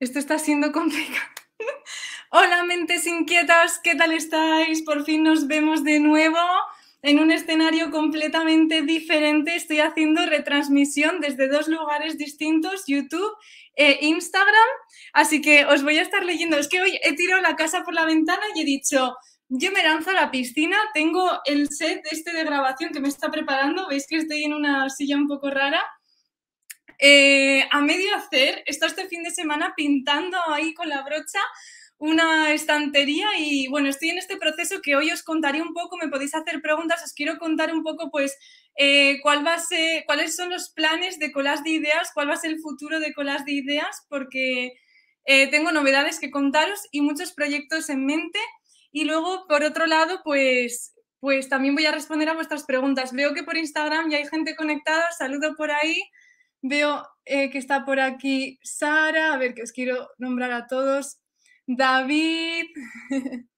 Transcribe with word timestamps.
Esto 0.00 0.20
está 0.20 0.38
siendo 0.38 0.70
complicado. 0.72 1.26
Hola, 2.30 2.62
mentes 2.64 3.06
inquietas, 3.06 3.80
¿qué 3.82 3.94
tal 3.94 4.12
estáis? 4.12 4.82
Por 4.82 5.04
fin 5.04 5.24
nos 5.24 5.46
vemos 5.46 5.82
de 5.82 5.98
nuevo 5.98 6.38
en 7.02 7.18
un 7.18 7.32
escenario 7.32 7.90
completamente 7.90 8.82
diferente. 8.82 9.56
Estoy 9.56 9.80
haciendo 9.80 10.24
retransmisión 10.26 11.20
desde 11.20 11.48
dos 11.48 11.68
lugares 11.68 12.16
distintos, 12.16 12.84
YouTube 12.86 13.32
e 13.74 13.98
Instagram. 14.02 14.68
Así 15.14 15.40
que 15.40 15.64
os 15.64 15.82
voy 15.82 15.98
a 15.98 16.02
estar 16.02 16.24
leyendo. 16.24 16.58
Es 16.58 16.68
que 16.68 16.80
hoy 16.80 17.00
he 17.02 17.14
tirado 17.14 17.40
la 17.40 17.56
casa 17.56 17.82
por 17.82 17.94
la 17.94 18.04
ventana 18.04 18.42
y 18.54 18.60
he 18.60 18.64
dicho, 18.64 19.16
yo 19.48 19.72
me 19.72 19.82
lanzo 19.82 20.10
a 20.10 20.14
la 20.14 20.30
piscina, 20.30 20.76
tengo 20.94 21.40
el 21.44 21.70
set 21.70 22.06
este 22.10 22.32
de 22.32 22.44
grabación 22.44 22.92
que 22.92 23.00
me 23.00 23.08
está 23.08 23.30
preparando. 23.30 23.88
Veis 23.88 24.06
que 24.06 24.16
estoy 24.16 24.44
en 24.44 24.52
una 24.52 24.90
silla 24.90 25.16
un 25.16 25.26
poco 25.26 25.50
rara 25.50 25.82
eh, 26.98 27.68
a 27.70 27.80
medio 27.80 28.14
hacer, 28.14 28.62
está 28.66 28.86
este 28.86 29.08
fin 29.08 29.22
de 29.22 29.30
semana 29.30 29.74
pintando 29.76 30.38
ahí 30.48 30.74
con 30.74 30.88
la 30.88 31.02
brocha 31.02 31.40
una 31.98 32.52
estantería 32.52 33.26
y 33.38 33.66
bueno, 33.68 33.88
estoy 33.88 34.10
en 34.10 34.18
este 34.18 34.36
proceso 34.36 34.80
que 34.80 34.94
hoy 34.94 35.10
os 35.10 35.24
contaré 35.24 35.60
un 35.60 35.74
poco, 35.74 35.96
me 35.96 36.08
podéis 36.08 36.34
hacer 36.34 36.62
preguntas, 36.62 37.02
os 37.04 37.12
quiero 37.12 37.38
contar 37.38 37.74
un 37.74 37.82
poco 37.82 38.08
pues 38.10 38.36
eh, 38.76 39.18
cuál 39.20 39.44
va 39.44 39.54
a 39.54 39.58
ser, 39.58 40.04
cuáles 40.06 40.36
son 40.36 40.50
los 40.50 40.70
planes 40.70 41.18
de 41.18 41.32
Colas 41.32 41.64
de 41.64 41.70
Ideas, 41.70 42.12
cuál 42.14 42.30
va 42.30 42.34
a 42.34 42.38
ser 42.38 42.52
el 42.52 42.60
futuro 42.60 43.00
de 43.00 43.12
Colas 43.12 43.44
de 43.44 43.52
Ideas, 43.52 44.06
porque 44.08 44.74
eh, 45.24 45.48
tengo 45.48 45.72
novedades 45.72 46.20
que 46.20 46.30
contaros 46.30 46.86
y 46.92 47.00
muchos 47.00 47.32
proyectos 47.32 47.90
en 47.90 48.06
mente. 48.06 48.38
Y 48.92 49.04
luego, 49.04 49.46
por 49.48 49.64
otro 49.64 49.86
lado, 49.86 50.22
pues, 50.24 50.94
pues 51.20 51.48
también 51.48 51.74
voy 51.74 51.84
a 51.86 51.92
responder 51.92 52.28
a 52.28 52.34
vuestras 52.34 52.64
preguntas. 52.64 53.12
Veo 53.12 53.34
que 53.34 53.42
por 53.42 53.56
Instagram 53.56 54.10
ya 54.10 54.16
hay 54.18 54.26
gente 54.26 54.56
conectada, 54.56 55.04
saludo 55.18 55.54
por 55.56 55.70
ahí. 55.70 56.00
Veo 56.62 57.06
eh, 57.24 57.50
que 57.50 57.58
está 57.58 57.84
por 57.84 58.00
aquí 58.00 58.58
Sara, 58.62 59.32
a 59.32 59.36
ver 59.36 59.54
que 59.54 59.62
os 59.62 59.72
quiero 59.72 60.08
nombrar 60.18 60.52
a 60.52 60.66
todos. 60.66 61.18
David, 61.66 62.66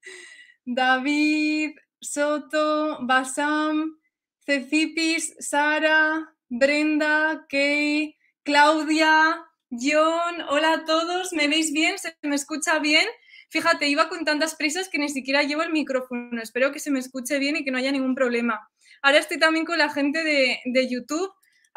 David, 0.65 1.77
Soto, 2.01 2.99
Basam, 3.07 3.97
Cecipis, 4.45 5.35
Sara, 5.39 6.29
Brenda, 6.49 7.47
Kay, 7.49 8.17
Claudia, 8.43 9.45
John. 9.71 10.43
Hola 10.49 10.73
a 10.73 10.85
todos, 10.85 11.33
¿me 11.33 11.47
veis 11.47 11.73
bien? 11.73 11.99
¿Se 11.99 12.17
me 12.23 12.35
escucha 12.35 12.81
bien? 12.81 13.07
Fíjate, 13.51 13.89
iba 13.89 14.09
con 14.09 14.25
tantas 14.25 14.57
prisas 14.57 14.89
que 14.89 14.99
ni 14.99 15.09
siquiera 15.09 15.43
llevo 15.43 15.63
el 15.63 15.73
micrófono. 15.73 16.43
Espero 16.43 16.73
que 16.73 16.81
se 16.81 16.91
me 16.91 16.99
escuche 16.99 17.39
bien 17.39 17.57
y 17.57 17.65
que 17.65 17.71
no 17.71 17.79
haya 17.79 17.93
ningún 17.93 18.15
problema. 18.15 18.69
Ahora 19.03 19.19
estoy 19.19 19.39
también 19.39 19.65
con 19.65 19.79
la 19.79 19.91
gente 19.91 20.23
de, 20.25 20.61
de 20.65 20.89
YouTube 20.89 21.31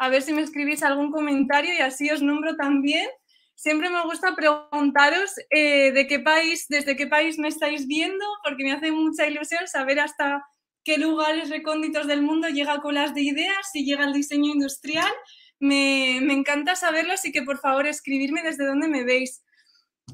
a 0.04 0.08
ver 0.10 0.20
si 0.20 0.34
me 0.34 0.42
escribís 0.42 0.82
algún 0.82 1.10
comentario 1.10 1.72
y 1.72 1.78
así 1.78 2.10
os 2.10 2.20
nombro 2.20 2.56
también. 2.56 3.08
Siempre 3.54 3.88
me 3.88 4.02
gusta 4.02 4.36
preguntaros 4.36 5.32
eh, 5.48 5.92
de 5.92 6.06
qué 6.06 6.20
país, 6.20 6.66
desde 6.68 6.94
qué 6.94 7.06
país 7.06 7.38
me 7.38 7.48
estáis 7.48 7.86
viendo, 7.86 8.22
porque 8.42 8.64
me 8.64 8.72
hace 8.72 8.92
mucha 8.92 9.26
ilusión 9.26 9.66
saber 9.66 10.00
hasta 10.00 10.44
qué 10.84 10.98
lugares 10.98 11.48
recónditos 11.48 12.06
del 12.06 12.20
mundo 12.20 12.48
llega 12.48 12.82
Colas 12.82 13.14
de 13.14 13.22
Ideas, 13.22 13.70
si 13.72 13.86
llega 13.86 14.04
el 14.04 14.12
diseño 14.12 14.52
industrial. 14.52 15.10
Me, 15.58 16.18
encanta 16.18 16.76
saberlo, 16.76 17.14
así 17.14 17.32
que 17.32 17.42
por 17.42 17.58
favor 17.58 17.86
escribirme 17.86 18.42
desde 18.42 18.66
dónde 18.66 18.88
me 18.88 19.04
veis. 19.04 19.42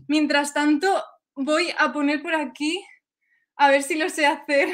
Mientras 0.06 0.54
tanto, 0.54 1.02
voy 1.34 1.74
a 1.78 1.92
poner 1.92 2.22
por 2.22 2.36
aquí, 2.36 2.80
a 3.56 3.70
ver 3.70 3.82
si 3.82 3.96
lo 3.96 4.08
sé 4.08 4.26
hacer, 4.26 4.68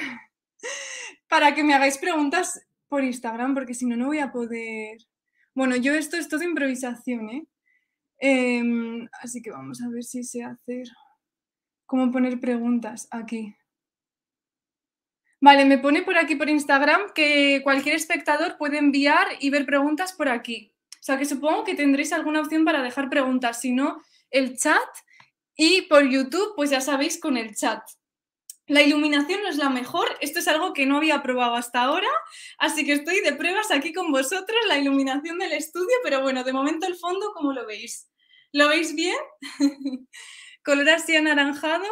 para 1.29 1.55
que 1.55 1.65
me 1.65 1.73
hagáis 1.73 1.97
preguntas 1.97 2.66
por 2.89 3.05
Instagram, 3.05 3.55
porque 3.55 3.75
si 3.75 3.87
no, 3.87 3.97
no 3.97 4.07
voy 4.07 4.19
a 4.19 4.33
poder... 4.33 4.99
Bueno, 5.55 5.77
yo 5.77 5.95
esto 5.95 6.17
es 6.17 6.29
todo 6.29 6.43
improvisación, 6.43 7.31
¿eh? 7.31 7.47
Em, 8.19 9.09
así 9.23 9.43
que 9.43 9.51
vamos 9.51 9.83
a 9.83 9.89
ver 9.89 10.05
si 10.05 10.25
sé 10.25 10.45
hacer... 10.45 10.87
¿Cómo 11.87 12.11
poner 12.11 12.41
preguntas 12.41 13.07
aquí? 13.11 13.55
Vale, 15.41 15.65
me 15.65 15.79
pone 15.79 16.03
por 16.03 16.17
aquí 16.19 16.35
por 16.35 16.49
Instagram 16.49 17.13
que 17.15 17.61
cualquier 17.63 17.95
espectador 17.95 18.57
puede 18.59 18.79
enviar 18.79 19.27
y 19.39 19.51
ver 19.51 19.67
preguntas 19.67 20.13
por 20.13 20.29
aquí. 20.29 20.75
O 20.95 21.03
sea 21.07 21.19
que 21.19 21.25
supongo 21.25 21.63
que 21.63 21.77
tendréis 21.77 22.13
alguna 22.13 22.41
opción 22.41 22.65
para 22.65 22.83
dejar 22.83 23.09
preguntas, 23.09 23.61
si 23.61 23.71
no, 23.71 24.03
el 24.31 24.57
chat 24.59 24.89
y 25.55 25.83
por 25.83 26.09
YouTube, 26.09 26.55
pues 26.57 26.71
ya 26.71 26.81
sabéis 26.81 27.21
con 27.21 27.37
el 27.37 27.55
chat. 27.55 27.81
La 28.69 28.83
iluminación 28.83 29.43
no 29.43 29.49
es 29.49 29.59
la 29.59 29.71
mejor, 29.71 30.09
esto 30.21 30.41
es 30.41 30.49
algo 30.49 30.73
que 30.73 30.87
no 30.87 30.97
había 30.97 31.23
probado 31.23 31.55
hasta 31.55 31.83
ahora, 31.83 32.09
así 32.59 32.85
que 32.85 32.95
estoy 32.95 33.21
de 33.21 33.33
pruebas 33.33 33.71
aquí 33.71 33.93
con 33.93 34.11
vosotros, 34.11 34.59
la 34.67 34.77
iluminación 34.77 35.39
del 35.39 35.53
estudio, 35.53 35.95
pero 36.03 36.21
bueno, 36.21 36.43
de 36.43 36.53
momento 36.53 36.87
el 36.87 36.97
fondo, 36.97 37.33
¿cómo 37.33 37.53
lo 37.53 37.65
veis? 37.65 38.11
¿Lo 38.53 38.69
veis 38.69 38.95
bien? 38.95 39.17
Color 40.65 40.91
así 40.91 41.15
anaranjado. 41.15 41.87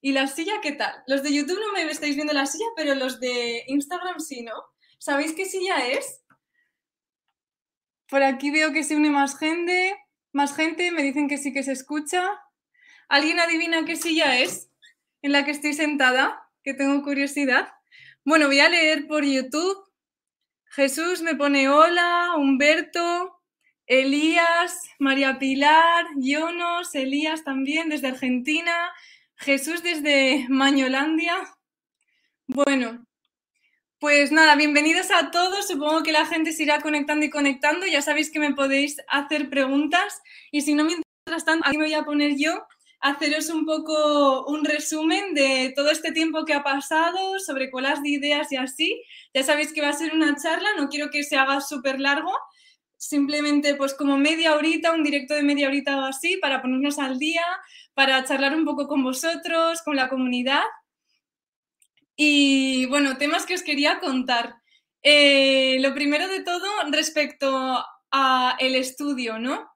¿Y 0.00 0.12
la 0.12 0.26
silla 0.26 0.60
qué 0.60 0.72
tal? 0.72 1.02
Los 1.06 1.22
de 1.22 1.32
YouTube 1.32 1.60
no 1.60 1.72
me 1.72 1.90
estáis 1.90 2.14
viendo 2.14 2.32
la 2.32 2.46
silla, 2.46 2.66
pero 2.76 2.94
los 2.94 3.18
de 3.18 3.64
Instagram 3.66 4.20
sí, 4.20 4.42
¿no? 4.42 4.52
¿Sabéis 4.98 5.32
qué 5.32 5.44
silla 5.44 5.86
es? 5.86 6.22
Por 8.08 8.22
aquí 8.22 8.50
veo 8.50 8.72
que 8.72 8.84
se 8.84 8.94
une 8.94 9.10
más 9.10 9.38
gente, 9.38 9.96
más 10.32 10.54
gente, 10.54 10.90
me 10.90 11.02
dicen 11.02 11.28
que 11.28 11.38
sí 11.38 11.52
que 11.52 11.62
se 11.62 11.72
escucha. 11.72 12.28
¿Alguien 13.08 13.40
adivina 13.40 13.84
qué 13.84 13.96
silla 13.96 14.38
es? 14.38 14.71
En 15.22 15.32
la 15.32 15.44
que 15.44 15.52
estoy 15.52 15.72
sentada, 15.72 16.48
que 16.62 16.74
tengo 16.74 17.02
curiosidad. 17.02 17.72
Bueno, 18.24 18.46
voy 18.46 18.60
a 18.60 18.68
leer 18.68 19.06
por 19.06 19.24
YouTube. 19.24 19.78
Jesús 20.66 21.22
me 21.22 21.36
pone 21.36 21.68
hola, 21.68 22.34
Humberto, 22.36 23.40
Elías, 23.86 24.80
María 24.98 25.38
Pilar, 25.38 26.06
Yonos, 26.16 26.94
Elías 26.94 27.44
también 27.44 27.88
desde 27.88 28.08
Argentina, 28.08 28.92
Jesús 29.36 29.82
desde 29.82 30.46
Mañolandia. 30.48 31.34
Bueno, 32.46 33.06
pues 33.98 34.32
nada, 34.32 34.56
bienvenidos 34.56 35.10
a 35.10 35.30
todos. 35.30 35.68
Supongo 35.68 36.02
que 36.02 36.12
la 36.12 36.26
gente 36.26 36.52
se 36.52 36.64
irá 36.64 36.80
conectando 36.80 37.24
y 37.24 37.30
conectando. 37.30 37.86
Ya 37.86 38.02
sabéis 38.02 38.30
que 38.30 38.40
me 38.40 38.54
podéis 38.54 38.96
hacer 39.08 39.50
preguntas 39.50 40.20
y 40.50 40.62
si 40.62 40.74
no, 40.74 40.84
mientras 40.84 41.44
tanto, 41.44 41.66
aquí 41.66 41.78
me 41.78 41.84
voy 41.84 41.94
a 41.94 42.02
poner 42.02 42.36
yo 42.36 42.66
haceros 43.02 43.50
un 43.50 43.66
poco 43.66 44.46
un 44.46 44.64
resumen 44.64 45.34
de 45.34 45.72
todo 45.74 45.90
este 45.90 46.12
tiempo 46.12 46.44
que 46.44 46.54
ha 46.54 46.62
pasado, 46.62 47.38
sobre 47.40 47.70
colas 47.70 48.00
de 48.02 48.10
ideas 48.10 48.50
y 48.52 48.56
así. 48.56 49.02
Ya 49.34 49.42
sabéis 49.42 49.72
que 49.72 49.82
va 49.82 49.88
a 49.88 49.92
ser 49.92 50.14
una 50.14 50.36
charla, 50.36 50.68
no 50.78 50.88
quiero 50.88 51.10
que 51.10 51.24
se 51.24 51.36
haga 51.36 51.60
súper 51.60 52.00
largo, 52.00 52.32
simplemente 52.96 53.74
pues 53.74 53.94
como 53.94 54.16
media 54.16 54.54
horita, 54.54 54.92
un 54.92 55.02
directo 55.02 55.34
de 55.34 55.42
media 55.42 55.66
horita 55.66 55.98
o 55.98 56.04
así, 56.04 56.36
para 56.36 56.62
ponernos 56.62 57.00
al 57.00 57.18
día, 57.18 57.42
para 57.92 58.24
charlar 58.24 58.54
un 58.54 58.64
poco 58.64 58.86
con 58.86 59.02
vosotros, 59.02 59.82
con 59.82 59.96
la 59.96 60.08
comunidad. 60.08 60.62
Y 62.14 62.86
bueno, 62.86 63.18
temas 63.18 63.46
que 63.46 63.54
os 63.54 63.62
quería 63.62 63.98
contar. 63.98 64.54
Eh, 65.02 65.78
lo 65.80 65.92
primero 65.92 66.28
de 66.28 66.44
todo 66.44 66.68
respecto 66.92 67.84
a 68.12 68.56
el 68.60 68.76
estudio, 68.76 69.40
¿no? 69.40 69.71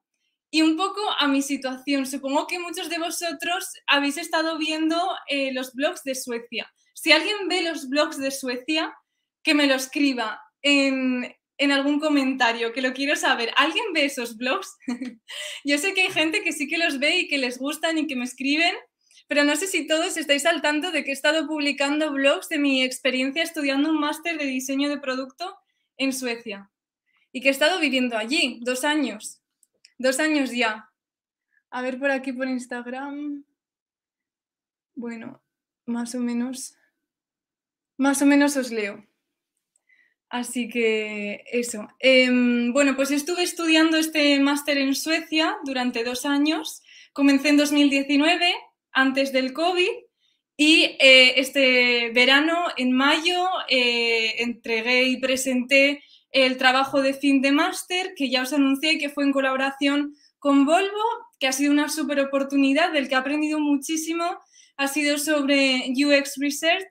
Y 0.56 0.62
un 0.62 0.74
poco 0.74 1.02
a 1.18 1.28
mi 1.28 1.42
situación. 1.42 2.06
Supongo 2.06 2.46
que 2.46 2.58
muchos 2.58 2.88
de 2.88 2.98
vosotros 2.98 3.74
habéis 3.86 4.16
estado 4.16 4.56
viendo 4.56 4.96
eh, 5.28 5.52
los 5.52 5.74
blogs 5.74 6.02
de 6.02 6.14
Suecia. 6.14 6.72
Si 6.94 7.12
alguien 7.12 7.46
ve 7.46 7.60
los 7.60 7.90
blogs 7.90 8.16
de 8.16 8.30
Suecia, 8.30 8.96
que 9.42 9.52
me 9.52 9.66
lo 9.66 9.74
escriba 9.74 10.40
en, 10.62 11.30
en 11.58 11.72
algún 11.72 12.00
comentario, 12.00 12.72
que 12.72 12.80
lo 12.80 12.94
quiero 12.94 13.16
saber. 13.16 13.52
¿Alguien 13.58 13.84
ve 13.92 14.06
esos 14.06 14.38
blogs? 14.38 14.74
Yo 15.64 15.76
sé 15.76 15.92
que 15.92 16.04
hay 16.04 16.10
gente 16.10 16.42
que 16.42 16.52
sí 16.52 16.66
que 16.68 16.78
los 16.78 16.98
ve 17.00 17.18
y 17.18 17.28
que 17.28 17.36
les 17.36 17.58
gustan 17.58 17.98
y 17.98 18.06
que 18.06 18.16
me 18.16 18.24
escriben, 18.24 18.74
pero 19.28 19.44
no 19.44 19.56
sé 19.56 19.66
si 19.66 19.86
todos 19.86 20.16
estáis 20.16 20.46
al 20.46 20.62
tanto 20.62 20.90
de 20.90 21.04
que 21.04 21.10
he 21.10 21.12
estado 21.12 21.46
publicando 21.46 22.12
blogs 22.12 22.48
de 22.48 22.56
mi 22.56 22.82
experiencia 22.82 23.42
estudiando 23.42 23.90
un 23.90 24.00
máster 24.00 24.38
de 24.38 24.46
diseño 24.46 24.88
de 24.88 24.96
producto 24.96 25.54
en 25.98 26.14
Suecia 26.14 26.70
y 27.30 27.42
que 27.42 27.48
he 27.48 27.52
estado 27.52 27.78
viviendo 27.78 28.16
allí 28.16 28.58
dos 28.62 28.84
años. 28.84 29.42
Dos 29.98 30.20
años 30.20 30.50
ya. 30.52 30.90
A 31.70 31.82
ver 31.82 31.98
por 31.98 32.10
aquí 32.10 32.32
por 32.32 32.48
Instagram. 32.48 33.44
Bueno, 34.94 35.42
más 35.86 36.14
o 36.14 36.20
menos. 36.20 36.76
Más 37.96 38.20
o 38.22 38.26
menos 38.26 38.56
os 38.56 38.70
leo. 38.70 39.06
Así 40.28 40.68
que 40.68 41.44
eso. 41.52 41.88
Em, 41.98 42.72
bueno, 42.72 42.96
pues 42.96 43.10
estuve 43.10 43.42
estudiando 43.42 43.96
este 43.96 44.38
máster 44.40 44.78
en 44.78 44.94
Suecia 44.94 45.56
durante 45.64 46.04
dos 46.04 46.26
años. 46.26 46.82
Comencé 47.12 47.50
en 47.50 47.56
2019, 47.56 48.54
antes 48.92 49.32
del 49.32 49.52
COVID, 49.52 49.90
y 50.56 50.96
eh, 50.98 51.38
este 51.40 52.10
verano, 52.10 52.66
en 52.76 52.92
mayo, 52.92 53.46
eh, 53.68 54.42
entregué 54.42 55.04
y 55.04 55.18
presenté 55.18 56.02
el 56.36 56.58
trabajo 56.58 57.00
de 57.00 57.14
fin 57.14 57.40
de 57.40 57.50
máster 57.50 58.12
que 58.14 58.28
ya 58.28 58.42
os 58.42 58.52
anuncié 58.52 58.98
que 58.98 59.08
fue 59.08 59.24
en 59.24 59.32
colaboración 59.32 60.14
con 60.38 60.66
Volvo, 60.66 61.06
que 61.40 61.46
ha 61.46 61.52
sido 61.52 61.72
una 61.72 61.88
súper 61.88 62.20
oportunidad 62.20 62.92
del 62.92 63.08
que 63.08 63.14
he 63.14 63.18
aprendido 63.18 63.58
muchísimo, 63.58 64.38
ha 64.76 64.86
sido 64.86 65.16
sobre 65.16 65.94
UX 65.96 66.34
Research 66.36 66.90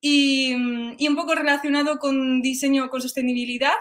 y, 0.00 0.54
un 0.54 1.14
poco 1.14 1.36
relacionado 1.36 2.00
con 2.00 2.42
diseño 2.42 2.90
con 2.90 3.00
sostenibilidad. 3.00 3.74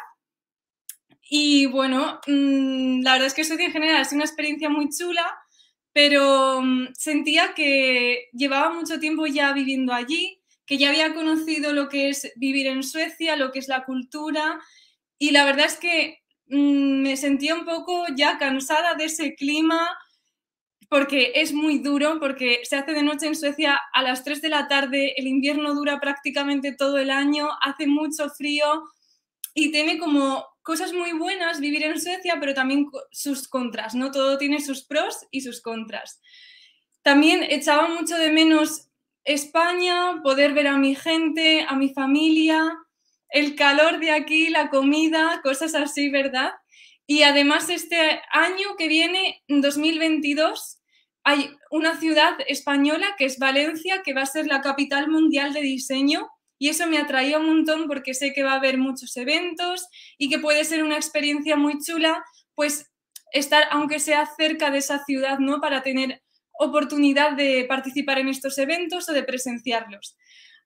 Y 1.27 1.65
bueno, 1.65 2.19
mm, 2.27 3.01
la 3.01 3.13
verdad 3.13 3.27
es 3.27 3.33
que 3.33 3.43
Suecia 3.43 3.65
en 3.65 3.71
general 3.71 4.05
sido 4.05 4.17
una 4.17 4.25
experiencia 4.25 4.69
muy 4.69 4.89
chula, 4.89 5.25
pero 5.91 6.61
mm, 6.61 6.89
sentía 6.93 7.55
que 7.55 8.29
llevaba 8.31 8.71
mucho 8.71 8.99
tiempo 8.99 9.25
ya 9.25 9.53
viviendo 9.53 9.91
allí, 9.91 10.39
que 10.67 10.77
ya 10.77 10.89
había 10.89 11.15
conocido 11.15 11.73
lo 11.73 11.89
que 11.89 12.09
es 12.09 12.31
vivir 12.35 12.67
en 12.67 12.83
Suecia, 12.83 13.35
lo 13.35 13.51
que 13.51 13.57
es 13.57 13.67
la 13.67 13.85
cultura, 13.85 14.61
y 15.19 15.31
la 15.31 15.45
verdad 15.45 15.67
es 15.67 15.77
que 15.77 16.23
mm, 16.47 17.01
me 17.03 17.17
sentía 17.17 17.53
un 17.53 17.65
poco 17.65 18.05
ya 18.15 18.39
cansada 18.39 18.95
de 18.95 19.05
ese 19.05 19.35
clima, 19.35 19.87
porque 20.89 21.33
es 21.35 21.53
muy 21.53 21.77
duro, 21.77 22.19
porque 22.19 22.61
se 22.63 22.75
hace 22.75 22.93
de 22.93 23.03
noche 23.03 23.27
en 23.27 23.35
Suecia 23.35 23.79
a 23.93 24.01
las 24.01 24.23
3 24.23 24.41
de 24.41 24.49
la 24.49 24.67
tarde, 24.67 25.13
el 25.17 25.27
invierno 25.27 25.75
dura 25.75 25.99
prácticamente 25.99 26.71
todo 26.71 26.97
el 26.97 27.11
año, 27.11 27.49
hace 27.61 27.85
mucho 27.85 28.29
frío 28.29 28.85
y 29.53 29.71
tiene 29.71 29.99
como 29.99 30.47
cosas 30.63 30.93
muy 30.93 31.11
buenas 31.11 31.59
vivir 31.59 31.83
en 31.83 32.01
Suecia, 32.01 32.37
pero 32.39 32.53
también 32.53 32.87
sus 33.11 33.47
contras, 33.47 33.93
¿no? 33.93 34.09
Todo 34.09 34.37
tiene 34.37 34.61
sus 34.61 34.83
pros 34.83 35.27
y 35.31 35.41
sus 35.41 35.61
contras. 35.61 36.21
También 37.03 37.43
echaba 37.43 37.87
mucho 37.87 38.17
de 38.17 38.31
menos 38.31 38.87
España, 39.23 40.21
poder 40.23 40.53
ver 40.53 40.67
a 40.67 40.77
mi 40.77 40.95
gente, 40.95 41.65
a 41.67 41.75
mi 41.75 41.89
familia, 41.89 42.77
el 43.31 43.55
calor 43.55 43.99
de 43.99 44.11
aquí, 44.11 44.49
la 44.49 44.69
comida, 44.69 45.41
cosas 45.43 45.75
así, 45.75 46.09
¿verdad? 46.09 46.51
Y 47.05 47.23
además 47.23 47.69
este 47.69 48.21
año 48.31 48.75
que 48.77 48.87
viene, 48.87 49.41
2022, 49.47 50.79
hay 51.23 51.49
una 51.71 51.99
ciudad 51.99 52.37
española 52.47 53.15
que 53.17 53.25
es 53.25 53.39
Valencia, 53.39 54.01
que 54.03 54.13
va 54.13 54.21
a 54.21 54.27
ser 54.27 54.47
la 54.47 54.61
capital 54.61 55.09
mundial 55.09 55.53
de 55.53 55.61
diseño. 55.61 56.29
Y 56.57 56.69
eso 56.69 56.87
me 56.87 56.97
atraía 56.97 57.39
un 57.39 57.47
montón 57.47 57.87
porque 57.87 58.13
sé 58.13 58.33
que 58.33 58.43
va 58.43 58.53
a 58.53 58.57
haber 58.57 58.77
muchos 58.77 59.15
eventos 59.17 59.87
y 60.17 60.29
que 60.29 60.39
puede 60.39 60.65
ser 60.65 60.83
una 60.83 60.97
experiencia 60.97 61.55
muy 61.55 61.79
chula, 61.79 62.23
pues 62.53 62.91
estar, 63.31 63.65
aunque 63.71 63.99
sea 63.99 64.29
cerca 64.37 64.69
de 64.69 64.79
esa 64.79 65.03
ciudad, 65.05 65.39
¿no? 65.39 65.61
Para 65.61 65.81
tener 65.83 66.21
oportunidad 66.59 67.31
de 67.31 67.65
participar 67.67 68.19
en 68.19 68.27
estos 68.27 68.57
eventos 68.57 69.07
o 69.07 69.13
de 69.13 69.23
presenciarlos. 69.23 70.17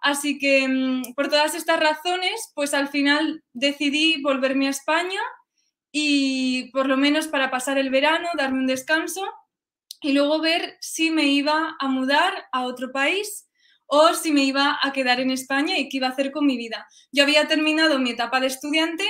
Así 0.04 0.38
que 0.38 0.68
mm, 0.68 1.14
por 1.16 1.30
todas 1.30 1.56
estas 1.56 1.80
razones, 1.80 2.52
pues 2.54 2.74
al 2.74 2.90
final 2.90 3.42
decidí 3.54 4.22
volverme 4.22 4.68
a 4.68 4.72
España 4.72 5.22
y 5.94 6.70
por 6.72 6.88
lo 6.88 6.98
menos 6.98 7.28
para 7.30 7.50
pasar 7.50 7.78
el 7.78 7.90
verano, 7.90 8.28
darme 8.38 8.60
un 8.60 8.68
descanso 8.68 9.24
y 10.02 10.12
luego 10.12 10.42
ver 10.42 10.76
si 10.82 11.10
me 11.10 11.28
iba 11.28 11.78
a 11.80 11.88
mudar 11.88 12.34
a 12.52 12.66
otro 12.66 12.92
país 12.92 13.48
o 13.86 14.14
si 14.14 14.34
me 14.34 14.44
iba 14.44 14.78
a 14.82 14.92
quedar 14.92 15.22
en 15.22 15.32
España 15.32 15.78
y 15.78 15.88
qué 15.88 15.98
iba 15.98 16.08
a 16.08 16.12
hacer 16.12 16.32
con 16.32 16.46
mi 16.46 16.58
vida. 16.58 16.86
Yo 17.14 17.24
había 17.24 17.48
terminado 17.48 17.98
mi 17.98 18.10
etapa 18.10 18.42
de 18.42 18.48
estudiante 18.48 19.06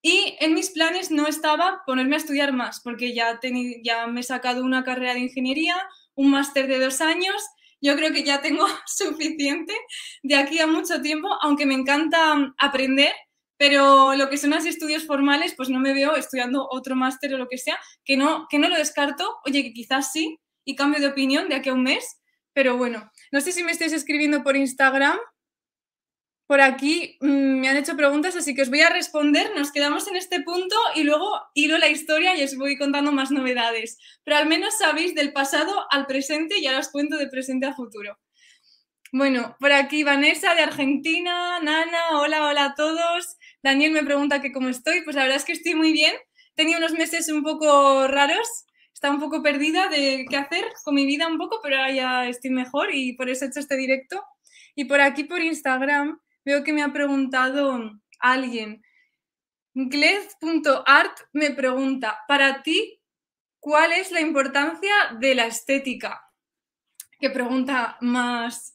y 0.00 0.38
en 0.40 0.54
mis 0.54 0.70
planes 0.70 1.10
no 1.10 1.26
estaba 1.26 1.82
ponerme 1.84 2.16
a 2.16 2.20
estudiar 2.20 2.54
más, 2.54 2.80
porque 2.80 3.12
ya, 3.12 3.38
ya 3.84 4.06
me 4.06 4.20
he 4.20 4.24
sacado 4.24 4.64
una 4.64 4.82
carrera 4.82 5.12
de 5.12 5.20
ingeniería, 5.20 5.76
un 6.14 6.30
máster 6.30 6.68
de 6.68 6.78
dos 6.78 7.02
años, 7.02 7.42
yo 7.82 7.96
creo 7.96 8.12
que 8.12 8.22
ya 8.22 8.40
tengo 8.40 8.64
suficiente 8.86 9.74
de 10.22 10.36
aquí 10.36 10.58
a 10.60 10.66
mucho 10.66 11.02
tiempo, 11.02 11.28
aunque 11.42 11.66
me 11.66 11.74
encanta 11.74 12.54
aprender, 12.58 13.12
pero 13.58 14.14
lo 14.14 14.30
que 14.30 14.38
son 14.38 14.50
los 14.50 14.64
estudios 14.64 15.06
formales, 15.06 15.54
pues 15.56 15.68
no 15.68 15.78
me 15.78 15.92
veo 15.92 16.16
estudiando 16.16 16.66
otro 16.70 16.96
máster 16.96 17.34
o 17.34 17.38
lo 17.38 17.48
que 17.48 17.58
sea, 17.58 17.78
que 18.04 18.16
no, 18.16 18.46
que 18.48 18.58
no 18.58 18.68
lo 18.68 18.76
descarto, 18.76 19.36
oye, 19.44 19.62
que 19.62 19.72
quizás 19.72 20.12
sí, 20.12 20.38
y 20.64 20.76
cambio 20.76 21.00
de 21.00 21.08
opinión 21.08 21.48
de 21.48 21.56
aquí 21.56 21.68
a 21.68 21.74
un 21.74 21.82
mes, 21.82 22.18
pero 22.54 22.76
bueno, 22.76 23.10
no 23.30 23.40
sé 23.40 23.52
si 23.52 23.62
me 23.62 23.72
estáis 23.72 23.92
escribiendo 23.92 24.42
por 24.42 24.56
Instagram. 24.56 25.18
Por 26.52 26.60
aquí 26.60 27.16
mm, 27.22 27.60
me 27.60 27.70
han 27.70 27.78
hecho 27.78 27.96
preguntas, 27.96 28.36
así 28.36 28.54
que 28.54 28.60
os 28.60 28.68
voy 28.68 28.82
a 28.82 28.90
responder. 28.90 29.52
Nos 29.56 29.72
quedamos 29.72 30.06
en 30.08 30.16
este 30.16 30.42
punto 30.42 30.76
y 30.94 31.02
luego 31.02 31.40
hilo 31.54 31.78
la 31.78 31.88
historia 31.88 32.36
y 32.36 32.44
os 32.44 32.58
voy 32.58 32.76
contando 32.76 33.10
más 33.10 33.30
novedades. 33.30 33.96
Pero 34.22 34.36
al 34.36 34.46
menos 34.46 34.76
sabéis 34.76 35.14
del 35.14 35.32
pasado 35.32 35.86
al 35.90 36.04
presente 36.04 36.58
y 36.58 36.66
ahora 36.66 36.80
os 36.80 36.90
cuento 36.90 37.16
de 37.16 37.28
presente 37.28 37.64
a 37.64 37.72
futuro. 37.72 38.18
Bueno, 39.12 39.56
por 39.60 39.72
aquí 39.72 40.04
Vanessa 40.04 40.54
de 40.54 40.60
Argentina, 40.60 41.58
Nana, 41.58 42.20
hola, 42.20 42.46
hola 42.46 42.64
a 42.66 42.74
todos. 42.74 43.38
Daniel 43.62 43.92
me 43.92 44.04
pregunta 44.04 44.42
que 44.42 44.52
cómo 44.52 44.68
estoy. 44.68 45.00
Pues 45.04 45.16
la 45.16 45.22
verdad 45.22 45.38
es 45.38 45.46
que 45.46 45.52
estoy 45.52 45.74
muy 45.74 45.94
bien. 45.94 46.12
Tenía 46.54 46.76
unos 46.76 46.92
meses 46.92 47.30
un 47.30 47.42
poco 47.42 48.08
raros. 48.08 48.66
Estaba 48.92 49.14
un 49.14 49.20
poco 49.20 49.42
perdida 49.42 49.88
de 49.88 50.26
qué 50.28 50.36
hacer 50.36 50.66
con 50.84 50.96
mi 50.96 51.06
vida 51.06 51.28
un 51.28 51.38
poco, 51.38 51.60
pero 51.62 51.76
ahora 51.76 51.92
ya 51.92 52.28
estoy 52.28 52.50
mejor 52.50 52.94
y 52.94 53.14
por 53.14 53.30
eso 53.30 53.46
he 53.46 53.48
hecho 53.48 53.60
este 53.60 53.78
directo. 53.78 54.22
Y 54.74 54.84
por 54.84 55.00
aquí, 55.00 55.24
por 55.24 55.40
Instagram, 55.40 56.20
veo 56.44 56.64
que 56.64 56.72
me 56.72 56.82
ha 56.82 56.92
preguntado 56.92 57.92
alguien. 58.18 58.82
Glez.art 59.74 61.18
me 61.32 61.50
pregunta, 61.50 62.18
para 62.28 62.62
ti, 62.62 63.00
¿cuál 63.58 63.92
es 63.92 64.12
la 64.12 64.20
importancia 64.20 64.92
de 65.18 65.34
la 65.34 65.46
estética? 65.46 66.20
Qué 67.18 67.30
pregunta 67.30 67.96
más 68.00 68.74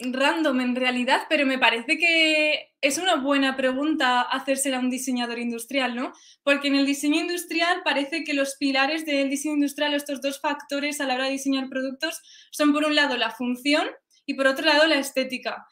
random 0.00 0.60
en 0.60 0.76
realidad, 0.76 1.22
pero 1.28 1.44
me 1.44 1.58
parece 1.58 1.98
que 1.98 2.70
es 2.80 2.98
una 2.98 3.16
buena 3.16 3.56
pregunta 3.56 4.22
hacérsela 4.22 4.76
a 4.76 4.80
un 4.80 4.90
diseñador 4.90 5.38
industrial, 5.38 5.96
¿no? 5.96 6.12
Porque 6.44 6.68
en 6.68 6.76
el 6.76 6.86
diseño 6.86 7.20
industrial 7.20 7.82
parece 7.84 8.22
que 8.22 8.34
los 8.34 8.56
pilares 8.56 9.04
del 9.04 9.28
diseño 9.28 9.54
industrial, 9.54 9.94
estos 9.94 10.20
dos 10.20 10.40
factores 10.40 11.00
a 11.00 11.06
la 11.06 11.14
hora 11.14 11.24
de 11.24 11.32
diseñar 11.32 11.68
productos, 11.68 12.22
son 12.52 12.72
por 12.72 12.84
un 12.84 12.94
lado 12.94 13.16
la 13.16 13.32
función 13.32 13.88
y 14.24 14.34
por 14.34 14.46
otro 14.46 14.66
lado 14.66 14.86
la 14.86 14.98
estética. 14.98 15.66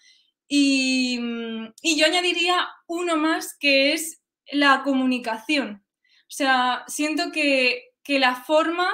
Y, 0.48 1.20
y 1.82 1.98
yo 1.98 2.06
añadiría 2.06 2.68
uno 2.86 3.16
más 3.16 3.56
que 3.58 3.92
es 3.92 4.22
la 4.52 4.82
comunicación. 4.82 5.84
O 6.22 6.30
sea, 6.30 6.84
siento 6.86 7.32
que, 7.32 7.94
que 8.02 8.18
la 8.18 8.36
forma, 8.36 8.88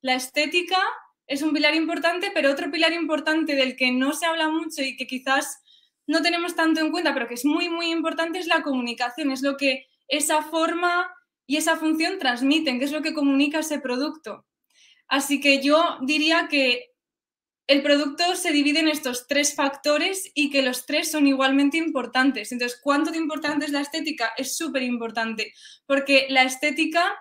la 0.00 0.14
estética 0.14 0.78
es 1.26 1.42
un 1.42 1.52
pilar 1.52 1.74
importante, 1.74 2.30
pero 2.32 2.50
otro 2.50 2.70
pilar 2.70 2.92
importante 2.92 3.54
del 3.54 3.76
que 3.76 3.92
no 3.92 4.12
se 4.12 4.26
habla 4.26 4.48
mucho 4.48 4.82
y 4.82 4.96
que 4.96 5.06
quizás 5.06 5.62
no 6.06 6.22
tenemos 6.22 6.56
tanto 6.56 6.80
en 6.80 6.90
cuenta, 6.90 7.12
pero 7.12 7.28
que 7.28 7.34
es 7.34 7.44
muy, 7.44 7.68
muy 7.68 7.90
importante, 7.90 8.38
es 8.38 8.46
la 8.46 8.62
comunicación, 8.62 9.30
es 9.30 9.42
lo 9.42 9.56
que 9.56 9.86
esa 10.08 10.42
forma 10.42 11.14
y 11.46 11.56
esa 11.58 11.76
función 11.76 12.18
transmiten, 12.18 12.78
que 12.78 12.86
es 12.86 12.92
lo 12.92 13.02
que 13.02 13.14
comunica 13.14 13.58
ese 13.58 13.78
producto. 13.78 14.46
Así 15.06 15.40
que 15.40 15.62
yo 15.62 15.98
diría 16.02 16.48
que 16.48 16.87
el 17.68 17.82
producto 17.82 18.34
se 18.34 18.50
divide 18.50 18.80
en 18.80 18.88
estos 18.88 19.26
tres 19.26 19.54
factores 19.54 20.30
y 20.34 20.48
que 20.48 20.62
los 20.62 20.86
tres 20.86 21.10
son 21.10 21.26
igualmente 21.26 21.76
importantes. 21.76 22.50
Entonces, 22.50 22.80
¿cuánto 22.82 23.10
de 23.10 23.18
importante 23.18 23.66
es 23.66 23.72
la 23.72 23.82
estética? 23.82 24.32
Es 24.38 24.56
súper 24.56 24.82
importante, 24.82 25.52
porque 25.86 26.26
la 26.30 26.44
estética 26.44 27.14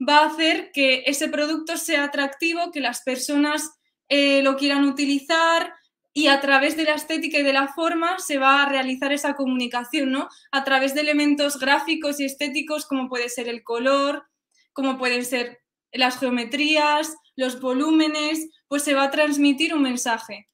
va 0.00 0.20
a 0.20 0.26
hacer 0.28 0.70
que 0.72 1.02
ese 1.04 1.28
producto 1.28 1.76
sea 1.76 2.04
atractivo, 2.04 2.72
que 2.72 2.80
las 2.80 3.02
personas 3.02 3.72
eh, 4.08 4.42
lo 4.42 4.56
quieran 4.56 4.84
utilizar 4.84 5.74
y 6.14 6.28
a 6.28 6.40
través 6.40 6.78
de 6.78 6.84
la 6.84 6.94
estética 6.94 7.38
y 7.38 7.42
de 7.42 7.52
la 7.52 7.68
forma 7.68 8.18
se 8.18 8.38
va 8.38 8.62
a 8.62 8.68
realizar 8.70 9.12
esa 9.12 9.34
comunicación, 9.34 10.10
¿no? 10.10 10.28
A 10.50 10.64
través 10.64 10.94
de 10.94 11.02
elementos 11.02 11.58
gráficos 11.58 12.18
y 12.20 12.24
estéticos 12.24 12.86
como 12.86 13.10
puede 13.10 13.28
ser 13.28 13.48
el 13.48 13.62
color, 13.62 14.24
como 14.72 14.96
pueden 14.96 15.26
ser 15.26 15.60
las 15.92 16.18
geometrías, 16.18 17.14
los 17.36 17.60
volúmenes, 17.60 18.48
pues 18.70 18.84
se 18.84 18.94
va 18.94 19.02
a 19.04 19.10
transmitir 19.10 19.74
un 19.74 19.82
mensaje. 19.82 20.48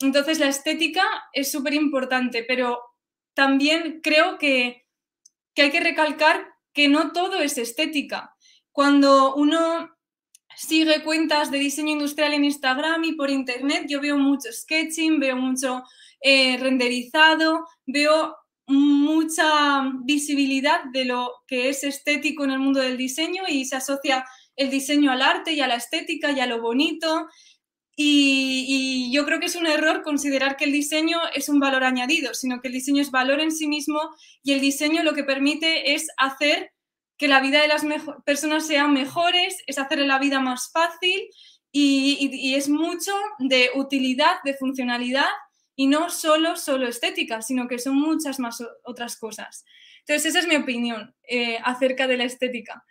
Entonces 0.00 0.40
la 0.40 0.48
estética 0.48 1.04
es 1.32 1.50
súper 1.50 1.74
importante, 1.74 2.44
pero 2.46 2.82
también 3.32 4.00
creo 4.02 4.36
que, 4.38 4.86
que 5.54 5.62
hay 5.62 5.70
que 5.70 5.80
recalcar 5.80 6.52
que 6.72 6.88
no 6.88 7.12
todo 7.12 7.40
es 7.40 7.56
estética 7.58 8.34
cuando 8.72 9.34
uno 9.34 9.90
sigue 10.56 11.02
cuentas 11.02 11.50
de 11.50 11.58
diseño 11.58 11.92
industrial 11.92 12.32
en 12.32 12.44
Instagram 12.44 13.04
y 13.04 13.12
por 13.12 13.30
internet, 13.30 13.84
yo 13.88 14.00
veo 14.00 14.16
mucho 14.16 14.50
sketching, 14.52 15.18
veo 15.18 15.36
mucho 15.36 15.84
eh, 16.20 16.56
renderizado, 16.56 17.66
veo 17.86 18.36
mucha 18.66 19.90
visibilidad 20.04 20.84
de 20.92 21.04
lo 21.04 21.42
que 21.46 21.68
es 21.68 21.82
estético 21.82 22.44
en 22.44 22.52
el 22.52 22.58
mundo 22.60 22.80
del 22.80 22.96
diseño 22.96 23.42
y 23.48 23.64
se 23.64 23.76
asocia 23.76 24.24
el 24.56 24.70
diseño 24.70 25.10
al 25.10 25.22
arte 25.22 25.52
y 25.52 25.60
a 25.60 25.66
la 25.66 25.76
estética 25.76 26.30
y 26.30 26.40
a 26.40 26.46
lo 26.46 26.60
bonito. 26.60 27.28
Y, 28.02 28.64
y, 28.66 29.12
yo 29.12 29.26
creo 29.26 29.40
que 29.40 29.46
es 29.46 29.56
un 29.56 29.66
error 29.66 30.02
considerar 30.02 30.56
que 30.56 30.64
el 30.64 30.72
diseño 30.72 31.18
es 31.34 31.50
un 31.50 31.60
valor 31.60 31.84
añadido, 31.84 32.32
sino 32.32 32.62
que 32.62 32.68
el 32.68 32.74
diseño 32.74 33.02
es 33.02 33.10
valor 33.10 33.40
en 33.40 33.52
sí 33.52 33.68
mismo 33.68 34.00
y 34.42 34.52
el 34.52 34.60
diseño 34.62 35.02
lo 35.02 35.12
que 35.12 35.22
permite 35.22 35.92
es 35.92 36.08
hacer 36.16 36.72
que 37.18 37.28
la 37.28 37.42
vida 37.42 37.60
de 37.60 37.68
las 37.68 37.84
personas 38.24 38.66
sean 38.66 38.94
mejores, 38.94 39.58
es 39.66 39.76
hacerle 39.76 40.06
la 40.06 40.18
vida 40.18 40.40
más 40.40 40.70
fácil 40.72 41.28
y, 41.70 42.54
es 42.54 42.70
mucho 42.70 43.12
de 43.38 43.68
utilidad, 43.74 44.36
de 44.44 44.54
funcionalidad 44.54 45.28
y 45.76 45.86
no 45.86 46.08
solo, 46.08 46.56
solo 46.56 46.88
estética, 46.88 47.42
sino 47.42 47.68
que 47.68 47.78
son 47.78 47.96
muchas 47.96 48.40
más 48.40 48.64
otras 48.82 49.18
cosas. 49.18 49.66
Entonces, 50.06 50.30
esa 50.30 50.38
es 50.38 50.48
mi 50.48 50.56
opinión 50.56 51.14
eh, 51.28 51.58
acerca 51.62 52.06
de 52.06 52.16
la 52.16 52.24
estética. 52.24 52.82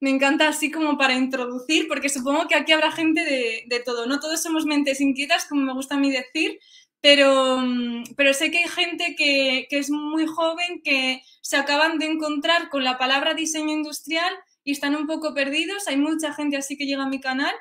Me 0.00 0.10
encanta 0.10 0.48
así 0.48 0.70
como 0.70 0.98
para 0.98 1.14
introducir, 1.14 1.88
porque 1.88 2.08
supongo 2.08 2.46
que 2.48 2.54
aquí 2.54 2.72
habrá 2.72 2.92
gente 2.92 3.22
de, 3.66 3.82
todo, 3.84 4.06
¿no? 4.06 4.20
Todos 4.20 4.42
somos 4.42 4.66
mentes 4.66 5.00
inquietas, 5.00 5.46
como 5.46 5.62
me 5.62 5.72
gusta 5.72 5.94
a 5.94 5.98
mí 5.98 6.10
decir, 6.10 6.58
pero, 7.00 7.58
mm, 7.58 8.14
pero 8.16 8.34
sé 8.34 8.50
que 8.50 8.58
hay 8.58 8.68
gente 8.68 9.14
que, 9.16 9.66
que 9.70 9.78
es 9.78 9.90
muy 9.90 10.26
joven 10.26 10.82
que 10.84 11.22
se 11.40 11.56
acaban 11.56 11.98
de 11.98 12.06
encontrar 12.06 12.68
con 12.68 12.84
la 12.84 12.98
palabra 12.98 13.34
diseño 13.34 13.72
industrial 13.72 14.34
y 14.64 14.72
están 14.72 14.96
un 14.96 15.06
poco 15.06 15.32
perdidos. 15.32 15.88
Hay 15.88 15.96
mucha 15.96 16.34
gente 16.34 16.56
así 16.56 16.76
que 16.76 16.86
llega 16.86 17.04
a 17.04 17.08
mi 17.08 17.20
canal 17.20 17.54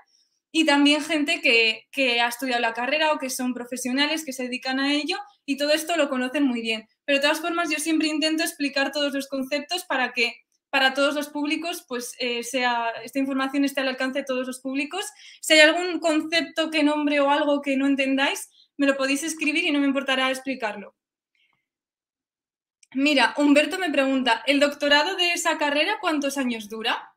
y 0.52 0.66
también 0.66 1.02
gente 1.02 1.42
que, 1.42 1.84
que, 1.92 2.22
ha 2.22 2.30
estudiado 2.30 2.62
la 2.62 2.74
carrera 2.74 3.12
o 3.12 3.20
que 3.20 3.30
son 3.30 3.54
profesionales 3.54 4.24
que 4.26 4.32
se 4.32 4.44
dedican 4.44 4.80
a 4.80 4.94
ello 4.94 5.18
y 5.46 5.58
todo 5.58 5.74
esto 5.74 5.98
lo 5.98 6.10
conocen 6.10 6.44
muy 6.44 6.62
bien. 6.62 6.88
Pero 7.06 7.18
de 7.20 7.24
todas 7.24 7.42
formas 7.42 7.70
yo 7.70 7.78
siempre 7.78 8.08
intento 8.08 8.42
explicar 8.42 8.92
todos 8.92 9.14
los 9.14 9.28
conceptos 9.28 9.84
para 9.84 10.14
que 10.14 10.34
para 10.76 10.94
todos 10.94 11.16
los 11.16 11.30
públicos, 11.30 11.86
pues 11.88 12.18
eh, 12.20 12.44
sea, 12.44 12.90
esta 13.02 13.18
información 13.18 13.64
esté 13.64 13.80
al 13.80 13.88
alcance 13.88 14.20
de 14.20 14.26
todos 14.26 14.46
los 14.46 14.60
públicos. 14.60 15.06
Si 15.40 15.54
hay 15.54 15.62
algún 15.62 16.02
concepto 16.02 16.70
que 16.70 16.84
nombre 16.84 17.22
o 17.22 17.30
algo 17.30 17.62
que 17.62 17.78
no 17.78 17.88
entendáis, 17.88 18.50
me 18.76 18.86
lo 18.86 18.98
podéis 18.98 19.24
escribir 19.24 19.64
y 19.64 19.72
no 19.72 19.80
me 19.80 19.88
importará 19.88 20.30
explicarlo. 20.30 20.94
Mira, 22.94 23.34
Humberto 23.38 23.80
me 23.80 23.90
pregunta, 23.90 24.44
¿el 24.48 24.60
doctorado 24.60 25.16
de 25.16 25.32
esa 25.32 25.58
carrera 25.58 26.00
cuántos 26.02 26.38
años 26.38 26.68
dura? 26.68 27.10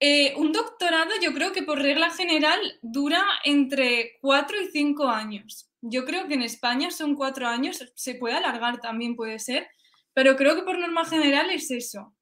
Eh, 0.00 0.32
un 0.38 0.52
doctorado 0.52 1.10
yo 1.20 1.34
creo 1.34 1.52
que 1.52 1.62
por 1.62 1.78
regla 1.78 2.08
general 2.08 2.58
dura 2.80 3.22
entre 3.44 4.16
cuatro 4.22 4.58
y 4.58 4.68
cinco 4.68 5.08
años. 5.08 5.70
Yo 5.82 6.06
creo 6.06 6.26
que 6.26 6.36
en 6.36 6.42
España 6.42 6.90
son 6.90 7.16
cuatro 7.16 7.46
años, 7.46 7.84
se 7.94 8.14
puede 8.14 8.36
alargar 8.36 8.80
también, 8.80 9.14
puede 9.14 9.38
ser, 9.38 9.68
pero 10.14 10.36
creo 10.36 10.56
que 10.56 10.62
por 10.62 10.78
norma 10.78 11.04
general 11.04 11.50
es 11.50 11.70
eso. 11.70 12.14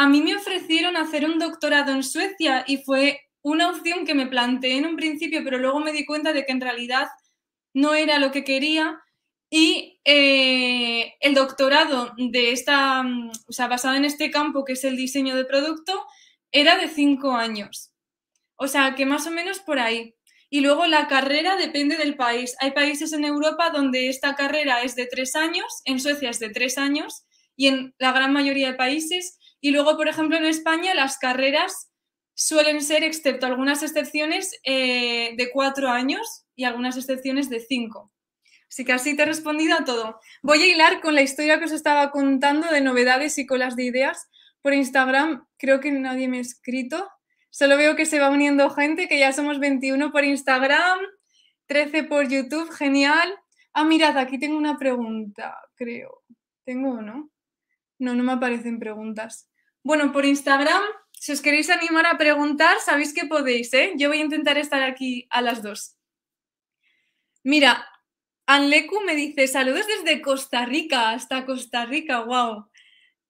A 0.00 0.08
mí 0.08 0.22
me 0.22 0.34
ofrecieron 0.34 0.96
hacer 0.96 1.26
un 1.26 1.38
doctorado 1.38 1.92
en 1.92 2.02
Suecia 2.02 2.64
y 2.66 2.78
fue 2.78 3.20
una 3.42 3.68
opción 3.68 4.06
que 4.06 4.14
me 4.14 4.26
planteé 4.26 4.78
en 4.78 4.86
un 4.86 4.96
principio, 4.96 5.44
pero 5.44 5.58
luego 5.58 5.78
me 5.78 5.92
di 5.92 6.06
cuenta 6.06 6.32
de 6.32 6.46
que 6.46 6.52
en 6.52 6.62
realidad 6.62 7.08
no 7.74 7.92
era 7.92 8.18
lo 8.18 8.32
que 8.32 8.42
quería 8.42 8.98
y 9.50 10.00
eh, 10.06 11.16
el 11.20 11.34
doctorado 11.34 12.14
de 12.16 12.52
esta, 12.52 13.02
mm, 13.02 13.30
o 13.46 13.52
sea, 13.52 13.68
basado 13.68 13.94
en 13.94 14.06
este 14.06 14.30
campo 14.30 14.64
que 14.64 14.72
es 14.72 14.84
el 14.84 14.96
diseño 14.96 15.36
de 15.36 15.44
producto, 15.44 16.02
era 16.50 16.78
de 16.78 16.88
cinco 16.88 17.32
años. 17.32 17.92
O 18.56 18.68
sea, 18.68 18.94
que 18.94 19.04
más 19.04 19.26
o 19.26 19.30
menos 19.30 19.60
por 19.60 19.78
ahí. 19.78 20.14
Y 20.48 20.62
luego 20.62 20.86
la 20.86 21.08
carrera 21.08 21.56
depende 21.56 21.98
del 21.98 22.16
país. 22.16 22.56
Hay 22.60 22.70
países 22.70 23.12
en 23.12 23.26
Europa 23.26 23.68
donde 23.68 24.08
esta 24.08 24.34
carrera 24.34 24.82
es 24.82 24.96
de 24.96 25.04
tres 25.04 25.36
años, 25.36 25.82
en 25.84 26.00
Suecia 26.00 26.30
es 26.30 26.38
de 26.38 26.48
tres 26.48 26.78
años 26.78 27.26
y 27.54 27.66
en 27.66 27.94
la 27.98 28.12
gran 28.12 28.32
mayoría 28.32 28.68
de 28.68 28.78
países. 28.78 29.36
Y 29.60 29.70
luego, 29.70 29.96
por 29.96 30.08
ejemplo, 30.08 30.36
en 30.36 30.46
España 30.46 30.94
las 30.94 31.18
carreras 31.18 31.90
suelen 32.34 32.80
ser, 32.80 33.04
excepto 33.04 33.46
algunas 33.46 33.82
excepciones, 33.82 34.58
eh, 34.64 35.34
de 35.36 35.50
cuatro 35.50 35.90
años 35.90 36.46
y 36.56 36.64
algunas 36.64 36.96
excepciones 36.96 37.50
de 37.50 37.60
cinco. 37.60 38.12
Así 38.70 38.84
que 38.84 38.92
así 38.92 39.16
te 39.16 39.22
he 39.22 39.26
respondido 39.26 39.76
a 39.76 39.84
todo. 39.84 40.20
Voy 40.42 40.62
a 40.62 40.66
hilar 40.66 41.00
con 41.00 41.14
la 41.14 41.22
historia 41.22 41.58
que 41.58 41.64
os 41.64 41.72
estaba 41.72 42.10
contando 42.12 42.68
de 42.68 42.80
novedades 42.80 43.36
y 43.36 43.44
colas 43.44 43.74
de 43.74 43.84
ideas 43.84 44.28
por 44.62 44.72
Instagram. 44.72 45.44
Creo 45.58 45.80
que 45.80 45.90
nadie 45.90 46.28
me 46.28 46.38
ha 46.38 46.40
escrito. 46.40 47.10
Solo 47.50 47.76
veo 47.76 47.96
que 47.96 48.06
se 48.06 48.20
va 48.20 48.30
uniendo 48.30 48.70
gente, 48.70 49.08
que 49.08 49.18
ya 49.18 49.32
somos 49.32 49.58
21 49.58 50.12
por 50.12 50.24
Instagram, 50.24 51.00
13 51.66 52.04
por 52.04 52.28
YouTube. 52.28 52.70
Genial. 52.70 53.34
Ah, 53.72 53.84
mirad, 53.84 54.16
aquí 54.16 54.38
tengo 54.38 54.56
una 54.56 54.78
pregunta, 54.78 55.58
creo. 55.74 56.22
¿Tengo 56.64 56.92
o 56.92 57.02
no? 57.02 57.30
No, 57.98 58.14
no 58.14 58.22
me 58.22 58.32
aparecen 58.32 58.78
preguntas. 58.78 59.49
Bueno, 59.82 60.12
por 60.12 60.24
Instagram, 60.24 60.82
si 61.12 61.32
os 61.32 61.40
queréis 61.40 61.70
animar 61.70 62.06
a 62.06 62.18
preguntar, 62.18 62.78
sabéis 62.80 63.14
que 63.14 63.26
podéis, 63.26 63.72
¿eh? 63.72 63.92
Yo 63.96 64.08
voy 64.08 64.18
a 64.18 64.24
intentar 64.24 64.58
estar 64.58 64.82
aquí 64.82 65.26
a 65.30 65.40
las 65.40 65.62
dos. 65.62 65.96
Mira, 67.42 67.86
Anleku 68.46 69.00
me 69.00 69.14
dice, 69.14 69.46
saludos 69.46 69.86
desde 69.86 70.20
Costa 70.20 70.66
Rica, 70.66 71.10
hasta 71.10 71.46
Costa 71.46 71.86
Rica, 71.86 72.20
wow. 72.20 72.70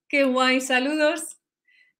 Qué 0.08 0.24
guay, 0.24 0.60
saludos. 0.60 1.38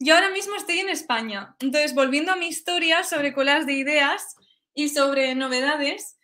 Yo 0.01 0.15
ahora 0.15 0.31
mismo 0.31 0.57
estoy 0.57 0.79
en 0.79 0.89
España, 0.89 1.55
entonces 1.61 1.95
volviendo 1.95 2.33
a 2.33 2.37
mi 2.37 2.49
historia 2.49 3.05
sobre 3.05 3.33
colas 3.35 3.67
de 3.67 3.75
ideas 3.75 4.35
y 4.75 4.89
sobre 4.89 5.35
novedades, 5.35 6.19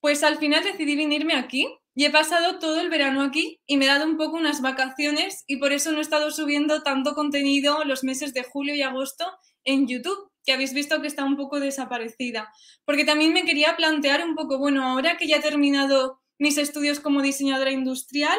pues 0.00 0.22
al 0.24 0.38
final 0.38 0.64
decidí 0.64 0.96
venirme 0.96 1.36
aquí 1.36 1.72
y 1.98 2.04
he 2.04 2.10
pasado 2.10 2.58
todo 2.58 2.78
el 2.78 2.90
verano 2.90 3.22
aquí 3.22 3.58
y 3.66 3.78
me 3.78 3.86
he 3.86 3.88
dado 3.88 4.04
un 4.04 4.18
poco 4.18 4.36
unas 4.36 4.60
vacaciones 4.60 5.44
y 5.46 5.56
por 5.56 5.72
eso 5.72 5.90
no 5.90 5.98
he 5.98 6.02
estado 6.02 6.30
subiendo 6.30 6.82
tanto 6.82 7.14
contenido 7.14 7.84
los 7.84 8.04
meses 8.04 8.34
de 8.34 8.44
julio 8.44 8.74
y 8.74 8.82
agosto 8.82 9.24
en 9.64 9.88
YouTube, 9.88 10.30
que 10.44 10.52
habéis 10.52 10.74
visto 10.74 11.00
que 11.00 11.06
está 11.06 11.24
un 11.24 11.38
poco 11.38 11.58
desaparecida. 11.58 12.52
Porque 12.84 13.06
también 13.06 13.32
me 13.32 13.46
quería 13.46 13.76
plantear 13.76 14.22
un 14.22 14.34
poco, 14.34 14.58
bueno, 14.58 14.86
ahora 14.86 15.16
que 15.16 15.26
ya 15.26 15.36
he 15.36 15.40
terminado 15.40 16.20
mis 16.38 16.58
estudios 16.58 17.00
como 17.00 17.22
diseñadora 17.22 17.72
industrial, 17.72 18.38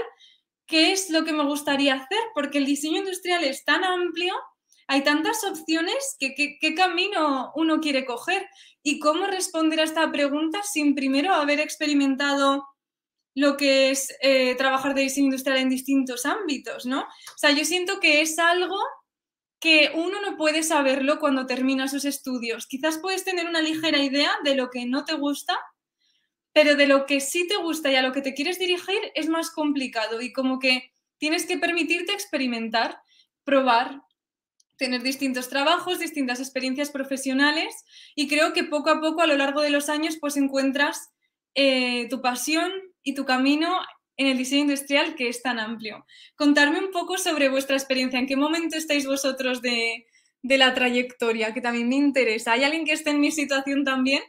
¿qué 0.67 0.91
es 0.91 1.09
lo 1.09 1.25
que 1.25 1.33
me 1.33 1.43
gustaría 1.43 1.95
hacer? 1.95 2.19
Porque 2.35 2.59
el 2.59 2.65
diseño 2.65 2.99
industrial 2.99 3.43
es 3.43 3.65
tan 3.65 3.83
amplio, 3.83 4.35
hay 4.85 5.03
tantas 5.03 5.43
opciones, 5.43 6.15
que, 6.19 6.35
¿qué 6.35 6.75
camino 6.75 7.51
uno 7.55 7.79
quiere 7.79 8.05
coger? 8.05 8.47
¿Y 8.83 8.99
cómo 8.99 9.25
responder 9.25 9.79
a 9.79 9.83
esta 9.83 10.11
pregunta 10.11 10.61
sin 10.61 10.93
primero 10.93 11.33
haber 11.33 11.59
experimentado 11.59 12.63
lo 13.38 13.56
que 13.56 13.91
es 13.91 14.12
eh, 14.22 14.56
trabajar 14.56 14.96
de 14.96 15.03
diseño 15.03 15.25
industrial 15.25 15.60
en 15.60 15.70
distintos 15.70 16.25
ámbitos, 16.25 16.88
¿no? 16.88 17.01
O 17.01 17.38
sea, 17.38 17.51
yo 17.51 17.65
siento 17.65 18.00
que 18.00 18.22
es 18.22 18.39
algo 18.39 18.79
que 19.60 19.91
uno 19.94 20.20
no 20.22 20.38
puede 20.38 20.63
saberlo 20.63 21.20
cuando 21.20 21.46
termina 21.46 21.88
sus 21.88 22.06
estudios. 22.06 22.65
Quizás 22.65 22.98
puedes 22.98 23.25
tener 23.25 23.46
una 23.48 23.62
ligera 23.62 24.00
idea 24.00 24.32
de 24.44 24.56
lo 24.56 24.72
que 24.72 24.88
no 24.88 25.06
te 25.06 25.13
gusta, 25.13 25.56
pero 26.51 26.75
de 26.75 26.88
lo 26.88 27.06
que 27.06 27.22
sí 27.22 27.48
te 27.48 27.58
gusta 27.58 27.91
y 27.91 27.96
a 27.96 28.01
lo 28.01 28.12
que 28.12 28.24
te 28.24 28.34
quieres 28.34 28.58
dirigir 28.58 29.12
es 29.13 29.29
más 29.29 29.51
complicado 29.51 30.20
y 30.20 30.34
como 30.34 30.58
que 30.58 30.91
tienes 31.20 31.46
que 31.46 31.60
permitirte 31.60 32.13
experimentar, 32.13 33.00
probar, 33.44 34.01
tener 34.77 35.03
distintos 35.03 35.48
trabajos, 35.48 36.00
distintas 36.00 36.39
experiencias 36.39 36.89
profesionales 36.89 37.86
y 38.15 38.27
creo 38.27 38.53
que 38.53 38.63
poco 38.63 38.89
a 38.89 39.00
poco 39.00 39.22
a 39.22 39.27
lo 39.27 39.38
largo 39.38 39.62
de 39.62 39.70
los 39.70 39.89
años 39.89 40.17
pues 40.20 40.38
encuentras 40.38 41.12
eh, 41.53 42.08
tu 42.10 42.20
pasión 42.20 42.72
y 43.07 43.13
tu 43.13 43.23
camino 43.23 43.79
en 44.17 44.27
el 44.27 44.37
diseño 44.37 44.63
industrial 44.63 45.15
que 45.15 45.29
es 45.29 45.41
tan 45.41 45.59
amplio. 45.59 46.05
Contarme 46.35 46.79
un 46.79 46.91
poco 46.91 47.17
sobre 47.17 47.47
vuestra 47.47 47.77
experiencia, 47.77 48.19
en 48.19 48.27
qué 48.27 48.35
momento 48.35 48.75
estáis 48.75 49.05
vosotros 49.05 49.61
de, 49.61 50.05
la 50.43 50.73
trayectoria, 50.73 51.53
que 51.53 51.61
también 51.61 51.87
me 51.87 51.95
interesa. 51.95 52.51
¿Hay 52.51 52.65
alguien 52.65 52.83
que 52.83 52.91
esté 52.91 53.11
en 53.11 53.21
mi 53.21 53.31
situación 53.31 53.85
también? 53.85 54.21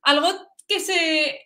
Algo 0.00 0.28
que 0.66 0.80
se, 0.80 1.42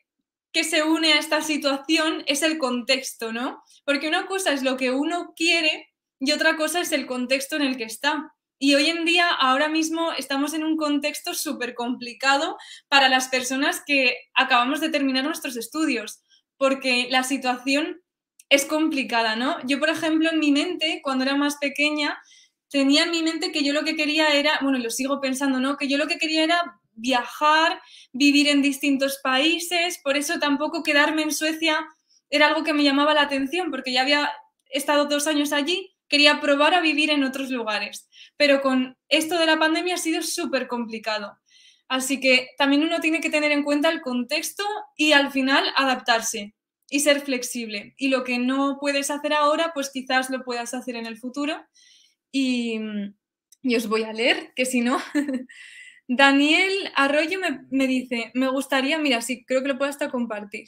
que 0.53 0.63
se 0.63 0.85
une 0.85 1.15
a 1.15 1.19
esta 1.19 1.43
situación 1.43 2.23
es 2.29 2.43
el 2.43 2.57
contexto, 2.57 3.33
¿no? 3.33 3.61
Porque 3.85 4.07
una 4.07 4.27
cosa 4.27 4.53
es 4.53 4.63
lo 4.63 4.77
que 4.77 4.93
uno 4.93 5.33
quiere 5.35 5.89
y 6.21 6.31
otra 6.31 6.55
cosa 6.55 6.81
es 6.81 6.93
el 6.93 7.07
contexto 7.07 7.57
en 7.57 7.63
el 7.63 7.77
que 7.77 7.85
está. 7.85 8.33
Y 8.61 8.77
hoy 8.77 8.91
en 8.91 9.05
día, 9.05 9.29
ahora 9.29 9.69
mismo, 9.69 10.13
estamos 10.13 10.55
en 10.55 10.63
un 10.63 10.77
contexto 10.77 11.35
súper 11.35 11.75
complicado 11.75 12.57
para 12.89 13.09
las 13.09 13.27
personas 13.27 13.83
que 13.85 14.17
acabamos 14.35 14.81
de 14.81 14.91
terminar 14.91 15.25
nuestros 15.25 15.57
estudios 15.57 16.23
porque 16.59 17.09
la 17.11 17.23
situación 17.23 18.03
es 18.51 18.65
complicada, 18.65 19.37
¿no? 19.37 19.57
Yo, 19.67 19.79
por 19.79 19.89
ejemplo, 19.89 20.31
en 20.31 20.41
mi 20.41 20.53
mente, 20.53 21.01
cuando 21.03 21.25
era 21.25 21.37
más 21.37 21.57
pequeña, 21.57 22.19
tenía 22.71 23.05
en 23.05 23.11
mi 23.11 23.23
mente 23.23 23.53
que 23.53 23.65
yo 23.65 23.73
lo 23.73 23.85
que 23.85 23.97
quería 23.97 24.35
era, 24.35 24.59
bueno, 24.63 24.79
lo 24.79 24.91
sigo 24.91 25.21
pensando, 25.21 25.61
¿no? 25.61 25.77
Que 25.77 25.89
yo 25.89 25.97
lo 25.97 26.07
que 26.07 26.19
quería 26.19 26.45
era 26.45 26.81
viajar, 26.93 27.81
vivir 28.13 28.49
en 28.49 28.61
distintos 28.61 29.21
países, 29.23 30.01
por 30.03 30.17
eso 30.17 30.39
tampoco 30.39 30.83
quedarme 30.83 31.23
en 31.23 31.33
Suecia 31.33 31.87
era 32.31 32.49
algo 32.49 32.65
que 32.65 32.75
me 32.75 32.85
llamaba 32.85 33.15
la 33.15 33.23
atención, 33.23 33.71
porque 33.71 33.93
ya 33.93 34.03
había 34.03 34.31
estado 34.67 35.07
dos 35.07 35.27
años 35.27 35.53
allí, 35.53 35.95
quería 36.09 36.41
probar 36.41 36.75
a 36.75 36.81
vivir 36.81 37.11
en 37.11 37.25
otros 37.25 37.51
lugares. 37.51 38.09
Pero 38.37 38.61
con 38.61 38.97
esto 39.09 39.39
de 39.39 39.47
la 39.47 39.59
pandemia 39.59 39.95
ha 39.95 39.99
sido 39.99 40.23
súper 40.23 40.69
complicado. 40.69 41.39
Así 41.89 42.21
que 42.21 42.51
también 42.59 42.83
uno 42.83 43.01
tiene 43.01 43.21
que 43.21 43.31
tener 43.31 43.51
en 43.51 43.65
cuenta 43.65 43.89
el 43.89 44.03
contexto 44.03 44.63
y 44.97 45.13
al 45.13 45.33
final 45.33 45.65
adaptarse 45.75 46.55
y 46.91 47.01
ser 47.01 47.21
flexible. 47.21 47.95
Y 47.97 48.09
lo 48.09 48.25
que 48.25 48.39
no 48.39 48.79
puedes 48.81 49.11
hacer 49.11 49.33
ahora, 49.33 49.73
pues 49.75 49.91
quizás 49.91 50.31
lo 50.31 50.45
puedas 50.45 50.75
hacer 50.75 50.97
en 50.97 51.07
el 51.07 51.17
futuro. 51.17 51.57
Y, 52.31 52.79
os 53.75 53.89
voy 53.89 54.03
a 54.03 54.13
leer, 54.13 54.53
que 54.55 54.67
si 54.67 54.81
no... 54.81 54.99
Daniel 56.11 56.73
Arroyo 56.95 57.39
me, 57.39 57.67
me, 57.71 57.87
dice, 57.87 58.31
me 58.33 58.49
gustaría, 58.49 58.99
mira, 58.99 59.21
sí, 59.21 59.45
creo 59.45 59.61
que 59.61 59.69
lo 59.69 59.77
puedo 59.77 59.91
hasta 59.91 60.11
compartir. 60.11 60.67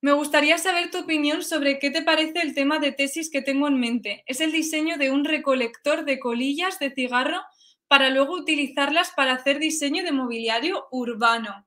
Me 0.00 0.12
gustaría 0.12 0.58
saber 0.58 0.92
tu 0.92 0.98
opinión 0.98 1.42
sobre 1.42 1.80
qué 1.80 1.90
te 1.90 2.02
parece 2.02 2.40
el 2.40 2.54
tema 2.54 2.78
de 2.78 2.92
tesis 2.92 3.30
que 3.30 3.42
tengo 3.42 3.66
en 3.66 3.80
mente. 3.80 4.22
Es 4.26 4.40
el 4.40 4.52
diseño 4.52 4.96
de 4.96 5.10
un 5.10 5.24
recolector 5.24 6.04
de 6.04 6.20
colillas 6.20 6.78
de 6.78 6.92
cigarro 6.92 7.42
para 7.88 8.10
luego 8.10 8.34
utilizarlas 8.34 9.10
para 9.16 9.32
hacer 9.32 9.58
diseño 9.58 10.04
de 10.04 10.12
mobiliario 10.12 10.86
urbano. 10.90 11.66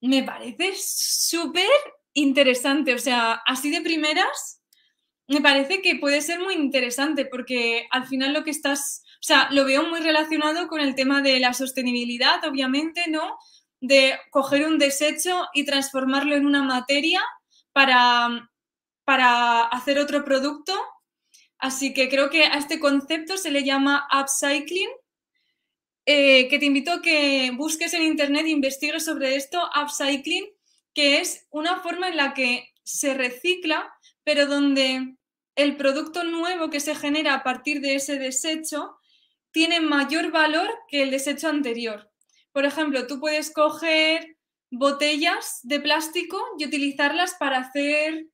Me 0.00 0.22
parece 0.22 0.74
súper 0.76 1.68
interesante, 2.14 2.94
o 2.94 2.98
sea, 2.98 3.42
así 3.46 3.70
de 3.70 3.80
primeras, 3.80 4.62
me 5.26 5.40
parece 5.40 5.82
que 5.82 5.96
puede 5.96 6.22
ser 6.22 6.40
muy 6.40 6.54
interesante 6.54 7.26
porque 7.26 7.86
al 7.90 8.06
final 8.06 8.32
lo 8.32 8.44
que 8.44 8.50
estás, 8.50 9.02
o 9.04 9.22
sea, 9.22 9.48
lo 9.50 9.64
veo 9.64 9.82
muy 9.82 10.00
relacionado 10.00 10.68
con 10.68 10.80
el 10.80 10.94
tema 10.94 11.20
de 11.20 11.38
la 11.38 11.52
sostenibilidad, 11.52 12.42
obviamente, 12.44 13.04
¿no? 13.08 13.36
de 13.80 14.18
coger 14.30 14.66
un 14.66 14.78
desecho 14.78 15.46
y 15.54 15.64
transformarlo 15.64 16.34
en 16.34 16.46
una 16.46 16.62
materia 16.62 17.22
para, 17.72 18.50
para 19.04 19.62
hacer 19.62 19.98
otro 19.98 20.24
producto. 20.24 20.74
Así 21.58 21.92
que 21.92 22.08
creo 22.08 22.30
que 22.30 22.44
a 22.44 22.54
este 22.54 22.80
concepto 22.80 23.36
se 23.36 23.50
le 23.50 23.64
llama 23.64 24.06
upcycling, 24.12 24.90
eh, 26.10 26.48
que 26.48 26.58
te 26.58 26.64
invito 26.64 26.90
a 26.90 27.02
que 27.02 27.52
busques 27.54 27.92
en 27.92 28.02
internet 28.02 28.46
e 28.46 28.48
investigues 28.48 29.04
sobre 29.04 29.36
esto, 29.36 29.60
upcycling, 29.78 30.46
que 30.94 31.20
es 31.20 31.46
una 31.50 31.80
forma 31.80 32.08
en 32.08 32.16
la 32.16 32.32
que 32.32 32.72
se 32.82 33.12
recicla, 33.12 33.92
pero 34.24 34.46
donde 34.46 35.16
el 35.54 35.76
producto 35.76 36.24
nuevo 36.24 36.70
que 36.70 36.80
se 36.80 36.94
genera 36.94 37.34
a 37.34 37.42
partir 37.42 37.82
de 37.82 37.96
ese 37.96 38.18
desecho 38.18 38.96
tiene 39.50 39.80
mayor 39.80 40.30
valor 40.30 40.70
que 40.88 41.02
el 41.02 41.10
desecho 41.10 41.50
anterior. 41.50 42.10
Por 42.52 42.64
ejemplo, 42.64 43.06
tú 43.06 43.20
puedes 43.20 43.52
coger 43.52 44.38
botellas 44.70 45.60
de 45.62 45.78
plástico 45.78 46.42
y 46.58 46.64
utilizarlas 46.64 47.34
para 47.38 47.58
hacer, 47.58 48.28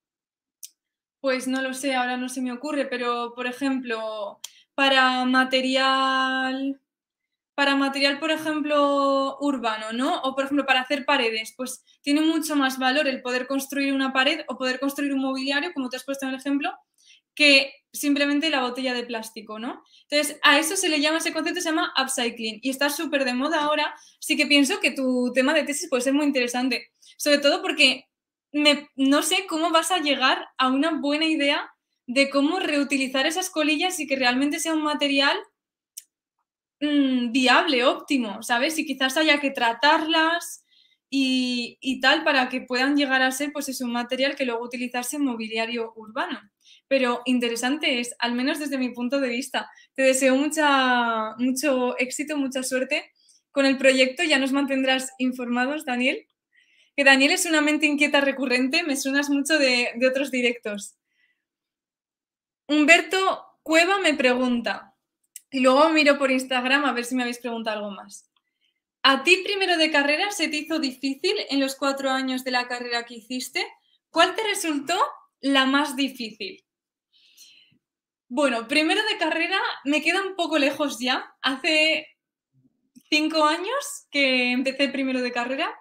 pues 1.21 1.49
no 1.49 1.61
lo 1.61 1.75
sé, 1.75 1.97
ahora 1.97 2.19
no 2.19 2.29
se 2.29 2.41
me 2.41 2.53
ocurre, 2.53 2.87
pero 2.87 3.33
por 3.35 3.49
ejemplo, 3.49 4.39
para 4.77 5.25
material, 5.25 6.81
para 7.55 7.77
material, 7.77 8.19
por 8.19 8.31
ejemplo, 8.31 9.37
urbano, 9.41 9.93
¿no? 9.93 10.21
O 10.23 10.35
por 10.35 10.45
ejemplo, 10.45 10.67
para 10.67 10.81
hacer 10.81 11.05
paredes, 11.05 11.55
pues 11.57 11.85
tiene 12.03 12.21
mucho 12.21 12.57
más 12.57 12.79
valor 12.79 13.07
el 13.07 13.23
poder 13.23 13.47
construir 13.47 13.93
una 13.93 14.13
pared 14.13 14.41
o 14.49 14.57
poder 14.59 14.81
construir 14.81 15.13
un 15.15 15.21
mobiliario, 15.21 15.73
como 15.73 15.89
te 15.89 15.97
has 15.97 16.05
puesto 16.05 16.27
en 16.27 16.35
el 16.35 16.41
ejemplo, 16.41 16.73
que 17.35 17.73
simplemente 17.93 18.51
la 18.51 18.61
botella 18.61 18.95
de 18.95 19.05
plástico, 19.05 19.59
¿no? 19.59 19.83
Entonces, 20.09 20.39
a 20.43 20.59
eso 20.59 20.77
se 20.77 20.89
le 20.89 21.01
llama, 21.01 21.19
ese 21.19 21.33
concepto 21.33 21.61
se 21.61 21.69
llama 21.71 21.93
upcycling 22.01 22.59
y 22.63 22.71
está 22.71 22.91
súper 22.91 23.25
de 23.25 23.35
moda 23.35 23.61
ahora, 23.61 23.95
sí 24.21 24.37
que 24.37 24.47
pienso 24.47 24.81
que 24.81 24.91
tu 24.91 25.33
tema 25.33 25.55
de 25.55 25.65
tesis 25.65 25.89
puede 25.89 26.03
ser 26.03 26.13
muy 26.15 26.27
interesante, 26.27 26.91
sobre 27.17 27.39
todo 27.39 27.63
porque 27.63 28.07
no 28.97 29.23
sé 29.23 29.47
cómo 29.49 29.71
vas 29.71 29.91
a 29.91 29.99
llegar 29.99 30.47
a 30.59 30.69
una 30.69 31.01
buena 31.01 31.25
idea 31.25 31.71
de 32.07 32.31
cómo 32.31 32.61
reutilizar 32.61 33.27
esas 33.27 33.51
colillas 33.51 33.99
y 33.99 34.07
que 34.07 34.17
realmente 34.17 34.61
sea 34.61 34.75
un 34.75 34.83
material 34.83 35.37
mm, 36.85 37.33
viable, 37.33 37.85
óptimo, 37.85 38.43
¿sabes? 38.43 38.79
Y 38.79 38.87
quizás 38.87 39.17
haya 39.17 39.41
que 39.41 39.51
tratarlas 39.51 40.65
y, 41.11 42.01
tal 42.01 42.25
para 42.25 42.49
que 42.49 42.61
puedan 42.61 42.97
llegar 42.97 43.23
a 43.23 43.31
ser, 43.31 43.53
pues 43.53 43.69
es 43.69 43.81
un 43.81 43.93
material 43.93 44.35
que 44.37 44.45
luego 44.45 44.65
utilizarse 44.65 45.17
en 45.17 45.25
mobiliario 45.25 45.93
urbano 45.97 46.41
pero 46.89 47.23
interesante 47.25 47.99
es, 48.01 48.15
al 48.19 48.35
menos 48.35 48.59
desde 48.59 48.79
mi 48.79 48.91
punto 48.91 49.19
de 49.19 49.29
vista. 49.29 49.71
Te 49.95 50.03
deseo 50.03 50.37
mucha, 50.37 51.35
mucho 51.39 51.99
éxito, 51.99 52.37
mucha 52.37 52.63
suerte 52.63 53.11
con 53.51 53.67
el 53.67 53.79
proyecto. 53.79 54.23
Ya 54.23 54.39
nos 54.39 54.53
mantendrás 54.53 55.11
informados, 55.19 55.85
Daniel. 55.85 56.27
Que 56.95 57.05
Daniel 57.05 57.33
es 57.33 57.47
una 57.47 57.63
mente 57.63 57.87
inquieta 57.87 58.21
recurrente, 58.21 58.85
me 58.85 58.97
suenas 58.97 59.31
mucho 59.31 59.59
de 59.59 59.93
otros 60.09 60.31
directos. 60.31 60.97
Humberto 62.69 63.45
Cueva 63.63 63.99
me 63.99 64.15
pregunta, 64.15 64.94
y 65.55 65.61
luego 65.61 65.89
miro 65.91 66.19
por 66.19 66.33
Instagram 66.33 66.85
a 66.85 66.93
ver 66.93 67.05
si 67.05 67.15
me 67.15 67.23
habéis 67.23 67.39
preguntado 67.39 67.79
algo 67.79 67.93
más. 67.93 68.29
¿A 69.05 69.23
ti 69.23 69.37
primero 69.45 69.77
de 69.77 69.93
carrera 69.93 70.33
se 70.33 70.49
te 70.49 70.57
hizo 70.57 70.81
difícil 70.81 71.33
en 71.49 71.61
los 71.61 71.77
cuatro 71.77 72.11
años 72.11 72.43
de 72.43 72.51
la 72.51 72.67
carrera 72.67 73.05
que 73.05 73.15
hiciste? 73.15 73.65
¿Cuál 74.11 74.35
te 74.35 74.43
resultó 74.43 74.99
la 75.41 75.65
más 75.65 75.95
difícil? 75.95 76.65
Bueno, 78.27 78.67
primero 78.67 79.01
de 79.09 79.17
carrera 79.17 79.61
me 79.85 80.03
queda 80.03 80.27
un 80.27 80.35
poco 80.35 80.59
lejos 80.59 80.99
ya. 80.99 81.25
Hace 81.41 82.09
cinco 83.09 83.45
años 83.45 84.09
que 84.11 84.51
empecé 84.51 84.89
primero 84.89 85.23
de 85.23 85.31
carrera. 85.31 85.73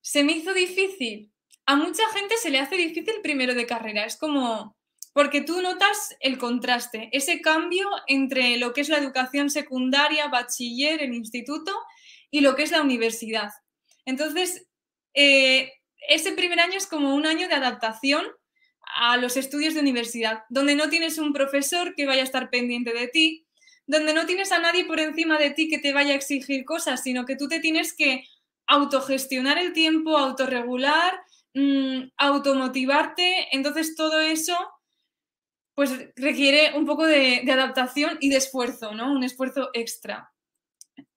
Se 0.00 0.24
me 0.24 0.32
hizo 0.32 0.52
difícil. 0.52 1.30
A 1.64 1.76
mucha 1.76 2.02
gente 2.08 2.38
se 2.38 2.50
le 2.50 2.58
hace 2.58 2.76
difícil 2.76 3.14
primero 3.22 3.54
de 3.54 3.66
carrera. 3.66 4.04
Es 4.04 4.16
como, 4.16 4.76
porque 5.16 5.40
tú 5.40 5.62
notas 5.62 6.14
el 6.20 6.36
contraste, 6.36 7.08
ese 7.10 7.40
cambio 7.40 7.88
entre 8.06 8.58
lo 8.58 8.74
que 8.74 8.82
es 8.82 8.90
la 8.90 8.98
educación 8.98 9.48
secundaria, 9.48 10.28
bachiller, 10.28 11.02
el 11.02 11.14
instituto 11.14 11.72
y 12.30 12.40
lo 12.40 12.54
que 12.54 12.64
es 12.64 12.70
la 12.70 12.82
universidad. 12.82 13.48
Entonces, 14.04 14.66
eh, 15.14 15.72
ese 16.06 16.32
primer 16.32 16.60
año 16.60 16.76
es 16.76 16.86
como 16.86 17.14
un 17.14 17.24
año 17.24 17.48
de 17.48 17.54
adaptación 17.54 18.26
a 18.94 19.16
los 19.16 19.38
estudios 19.38 19.72
de 19.72 19.80
universidad, 19.80 20.42
donde 20.50 20.74
no 20.74 20.90
tienes 20.90 21.16
un 21.16 21.32
profesor 21.32 21.94
que 21.94 22.04
vaya 22.04 22.20
a 22.20 22.24
estar 22.24 22.50
pendiente 22.50 22.92
de 22.92 23.08
ti, 23.08 23.46
donde 23.86 24.12
no 24.12 24.26
tienes 24.26 24.52
a 24.52 24.58
nadie 24.58 24.84
por 24.84 25.00
encima 25.00 25.38
de 25.38 25.48
ti 25.48 25.70
que 25.70 25.78
te 25.78 25.94
vaya 25.94 26.12
a 26.12 26.16
exigir 26.16 26.66
cosas, 26.66 27.02
sino 27.02 27.24
que 27.24 27.36
tú 27.36 27.48
te 27.48 27.60
tienes 27.60 27.94
que 27.96 28.24
autogestionar 28.66 29.56
el 29.56 29.72
tiempo, 29.72 30.18
autorregular, 30.18 31.18
mmm, 31.54 32.10
automotivarte. 32.18 33.48
Entonces 33.52 33.96
todo 33.96 34.20
eso 34.20 34.54
pues 35.76 35.92
requiere 36.16 36.72
un 36.74 36.86
poco 36.86 37.04
de, 37.04 37.44
adaptación 37.52 38.16
y 38.20 38.30
de 38.30 38.38
esfuerzo, 38.38 38.94
¿no? 38.94 39.12
Un 39.12 39.22
esfuerzo 39.22 39.68
extra. 39.74 40.32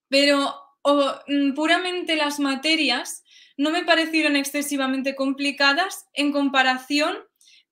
Pero 0.10 0.54
mm, 0.84 1.54
puramente 1.54 2.17
las 2.17 2.41
materias 2.41 3.24
no 3.56 3.72
me 3.72 3.86
parecieron 3.86 4.36
excesivamente 4.36 5.15
complicadas 5.15 6.08
en 6.13 6.34
comparación 6.34 7.19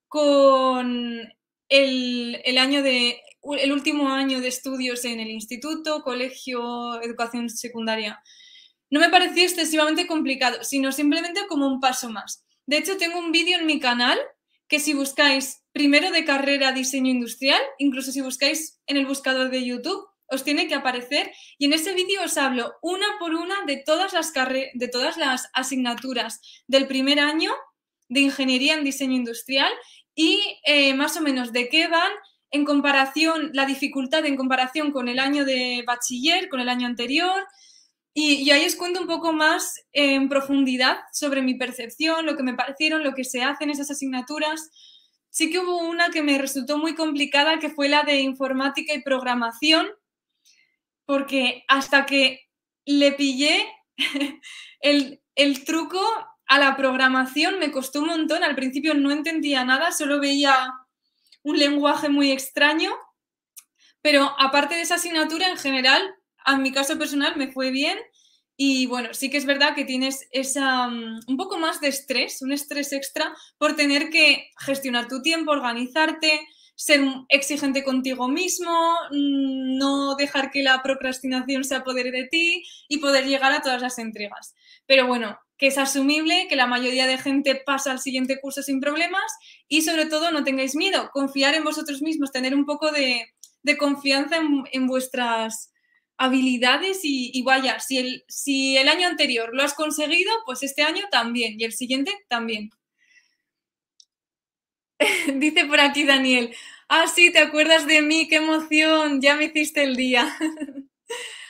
con 0.07 1.27
el, 1.67 2.57
año 2.57 2.81
de, 2.81 3.19
el 3.59 3.73
último 3.73 4.09
año 4.09 4.39
de 4.39 4.47
estudios 4.47 5.03
en 5.03 5.19
el 5.19 5.29
instituto, 5.29 6.03
colegio, 6.03 7.01
educación 7.01 7.49
secundaria. 7.49 8.23
No 8.89 9.01
me 9.01 9.09
pareció 9.09 9.43
excesivamente 9.43 10.07
complicado, 10.07 10.63
sino 10.63 10.93
simplemente 10.93 11.41
como 11.49 11.67
un 11.67 11.81
paso 11.81 12.09
más. 12.09 12.45
De 12.65 12.77
hecho, 12.77 12.95
tengo 12.95 13.19
un 13.19 13.33
vídeo 13.33 13.57
en 13.59 13.65
mi 13.65 13.81
canal 13.81 14.17
que 14.69 14.79
si 14.79 14.93
buscáis 14.93 15.63
primero 15.77 16.09
de 16.09 16.25
carrera 16.25 16.71
diseño 16.71 17.11
industrial, 17.11 17.61
incluso 17.77 18.11
si 18.11 18.21
buscáis 18.21 18.79
en 18.87 18.97
el 18.97 19.05
buscador 19.05 19.51
de 19.51 19.63
YouTube, 19.63 20.07
os 20.27 20.43
tiene 20.43 20.67
que 20.67 20.73
aparecer 20.73 21.31
y 21.59 21.65
en 21.65 21.73
ese 21.73 21.93
vídeo 21.93 22.23
os 22.23 22.35
hablo 22.39 22.73
una 22.81 23.05
por 23.19 23.35
una 23.35 23.63
de 23.67 23.77
todas 23.77 24.11
las 24.11 24.33
de 24.33 24.87
todas 24.91 25.17
las 25.17 25.51
asignaturas 25.53 26.41
del 26.67 26.87
primer 26.87 27.19
año 27.19 27.51
de 28.09 28.21
ingeniería 28.21 28.73
en 28.73 28.83
diseño 28.83 29.15
industrial 29.15 29.71
y 30.15 30.41
eh, 30.65 30.95
más 30.95 31.15
o 31.15 31.21
menos 31.21 31.53
de 31.53 31.69
qué 31.69 31.87
van 31.87 32.11
en 32.49 32.65
comparación, 32.65 33.51
la 33.53 33.67
dificultad 33.67 34.25
en 34.25 34.35
comparación 34.35 34.91
con 34.91 35.09
el 35.09 35.19
año 35.19 35.45
de 35.45 35.83
bachiller, 35.85 36.49
con 36.49 36.59
el 36.59 36.69
año 36.69 36.87
anterior. 36.87 37.45
Y, 38.15 38.49
ahí 38.49 38.65
os 38.65 38.75
cuento 38.75 38.99
un 38.99 39.05
poco 39.05 39.31
más 39.31 39.75
en 39.91 40.27
profundidad 40.27 40.97
sobre 41.13 41.43
mi 41.43 41.53
percepción, 41.53 42.25
lo 42.25 42.35
que 42.35 42.41
me 42.41 42.55
parecieron, 42.55 43.03
lo 43.03 43.13
que 43.13 43.23
se 43.23 43.43
hace 43.43 43.65
en 43.65 43.69
esas 43.69 43.91
asignaturas. 43.91 44.71
Sí 45.37 45.51
que 45.51 45.59
hubo 45.59 45.77
una 45.77 46.09
que 46.09 46.23
me 46.23 46.39
resultó 46.39 46.79
muy 46.79 46.95
complicada, 46.95 47.59
que 47.59 47.69
fue 47.69 47.89
la 47.89 48.01
de 48.01 48.21
informática 48.21 48.91
y 48.95 49.03
programación, 49.03 49.87
porque 51.05 51.63
hasta 51.67 52.07
que 52.07 52.49
le 52.87 53.11
pillé 53.11 53.63
el, 54.79 55.21
el 55.35 55.63
truco 55.63 56.01
a 56.47 56.57
la 56.57 56.75
programación 56.75 57.59
me 57.59 57.71
costó 57.71 57.99
un 57.99 58.07
montón. 58.07 58.43
Al 58.43 58.55
principio 58.55 58.95
no 58.95 59.11
entendía 59.11 59.63
nada, 59.63 59.91
solo 59.91 60.19
veía 60.19 60.73
un 61.43 61.59
lenguaje 61.59 62.09
muy 62.09 62.31
extraño. 62.31 62.91
Pero 64.01 64.33
aparte 64.39 64.73
de 64.73 64.81
esa 64.81 64.95
asignatura, 64.95 65.49
en 65.49 65.57
general, 65.57 66.15
a 66.45 66.57
mi 66.57 66.71
caso 66.71 66.97
personal 66.97 67.35
me 67.35 67.51
fue 67.51 67.69
bien. 67.69 67.99
Y 68.57 68.87
bueno, 68.87 69.13
sí 69.13 69.29
que 69.29 69.37
es 69.37 69.45
verdad 69.45 69.75
que 69.75 69.85
tienes 69.85 70.27
esa, 70.31 70.87
mm, 70.87 71.19
un 71.27 71.37
poco 71.37 71.59
más 71.59 71.79
de 71.79 71.89
estrés, 71.89 72.41
un 72.41 72.51
estrés 72.51 72.91
extra 72.91 73.33
por 73.59 73.75
tener 73.75 74.09
que 74.09 74.49
gestionar 74.57 75.07
tu 75.07 75.21
tiempo, 75.21 75.51
organizarte, 75.51 76.47
ser 76.75 77.01
exigente 77.29 77.83
contigo 77.83 78.27
mismo, 78.27 78.71
mm, 79.11 79.77
no 79.77 80.15
dejar 80.15 80.51
que 80.51 80.63
la 80.63 80.81
procrastinación 80.81 81.63
se 81.63 81.75
apodere 81.75 82.11
de 82.11 82.25
ti 82.25 82.63
y 82.87 82.97
poder 82.97 83.25
llegar 83.25 83.51
a 83.51 83.61
todas 83.61 83.81
las 83.81 83.99
entregas. 83.99 84.55
Pero 84.87 85.07
bueno, 85.07 85.37
que 85.57 85.67
es 85.67 85.77
asumible, 85.77 86.47
que 86.47 86.55
la 86.55 86.67
mayoría 86.67 87.07
de 87.07 87.17
gente 87.17 87.61
pasa 87.65 87.91
al 87.91 87.99
siguiente 87.99 88.39
curso 88.39 88.61
sin 88.61 88.79
problemas 88.79 89.23
y 89.67 89.81
sobre 89.81 90.05
todo 90.05 90.31
no 90.31 90.43
tengáis 90.43 90.75
miedo, 90.75 91.09
confiar 91.11 91.55
en 91.55 91.63
vosotros 91.63 92.01
mismos, 92.01 92.31
tener 92.31 92.53
un 92.53 92.65
poco 92.65 92.91
de, 92.91 93.25
confianza 93.77 94.37
en, 94.71 94.87
vuestras 94.87 95.73
habilidades 96.17 96.99
y, 97.03 97.41
vaya, 97.43 97.79
si 97.79 97.97
el, 97.99 98.25
si 98.27 98.77
el 98.77 98.89
año 98.89 99.07
anterior 99.07 99.53
lo 99.53 99.63
has 99.63 99.73
conseguido, 99.73 100.31
pues 100.45 100.63
este 100.63 100.81
año 100.81 101.03
también 101.11 101.59
y 101.59 101.63
el 101.63 101.73
siguiente 101.73 102.11
también. 102.27 102.71
Dice 105.35 105.65
por 105.65 105.79
aquí 105.79 106.05
Daniel, 106.05 106.53
ah, 106.89 107.07
sí, 107.07 107.31
te 107.31 107.39
acuerdas 107.39 107.85
de 107.85 108.01
mí, 108.01 108.27
qué 108.27 108.37
emoción, 108.37 109.21
ya 109.21 109.35
me 109.35 109.45
hiciste 109.45 109.83
el 109.83 109.95
día. 109.95 110.35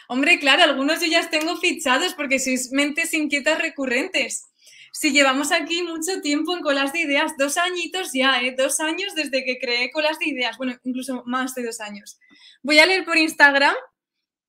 Hombre, 0.10 0.40
claro, 0.40 0.64
algunos 0.64 1.02
yo 1.02 1.08
ya 1.08 1.30
tengo 1.30 1.58
fichados 1.58 2.14
porque 2.14 2.40
sois 2.40 2.72
mentes 2.72 3.14
inquietas 3.14 3.60
recurrentes. 3.60 4.46
Si 4.94 5.12
llevamos 5.12 5.52
aquí 5.52 5.84
mucho 5.84 6.22
tiempo 6.22 6.56
en 6.56 6.62
colas 6.62 6.92
de 6.92 7.02
ideas, 7.02 7.34
dos 7.38 7.58
añitos 7.58 8.12
ya, 8.14 8.42
¿eh? 8.42 8.56
dos 8.58 8.80
años 8.80 9.14
desde 9.16 9.44
que 9.44 9.60
creé 9.60 9.92
colas 9.92 10.18
de 10.18 10.30
ideas, 10.30 10.58
bueno, 10.58 10.76
incluso 10.84 11.24
más 11.26 11.54
de 11.56 11.66
dos 11.66 11.82
años. 11.82 12.20
Voy 12.64 12.80
a 12.80 12.86
leer 12.86 13.06
por 13.06 13.18
Instagram 13.18 13.76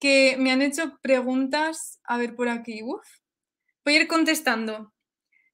que 0.00 0.36
me 0.38 0.50
han 0.50 0.62
hecho 0.62 0.98
preguntas, 1.02 2.00
a 2.04 2.18
ver 2.18 2.34
por 2.34 2.48
aquí, 2.48 2.82
voy 2.82 3.00
a 3.86 3.92
ir 3.92 4.08
contestando. 4.08 4.92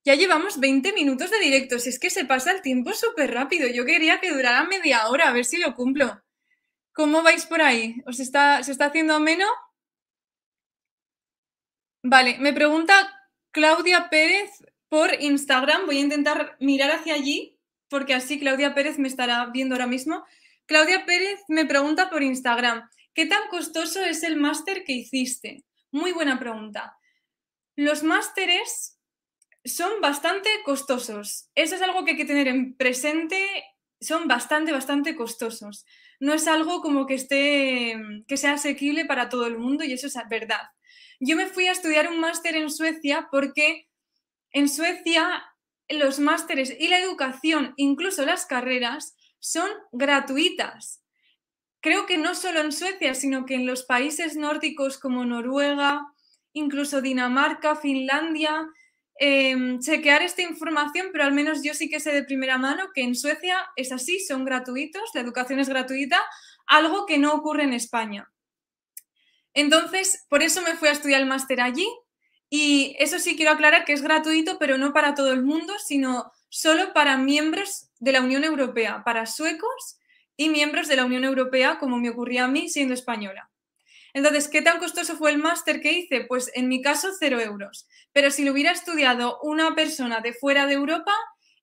Ya 0.05 0.15
llevamos 0.15 0.61
20 0.61 0.93
minutos 0.93 1.31
de 1.31 1.39
directo, 1.39 1.79
si 1.79 1.89
es 1.89 1.99
que 1.99 2.11
se 2.11 2.27
pasa 2.27 2.53
el 2.53 2.61
tiempo 2.61 2.93
súper 2.93 3.33
rápido. 3.33 3.69
Yo 3.69 3.87
quería 3.87 4.21
que 4.21 4.33
durara 4.33 4.65
media 4.65 5.09
hora, 5.09 5.29
a 5.29 5.33
ver 5.33 5.47
si 5.47 5.57
lo 5.57 5.75
cumplo. 5.75 6.23
¿Cómo 6.93 7.23
vais 7.23 7.47
por 7.47 7.63
ahí? 7.63 8.03
¿Os 8.07 8.21
está, 8.21 8.63
¿Se 8.63 8.73
está 8.73 8.87
haciendo 8.87 9.15
ameno? 9.15 9.47
Vale, 12.03 12.37
me 12.39 12.53
pregunta 12.53 12.95
Claudia 13.51 14.11
Pérez 14.11 14.51
por 14.91 15.11
Instagram. 15.23 15.87
Voy 15.87 15.97
a 15.97 16.03
intentar 16.03 16.57
mirar 16.61 16.91
hacia 16.91 17.15
allí, 17.15 17.59
porque 17.89 18.13
así 18.13 18.39
Claudia 18.39 18.75
Pérez 18.75 18.99
me 18.99 19.09
estará 19.09 19.47
viendo 19.47 19.75
ahora 19.75 19.87
mismo. 19.87 20.23
Claudia 20.67 21.07
Pérez 21.07 21.41
me 21.49 21.65
pregunta 21.65 22.11
por 22.11 22.23
Instagram, 22.23 22.89
¿qué 23.15 23.27
tan 23.27 23.49
costoso 23.49 24.03
es 24.05 24.23
el 24.23 24.37
máster 24.37 24.85
que 24.85 24.93
hiciste? 24.93 25.65
Muy 25.91 26.13
buena 26.13 26.39
pregunta. 26.39 26.99
Los 27.77 28.03
másteres 28.03 28.99
son 29.65 30.01
bastante 30.01 30.49
costosos. 30.65 31.51
Eso 31.55 31.75
es 31.75 31.83
algo 31.83 32.05
que 32.05 32.13
hay 32.13 32.17
que 32.17 32.25
tener 32.25 32.49
en 32.49 32.77
presente. 32.77 33.65
Son 34.01 34.29
bastante, 34.29 34.73
bastante 34.73 35.17
costosos. 35.17 35.87
No 36.21 36.35
es 36.35 36.47
algo 36.47 36.81
como 36.81 37.07
que 37.07 37.15
esté, 37.15 37.97
que 38.27 38.37
sea 38.37 38.55
asequible 38.55 39.05
para 39.07 39.29
todo 39.29 39.47
el 39.47 39.59
mundo 39.59 39.85
y 39.85 39.93
eso 39.93 40.07
es 40.07 40.17
verdad. 40.29 40.61
Yo 41.21 41.37
me 41.37 41.47
fui 41.47 41.67
a 41.67 41.73
estudiar 41.73 42.11
un 42.11 42.21
máster 42.21 42.57
en 42.57 42.71
Suecia 42.71 43.29
porque 43.31 43.89
en 44.51 44.69
Suecia 44.69 45.45
los 45.89 46.19
másteres 46.19 46.75
y 46.79 46.89
la 46.89 46.99
educación, 46.99 47.75
incluso 47.77 48.25
las 48.25 48.47
carreras, 48.47 49.15
son 49.39 49.69
gratuitas. 49.93 51.04
Creo 51.85 52.07
que 52.07 52.17
no 52.17 52.35
solo 52.35 52.61
en 52.61 52.73
Suecia, 52.73 53.15
sino 53.15 53.45
que 53.45 53.57
en 53.57 53.67
los 53.67 53.83
países 53.83 54.39
nórdicos 54.39 54.97
como 54.97 55.27
Noruega, 55.27 56.07
incluso 56.55 57.03
Dinamarca, 57.03 57.77
Finlandia, 57.77 58.71
eh, 59.21 59.77
chequear 59.81 60.23
esta 60.23 60.41
información, 60.41 61.09
pero 61.13 61.25
al 61.25 61.35
menos 61.35 61.63
yo 61.63 61.75
sí 61.75 61.91
que 61.91 62.01
sé 62.01 62.11
de 62.11 62.25
primera 62.25 62.57
mano 62.57 62.85
que 62.95 63.03
en 63.03 63.15
Suecia 63.15 63.67
es 63.77 63.93
así, 63.93 64.19
son 64.19 64.47
gratuitos, 64.47 65.11
la 65.13 65.21
educación 65.21 65.61
es 65.61 65.69
gratuita, 65.69 66.23
algo 66.67 67.05
que 67.05 67.19
no 67.19 67.35
ocurre 67.35 67.65
en 67.65 67.75
España. 67.75 68.33
Entonces, 69.53 70.25
por 70.31 70.43
eso 70.43 70.63
me 70.63 70.77
fui 70.77 70.89
a 70.89 70.93
estudiar 70.93 71.21
el 71.21 71.29
máster 71.29 71.61
allí 71.61 71.87
y 72.49 72.97
eso 72.99 73.19
sí 73.19 73.37
quiero 73.37 73.53
aclarar 73.53 73.85
que 73.85 73.93
es 73.93 74.01
gratuito, 74.01 74.59
pero 74.59 74.79
no 74.79 74.95
para 74.95 75.15
todo 75.15 75.35
el 75.35 75.43
mundo, 75.43 75.75
sino 75.85 76.33
solo 76.49 76.95
para 76.95 77.19
miembros 77.19 77.91
de 77.99 78.13
la 78.13 78.23
Unión 78.23 78.43
Europea, 78.43 79.03
para 79.05 79.27
suecos 79.27 79.99
y 80.37 80.49
miembros 80.49 80.89
de 80.89 80.97
la 80.97 81.05
Unión 81.05 81.25
Europea, 81.25 81.79
como 81.79 81.99
me 81.99 82.11
ocurría 82.11 82.45
a 82.45 82.49
mí 82.49 82.69
siendo 82.69 82.95
española. 82.95 83.51
Entonces, 84.15 84.49
¿qué 84.49 84.63
tan 84.63 84.79
costoso 84.79 85.17
fue 85.17 85.33
el 85.33 85.39
máster 85.39 85.81
que 85.81 85.93
hice? 85.93 86.25
Pues 86.25 86.51
en 86.55 86.69
mi 86.69 86.81
caso, 86.81 87.11
cero 87.19 87.41
euros. 87.41 87.89
Pero 88.13 88.31
si 88.31 88.45
lo 88.45 88.53
hubiera 88.53 88.71
estudiado 88.71 89.41
una 89.43 89.75
persona 89.75 90.21
de 90.21 90.33
fuera 90.33 90.67
de 90.67 90.75
Europa, 90.75 91.13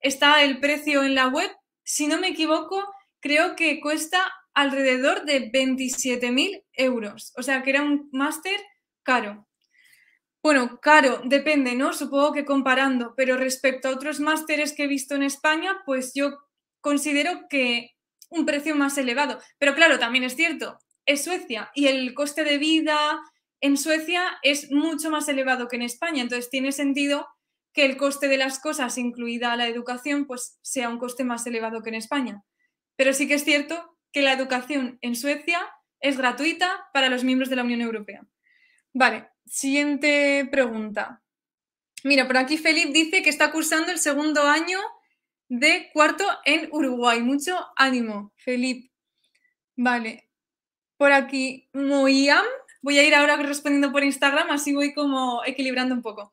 está 0.01 0.43
el 0.43 0.59
precio 0.59 1.03
en 1.03 1.15
la 1.15 1.27
web. 1.27 1.49
Si 1.83 2.07
no 2.07 2.19
me 2.19 2.27
equivoco, 2.27 2.93
creo 3.21 3.55
que 3.55 3.79
cuesta 3.79 4.31
alrededor 4.53 5.23
de 5.23 5.49
27.000 5.49 6.65
euros. 6.73 7.33
O 7.37 7.43
sea, 7.43 7.63
que 7.63 7.69
era 7.69 7.83
un 7.83 8.09
máster 8.11 8.59
caro. 9.03 9.47
Bueno, 10.43 10.79
caro, 10.81 11.21
depende, 11.23 11.75
¿no? 11.75 11.93
Supongo 11.93 12.33
que 12.33 12.45
comparando, 12.45 13.13
pero 13.15 13.37
respecto 13.37 13.87
a 13.87 13.91
otros 13.91 14.19
másteres 14.19 14.73
que 14.73 14.83
he 14.83 14.87
visto 14.87 15.15
en 15.15 15.23
España, 15.23 15.81
pues 15.85 16.13
yo 16.15 16.39
considero 16.81 17.47
que 17.47 17.95
un 18.31 18.45
precio 18.47 18.75
más 18.75 18.97
elevado. 18.97 19.39
Pero 19.59 19.75
claro, 19.75 19.99
también 19.99 20.23
es 20.23 20.35
cierto, 20.35 20.79
es 21.05 21.23
Suecia 21.23 21.69
y 21.75 21.87
el 21.87 22.15
coste 22.15 22.43
de 22.43 22.57
vida 22.57 23.21
en 23.59 23.77
Suecia 23.77 24.39
es 24.41 24.71
mucho 24.71 25.11
más 25.11 25.27
elevado 25.27 25.67
que 25.67 25.75
en 25.75 25.83
España, 25.83 26.23
entonces 26.23 26.49
tiene 26.49 26.71
sentido 26.71 27.27
que 27.73 27.85
el 27.85 27.95
coste 27.95 28.27
de 28.27 28.37
las 28.37 28.59
cosas, 28.59 28.97
incluida 28.97 29.55
la 29.55 29.67
educación, 29.67 30.25
pues 30.25 30.57
sea 30.61 30.89
un 30.89 30.97
coste 30.97 31.23
más 31.23 31.45
elevado 31.45 31.83
que 31.83 31.89
en 31.89 31.95
España. 31.95 32.43
Pero 32.97 33.13
sí 33.13 33.27
que 33.27 33.35
es 33.35 33.45
cierto 33.45 33.97
que 34.11 34.21
la 34.21 34.33
educación 34.33 34.97
en 35.01 35.15
Suecia 35.15 35.59
es 35.99 36.17
gratuita 36.17 36.89
para 36.93 37.09
los 37.09 37.23
miembros 37.23 37.49
de 37.49 37.55
la 37.55 37.63
Unión 37.63 37.81
Europea. 37.81 38.25
Vale, 38.93 39.29
siguiente 39.45 40.47
pregunta. 40.51 41.21
Mira, 42.03 42.27
por 42.27 42.37
aquí 42.37 42.57
Felipe 42.57 42.91
dice 42.91 43.21
que 43.21 43.29
está 43.29 43.51
cursando 43.51 43.91
el 43.91 43.99
segundo 43.99 44.41
año 44.43 44.79
de 45.51 45.89
cuarto 45.91 46.23
en 46.45 46.69
Uruguay. 46.71 47.21
Mucho 47.21 47.57
ánimo, 47.75 48.31
Felipe. 48.37 48.89
Vale, 49.75 50.29
por 50.95 51.11
aquí, 51.11 51.67
Moiam, 51.73 52.45
voy 52.81 52.97
a 52.97 53.03
ir 53.03 53.13
ahora 53.13 53.35
respondiendo 53.35 53.91
por 53.91 54.01
Instagram, 54.01 54.49
así 54.49 54.73
voy 54.73 54.93
como 54.93 55.43
equilibrando 55.45 55.93
un 55.93 56.01
poco. 56.01 56.31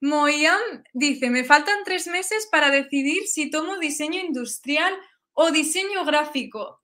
Moiam 0.00 0.58
dice, 0.94 1.28
me 1.28 1.44
faltan 1.44 1.84
tres 1.84 2.06
meses 2.06 2.48
para 2.50 2.70
decidir 2.70 3.26
si 3.26 3.50
tomo 3.50 3.78
diseño 3.78 4.20
industrial 4.20 4.94
o 5.34 5.50
diseño 5.50 6.06
gráfico. 6.06 6.80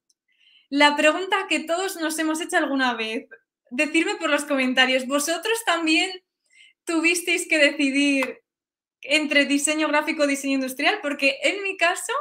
La 0.69 0.95
pregunta 0.95 1.47
que 1.49 1.61
todos 1.61 1.97
nos 1.97 2.19
hemos 2.19 2.43
hecho 2.43 2.59
alguna 2.59 2.93
vez, 2.95 3.29
decirme 3.71 4.17
por 4.17 4.29
los 4.29 4.45
comentarios, 4.45 5.07
¿vosotros 5.07 5.59
también 5.65 6.11
tuvisteis 6.85 7.49
que 7.49 7.57
decidir 7.57 8.42
entre 9.03 9.47
diseño 9.47 9.89
gráfico 9.89 10.23
o 10.23 10.27
diseño 10.27 10.55
industrial? 10.55 10.99
Porque 11.03 11.39
en 11.43 11.63
mi 11.63 11.77
caso, 11.77 12.13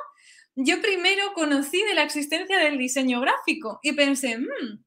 yo 0.55 0.81
primero 0.81 1.33
conocí 1.33 1.81
de 1.83 1.93
la 1.93 2.03
existencia 2.03 2.57
del 2.57 2.77
diseño 2.77 3.21
gráfico 3.21 3.79
y 3.81 3.93
pensé, 3.93 4.37
mmm, 4.37 4.83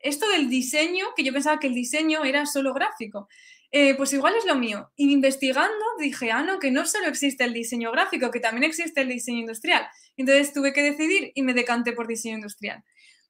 esto 0.00 0.28
del 0.28 0.48
diseño, 0.48 1.06
que 1.16 1.24
yo 1.24 1.32
pensaba 1.32 1.58
que 1.58 1.66
el 1.66 1.74
diseño 1.74 2.24
era 2.24 2.46
solo 2.46 2.72
gráfico, 2.72 3.28
eh, 3.70 3.94
pues 3.96 4.12
igual 4.12 4.34
es 4.36 4.46
lo 4.46 4.54
mío. 4.54 4.90
Y 4.96 5.12
investigando 5.12 5.84
dije, 5.98 6.30
ah, 6.30 6.42
no, 6.42 6.58
que 6.58 6.70
no 6.70 6.86
solo 6.86 7.08
existe 7.08 7.44
el 7.44 7.52
diseño 7.52 7.90
gráfico, 7.92 8.30
que 8.30 8.40
también 8.40 8.64
existe 8.64 9.00
el 9.00 9.08
diseño 9.08 9.40
industrial. 9.40 9.86
Entonces 10.16 10.52
tuve 10.52 10.72
que 10.72 10.82
decidir 10.82 11.32
y 11.34 11.42
me 11.42 11.54
decanté 11.54 11.92
por 11.92 12.06
diseño 12.06 12.36
industrial. 12.36 12.82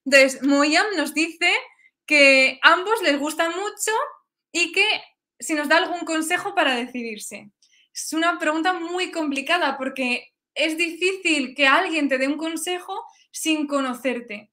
Entonces, 0.04 0.42
Moyam 0.42 0.86
nos 0.96 1.12
dice 1.12 1.52
que 2.06 2.58
ambos 2.62 3.02
les 3.02 3.18
gustan 3.18 3.50
mucho 3.50 3.92
y 4.52 4.72
que 4.72 4.86
si 5.38 5.54
nos 5.54 5.68
da 5.68 5.76
algún 5.76 6.00
consejo 6.00 6.54
para 6.54 6.74
decidirse. 6.74 7.50
Es 8.04 8.12
una 8.12 8.38
pregunta 8.38 8.74
muy 8.74 9.10
complicada 9.10 9.76
porque 9.76 10.32
es 10.54 10.78
difícil 10.78 11.54
que 11.56 11.66
alguien 11.66 12.08
te 12.08 12.16
dé 12.16 12.28
un 12.28 12.36
consejo 12.36 12.94
sin 13.32 13.66
conocerte. 13.66 14.50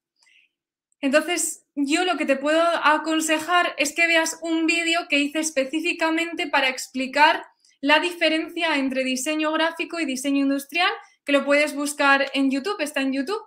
Entonces, 1.00 1.64
yo 1.76 2.06
lo 2.06 2.18
que 2.18 2.26
te 2.26 2.38
puedo 2.38 2.64
aconsejar 2.84 3.76
es 3.78 3.94
que 3.94 4.08
veas 4.08 4.40
un 4.42 4.66
vídeo 4.66 5.02
que 5.08 5.20
hice 5.20 5.40
específicamente 5.40 6.48
para 6.48 6.70
explicar 6.70 7.46
la 7.82 8.00
diferencia 8.00 8.78
entre 8.78 9.04
diseño 9.04 9.52
gráfico 9.52 10.00
y 10.00 10.06
diseño 10.06 10.44
industrial, 10.44 10.92
que 11.24 11.32
lo 11.32 11.46
puedes 11.46 11.76
buscar 11.76 12.32
en 12.34 12.50
YouTube, 12.50 12.82
está 12.82 13.02
en 13.02 13.14
YouTube, 13.14 13.44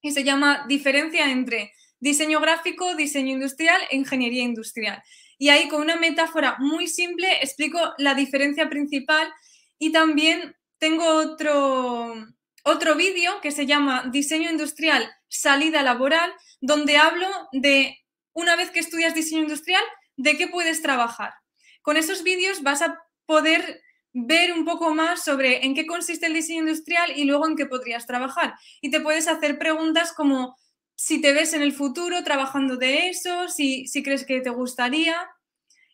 y 0.00 0.12
se 0.12 0.22
llama 0.22 0.64
Diferencia 0.68 1.28
entre 1.32 1.72
diseño 1.98 2.40
gráfico, 2.40 2.94
diseño 2.94 3.32
industrial 3.32 3.80
e 3.90 3.96
ingeniería 3.96 4.44
industrial. 4.44 5.02
Y 5.38 5.48
ahí 5.48 5.68
con 5.68 5.80
una 5.80 5.96
metáfora 5.96 6.56
muy 6.58 6.88
simple 6.88 7.38
explico 7.42 7.78
la 7.98 8.14
diferencia 8.14 8.68
principal 8.68 9.32
y 9.78 9.92
también 9.92 10.56
tengo 10.78 11.06
otro, 11.06 12.14
otro 12.62 12.94
vídeo 12.94 13.40
que 13.40 13.50
se 13.50 13.66
llama 13.66 14.04
Diseño 14.10 14.50
Industrial, 14.50 15.10
Salida 15.28 15.82
Laboral, 15.82 16.32
donde 16.60 16.96
hablo 16.96 17.28
de, 17.52 17.98
una 18.32 18.56
vez 18.56 18.70
que 18.70 18.80
estudias 18.80 19.14
diseño 19.14 19.42
industrial, 19.42 19.82
de 20.16 20.36
qué 20.36 20.46
puedes 20.46 20.82
trabajar. 20.82 21.34
Con 21.82 21.96
esos 21.96 22.22
vídeos 22.22 22.62
vas 22.62 22.82
a 22.82 23.02
poder 23.26 23.82
ver 24.12 24.52
un 24.52 24.64
poco 24.64 24.94
más 24.94 25.24
sobre 25.24 25.66
en 25.66 25.74
qué 25.74 25.86
consiste 25.86 26.26
el 26.26 26.34
diseño 26.34 26.60
industrial 26.60 27.12
y 27.16 27.24
luego 27.24 27.48
en 27.48 27.56
qué 27.56 27.66
podrías 27.66 28.06
trabajar. 28.06 28.54
Y 28.80 28.90
te 28.90 29.00
puedes 29.00 29.26
hacer 29.26 29.58
preguntas 29.58 30.12
como 30.12 30.56
si 30.94 31.20
te 31.20 31.32
ves 31.32 31.52
en 31.54 31.62
el 31.62 31.72
futuro 31.72 32.22
trabajando 32.24 32.76
de 32.76 33.08
eso, 33.08 33.48
si, 33.48 33.86
si 33.86 34.02
crees 34.02 34.24
que 34.24 34.40
te 34.40 34.50
gustaría 34.50 35.16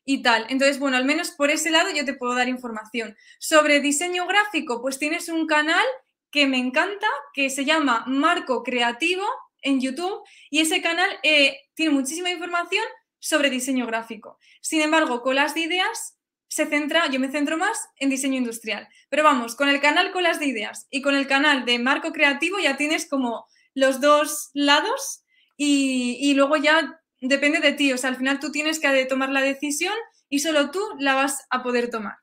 y 0.05 0.23
tal. 0.23 0.47
Entonces, 0.49 0.79
bueno, 0.79 0.97
al 0.97 1.05
menos 1.05 1.31
por 1.31 1.51
ese 1.51 1.71
lado 1.71 1.91
yo 1.95 2.05
te 2.05 2.15
puedo 2.15 2.35
dar 2.35 2.49
información. 2.49 3.17
Sobre 3.39 3.81
diseño 3.81 4.27
gráfico, 4.27 4.81
pues 4.83 4.99
tienes 4.99 5.29
un 5.29 5.47
canal 5.47 5.85
que 6.31 6.47
me 6.47 6.59
encanta, 6.59 7.07
que 7.33 7.51
se 7.51 7.65
llama 7.65 8.05
Marco 8.07 8.63
Creativo 8.63 9.25
en 9.63 9.81
YouTube 9.81 10.23
y 10.49 10.61
ese 10.61 10.81
canal 10.81 11.11
eh, 11.23 11.59
tiene 11.75 11.93
muchísima 11.93 12.31
información 12.31 12.85
sobre 13.19 13.51
diseño 13.51 13.87
gráfico. 13.87 14.39
Sin 14.61 14.81
embargo, 14.81 15.23
con 15.23 15.35
las 15.35 15.55
de 15.55 15.61
ideas 15.61 16.17
se 16.49 16.67
centra, 16.67 17.09
yo 17.09 17.21
me 17.21 17.31
centro 17.31 17.57
más 17.57 17.89
en 17.97 18.11
diseño 18.11 18.37
industrial. 18.37 18.89
Pero 19.09 19.23
vamos, 19.23 19.55
con 19.55 19.69
el 19.69 19.81
canal 19.81 20.11
con 20.11 20.23
las 20.23 20.41
de 20.41 20.47
ideas 20.47 20.89
y 20.91 21.03
con 21.03 21.15
el 21.15 21.27
canal 21.27 21.65
de 21.65 21.79
Marco 21.79 22.13
Creativo 22.13 22.59
ya 22.59 22.77
tienes 22.77 23.09
como 23.09 23.47
los 23.75 24.01
dos 24.01 24.51
lados 24.55 25.25
y, 25.57 26.19
y 26.21 26.35
luego 26.35 26.57
ya 26.57 27.01
depende 27.21 27.61
de 27.61 27.73
ti. 27.73 27.93
O 27.93 27.99
sea, 27.99 28.11
al 28.11 28.17
final 28.17 28.41
tú 28.41 28.51
tienes 28.53 28.79
que 28.79 29.07
tomar 29.07 29.31
la 29.31 29.43
decisión 29.43 29.95
y 30.29 30.41
solo 30.41 30.71
tú 30.71 30.81
la 30.99 31.15
vas 31.15 31.47
a 31.51 31.63
poder 31.63 31.91
tomar. 31.91 32.17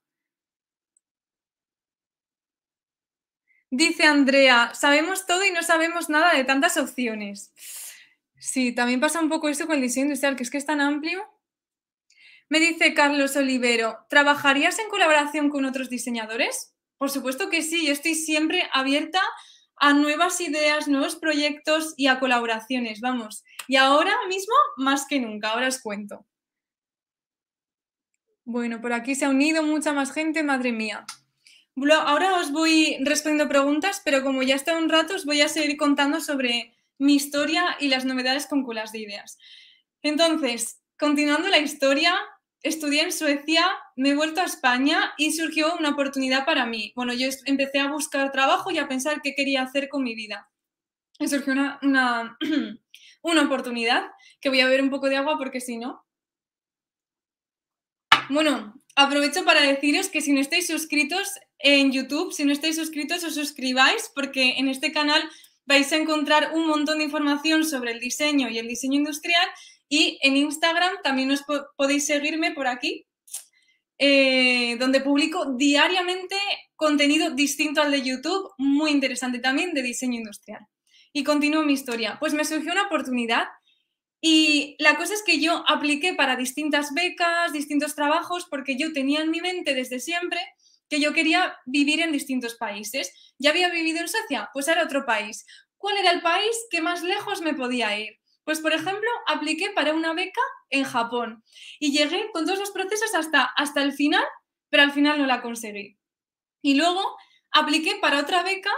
Dice 3.70 4.06
Andrea, 4.06 4.72
sabemos 4.74 5.26
todo 5.26 5.44
y 5.46 5.52
no 5.52 5.62
sabemos 5.62 6.10
nada 6.10 6.34
de 6.34 6.46
tantas 6.46 6.78
opciones. 6.78 7.52
Sí, 8.40 8.72
también 8.72 9.02
pasa 9.02 9.20
un 9.20 9.30
poco 9.30 9.50
eso 9.50 9.68
con 9.68 9.76
el 9.76 9.82
diseño 9.82 10.06
industrial, 10.06 10.38
que 10.38 10.44
es 10.44 10.50
que 10.50 10.58
es 10.58 10.66
tan 10.66 10.80
amplio. 10.80 11.28
Me 12.50 12.62
dice 12.62 12.94
Carlos 12.94 13.36
Olivero, 13.36 14.06
¿trabajarías 14.10 14.80
en 14.80 14.88
colaboración 14.88 15.50
con 15.50 15.66
otros 15.66 15.90
diseñadores? 15.90 16.74
Por 16.98 17.10
supuesto 17.10 17.50
que 17.50 17.62
sí, 17.62 17.86
yo 17.86 17.92
estoy 17.92 18.16
siempre 18.16 18.70
abierta 18.72 19.22
a 19.78 19.94
nuevas 19.94 20.42
ideas, 20.42 20.88
nuevos 20.88 21.16
proyectos 21.16 21.94
y 21.98 22.08
a 22.08 22.20
colaboraciones, 22.20 23.00
vamos. 23.00 23.44
Y 23.68 23.76
ahora 23.76 24.14
mismo, 24.28 24.54
más 24.78 25.06
que 25.08 25.20
nunca, 25.20 25.50
ahora 25.50 25.68
os 25.68 25.80
cuento. 25.80 26.26
Bueno, 28.44 28.82
por 28.82 28.94
aquí 28.94 29.14
se 29.14 29.26
ha 29.26 29.30
unido 29.30 29.62
mucha 29.62 29.94
más 29.94 30.12
gente, 30.14 30.42
madre 30.42 30.72
mía. 30.72 31.06
Ahora 31.92 32.40
os 32.40 32.52
voy 32.52 32.98
respondiendo 33.02 33.50
preguntas, 33.50 34.02
pero 34.04 34.24
como 34.24 34.42
ya 34.42 34.56
está 34.56 34.78
un 34.78 34.90
rato, 34.90 35.16
os 35.16 35.26
voy 35.26 35.42
a 35.42 35.50
seguir 35.50 35.78
contando 35.78 36.22
sobre 36.22 36.74
mi 36.98 37.16
historia 37.16 37.78
y 37.80 37.90
las 37.90 38.06
novedades 38.06 38.48
con 38.48 38.64
culas 38.64 38.92
de 38.92 39.00
ideas. 39.00 39.38
Entonces, 40.02 40.82
continuando 40.98 41.50
la 41.50 41.60
historia, 41.60 42.18
estudié 42.62 43.04
en 43.04 43.12
Suecia, 43.12 43.66
me 43.96 44.10
he 44.10 44.16
vuelto 44.16 44.42
a 44.42 44.46
España 44.46 45.14
y 45.18 45.32
surgió 45.32 45.76
una 45.76 45.90
oportunidad 45.90 46.46
para 46.46 46.66
mí. 46.66 46.92
Bueno, 46.96 47.14
yo 47.14 47.30
empecé 47.46 47.80
a 47.80 47.92
buscar 47.92 48.32
trabajo 48.32 48.72
y 48.72 48.78
a 48.78 48.88
pensar 48.88 49.22
qué 49.22 49.36
quería 49.36 49.64
hacer 49.64 49.90
con 49.90 50.04
mi 50.04 50.16
vida. 50.16 50.50
Y 51.20 51.28
surgió 51.28 51.54
una, 51.54 51.80
una, 51.82 52.38
una 53.22 53.42
oportunidad, 53.44 54.06
que 54.40 54.50
voy 54.50 54.62
a 54.62 54.66
beber 54.66 54.82
un 54.82 54.90
poco 54.90 55.10
de 55.10 55.18
agua 55.18 55.38
porque 55.38 55.62
si 55.62 55.78
no... 55.78 56.06
Bueno, 58.30 58.74
aprovecho 58.96 59.46
para 59.46 59.62
deciros 59.62 60.10
que 60.10 60.22
si 60.22 60.34
no 60.34 60.42
estáis 60.42 60.68
suscritos 60.68 61.40
en 61.60 61.92
YouTube, 61.92 62.34
si 62.34 62.44
no 62.44 62.52
estáis 62.52 62.76
suscritos, 62.76 63.24
os 63.24 63.36
suscribáis 63.36 64.12
porque 64.14 64.58
en 64.58 64.68
este 64.68 64.92
canal 64.92 65.22
vais 65.66 65.92
a 65.92 65.98
encontrar 65.98 66.52
un 66.54 66.68
montón 66.68 66.98
de 66.98 67.06
información 67.06 67.66
sobre 67.66 67.92
el 67.92 68.00
diseño 68.00 68.50
y 68.50 68.58
el 68.58 68.68
diseño 68.68 68.96
industrial 68.96 69.48
y 69.90 70.20
en 70.22 70.38
Instagram 70.38 70.98
también 71.04 71.32
os 71.32 71.44
podéis 71.76 72.06
seguirme 72.06 72.52
por 72.52 72.68
aquí, 72.68 73.06
eh, 73.98 74.78
donde 74.78 75.02
publico 75.02 75.54
diariamente 75.54 76.36
contenido 76.76 77.32
distinto 77.32 77.82
al 77.82 77.92
de 77.92 78.02
YouTube, 78.02 78.52
muy 78.58 78.92
interesante 78.92 79.40
también 79.40 79.74
de 79.74 79.82
diseño 79.82 80.20
industrial. 80.20 80.66
Y 81.14 81.24
continúo 81.24 81.64
mi 81.64 81.74
historia. 81.74 82.18
Pues 82.20 82.34
me 82.34 82.46
surgió 82.46 82.72
una 82.72 82.84
oportunidad 82.84 83.48
y 84.22 84.76
la 84.80 84.98
cosa 84.98 85.14
es 85.14 85.24
que 85.24 85.40
yo 85.40 85.64
apliqué 85.68 86.14
para 86.14 86.36
distintas 86.36 86.94
becas, 86.94 87.54
distintos 87.54 87.96
trabajos, 87.96 88.46
porque 88.50 88.78
yo 88.78 88.94
tenía 88.94 89.22
en 89.22 89.32
mi 89.32 89.42
mente 89.42 89.74
desde 89.74 90.00
siempre 90.00 90.40
que 90.90 91.00
yo 91.00 91.14
quería 91.14 91.56
vivir 91.66 92.02
en 92.02 92.12
distintos 92.12 92.56
países. 92.56 93.12
Ya 93.38 93.52
había 93.52 93.70
vivido 93.70 94.00
en 94.00 94.08
Suecia, 94.08 94.50
pues 94.54 94.68
era 94.68 94.84
otro 94.84 95.06
país. 95.06 95.46
¿Cuál 95.78 95.98
era 95.98 96.12
el 96.12 96.22
país 96.22 96.56
que 96.72 96.82
más 96.82 97.04
lejos 97.04 97.42
me 97.42 97.54
podía 97.54 97.98
ir? 98.00 98.20
Pues, 98.48 98.62
por 98.62 98.72
ejemplo, 98.72 99.10
apliqué 99.26 99.72
para 99.72 99.94
una 99.94 100.14
beca 100.14 100.40
en 100.70 100.86
Japón 100.86 101.44
y 101.82 101.92
llegué 101.92 102.32
con 102.32 102.46
todos 102.46 102.60
los 102.60 102.72
procesos 102.72 103.14
hasta, 103.14 103.44
hasta 103.44 103.84
el 103.84 103.92
final, 103.92 104.24
pero 104.70 104.84
al 104.84 104.94
final 104.94 105.20
no 105.20 105.26
la 105.26 105.42
conseguí. 105.42 106.00
Y 106.62 106.76
luego 106.76 107.18
apliqué 107.52 107.98
para 108.00 108.22
otra 108.22 108.44
beca 108.44 108.72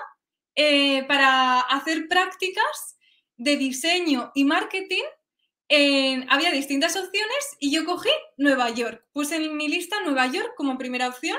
eh, 0.55 1.03
para 1.03 1.60
hacer 1.60 2.08
prácticas 2.08 2.97
de 3.38 3.58
diseño 3.58 4.32
y 4.34 4.43
marketing. 4.43 5.03
había 6.29 6.51
distintas 6.51 6.95
opciones 6.95 7.55
y 7.60 7.71
yo 7.71 7.86
cogí 7.86 8.10
Nueva 8.38 8.71
York. 8.71 9.05
Puse 9.13 9.36
en 9.36 9.55
mi 9.55 9.67
lista 9.67 10.01
Nueva 10.01 10.25
York 10.25 10.53
como 10.58 10.79
primera 10.79 11.10
opción, 11.10 11.38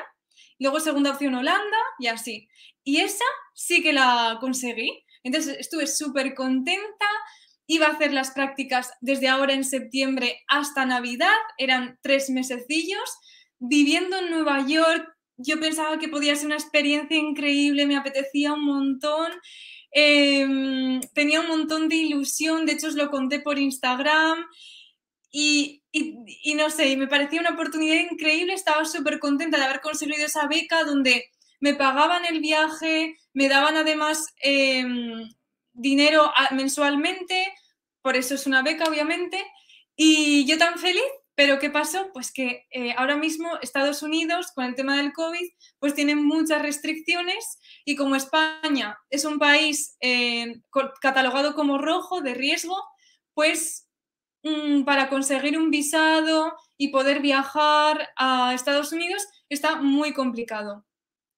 luego 0.60 0.78
segunda 0.78 1.10
opción 1.10 1.34
Holanda 1.34 1.78
y 1.98 2.06
así. 2.06 2.48
Y 2.84 3.00
esa 3.00 3.24
sí 3.54 3.82
que 3.82 3.92
la 3.92 4.38
conseguí. 4.40 5.04
Entonces 5.24 5.56
estuve 5.58 5.88
súper 5.88 6.36
contenta, 6.36 7.06
Iba 7.72 7.86
a 7.86 7.90
hacer 7.90 8.12
las 8.12 8.32
prácticas 8.32 8.90
desde 9.00 9.28
ahora 9.28 9.54
en 9.54 9.62
septiembre 9.62 10.42
hasta 10.48 10.84
Navidad, 10.86 11.36
eran 11.56 12.00
tres 12.02 12.28
mesecillos, 12.28 13.08
viviendo 13.60 14.18
en 14.18 14.28
Nueva 14.28 14.66
York. 14.66 15.06
Yo 15.36 15.60
pensaba 15.60 16.00
que 16.00 16.08
podía 16.08 16.34
ser 16.34 16.46
una 16.46 16.56
experiencia 16.56 17.16
increíble, 17.16 17.86
me 17.86 17.96
apetecía 17.96 18.54
un 18.54 18.64
montón, 18.64 19.30
em, 19.92 21.00
tenía 21.14 21.42
un 21.42 21.46
montón 21.46 21.88
de 21.88 21.94
ilusión, 21.94 22.66
de 22.66 22.72
hecho 22.72 22.88
os 22.88 22.96
lo 22.96 23.08
conté 23.08 23.38
por 23.38 23.56
Instagram 23.56 24.44
y, 25.30 25.84
y, 25.92 26.54
no 26.54 26.70
sé, 26.70 26.96
me 26.96 27.06
parecía 27.06 27.40
una 27.40 27.50
oportunidad 27.50 28.00
increíble, 28.10 28.52
estaba 28.52 28.84
súper 28.84 29.20
contenta 29.20 29.58
de 29.58 29.64
haber 29.66 29.80
conseguido 29.80 30.26
esa 30.26 30.48
beca 30.48 30.82
donde 30.82 31.26
me 31.60 31.74
pagaban 31.74 32.24
el 32.24 32.40
viaje, 32.40 33.14
me 33.32 33.48
daban 33.48 33.76
además 33.76 34.26
em, 34.42 35.30
dinero 35.72 36.32
mensualmente, 36.50 37.54
por 38.02 38.16
eso 38.16 38.34
es 38.34 38.46
una 38.46 38.62
beca, 38.62 38.84
obviamente. 38.84 39.42
Y 39.96 40.46
yo 40.46 40.58
tan 40.58 40.78
feliz, 40.78 41.02
pero 41.34 41.58
¿qué 41.58 41.70
pasó? 41.70 42.10
Pues 42.12 42.32
que 42.32 42.66
eh, 42.70 42.94
ahora 42.96 43.16
mismo 43.16 43.58
Estados 43.62 44.02
Unidos, 44.02 44.52
con 44.54 44.64
el 44.64 44.74
tema 44.74 44.96
del 44.96 45.12
COVID, 45.12 45.48
pues 45.78 45.94
tiene 45.94 46.14
muchas 46.14 46.62
restricciones 46.62 47.58
y 47.84 47.96
como 47.96 48.14
España 48.16 48.98
es 49.08 49.24
un 49.24 49.38
país 49.38 49.96
eh, 50.00 50.60
catalogado 51.00 51.54
como 51.54 51.78
rojo, 51.78 52.20
de 52.20 52.34
riesgo, 52.34 52.76
pues 53.34 53.88
mm, 54.42 54.84
para 54.84 55.08
conseguir 55.08 55.58
un 55.58 55.70
visado 55.70 56.56
y 56.76 56.88
poder 56.88 57.20
viajar 57.20 58.10
a 58.16 58.52
Estados 58.54 58.92
Unidos 58.92 59.26
está 59.48 59.76
muy 59.76 60.12
complicado. 60.12 60.86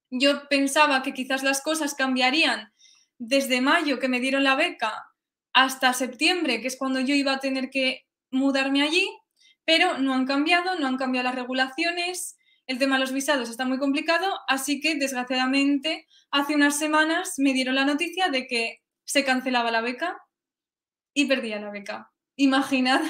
Yo 0.09 0.47
pensaba 0.49 1.01
que 1.01 1.13
quizás 1.13 1.43
las 1.43 1.61
cosas 1.61 1.95
cambiarían 1.95 2.73
desde 3.17 3.61
mayo 3.61 3.99
que 3.99 4.09
me 4.09 4.19
dieron 4.19 4.43
la 4.43 4.55
beca 4.55 5.12
hasta 5.53 5.93
septiembre, 5.93 6.61
que 6.61 6.67
es 6.67 6.77
cuando 6.77 6.99
yo 6.99 7.15
iba 7.15 7.33
a 7.33 7.39
tener 7.39 7.69
que 7.69 8.05
mudarme 8.31 8.81
allí, 8.81 9.07
pero 9.65 9.97
no 9.97 10.13
han 10.13 10.25
cambiado, 10.25 10.77
no 10.79 10.87
han 10.87 10.97
cambiado 10.97 11.25
las 11.25 11.35
regulaciones, 11.35 12.37
el 12.65 12.79
tema 12.79 12.95
de 12.95 13.01
los 13.01 13.11
visados 13.11 13.49
está 13.49 13.65
muy 13.65 13.77
complicado, 13.77 14.39
así 14.47 14.79
que 14.79 14.95
desgraciadamente 14.95 16.07
hace 16.31 16.55
unas 16.55 16.77
semanas 16.77 17.33
me 17.37 17.53
dieron 17.53 17.75
la 17.75 17.85
noticia 17.85 18.29
de 18.29 18.47
que 18.47 18.81
se 19.05 19.23
cancelaba 19.23 19.71
la 19.71 19.81
beca 19.81 20.17
y 21.13 21.25
perdía 21.25 21.59
la 21.59 21.71
beca. 21.71 22.11
Imaginad 22.35 23.01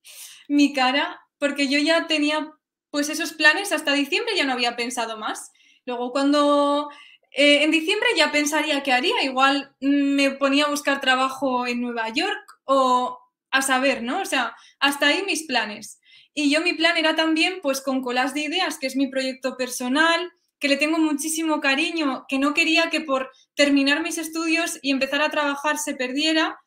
mi 0.48 0.72
cara, 0.72 1.20
porque 1.38 1.68
yo 1.68 1.78
ya 1.78 2.06
tenía 2.06 2.52
pues 2.90 3.08
esos 3.08 3.32
planes 3.32 3.72
hasta 3.72 3.92
diciembre, 3.92 4.36
ya 4.36 4.44
no 4.44 4.52
había 4.52 4.76
pensado 4.76 5.18
más. 5.18 5.50
Luego 5.86 6.12
cuando 6.12 6.90
eh, 7.34 7.62
en 7.62 7.70
diciembre 7.70 8.08
ya 8.16 8.30
pensaría 8.30 8.82
qué 8.82 8.92
haría. 8.92 9.22
Igual 9.22 9.74
me 9.80 10.32
ponía 10.32 10.64
a 10.64 10.70
buscar 10.70 11.00
trabajo 11.00 11.66
en 11.66 11.80
Nueva 11.80 12.08
York 12.10 12.60
o 12.64 13.18
a 13.50 13.62
saber, 13.62 14.02
¿no? 14.02 14.20
O 14.20 14.24
sea, 14.26 14.54
hasta 14.78 15.08
ahí 15.08 15.22
mis 15.26 15.44
planes. 15.44 16.00
Y 16.34 16.50
yo 16.50 16.60
mi 16.62 16.72
plan 16.72 16.96
era 16.96 17.14
también, 17.14 17.60
pues 17.62 17.80
con 17.80 18.02
Colas 18.02 18.34
de 18.34 18.42
Ideas, 18.42 18.78
que 18.78 18.86
es 18.86 18.96
mi 18.96 19.08
proyecto 19.08 19.56
personal, 19.56 20.32
que 20.58 20.68
le 20.68 20.76
tengo 20.76 20.98
muchísimo 20.98 21.60
cariño, 21.60 22.24
que 22.28 22.38
no 22.38 22.54
quería 22.54 22.88
que 22.88 23.00
por 23.00 23.30
terminar 23.54 24.02
mis 24.02 24.16
estudios 24.16 24.78
y 24.80 24.90
empezar 24.90 25.20
a 25.20 25.30
trabajar 25.30 25.76
se 25.76 25.94
perdiera, 25.94 26.58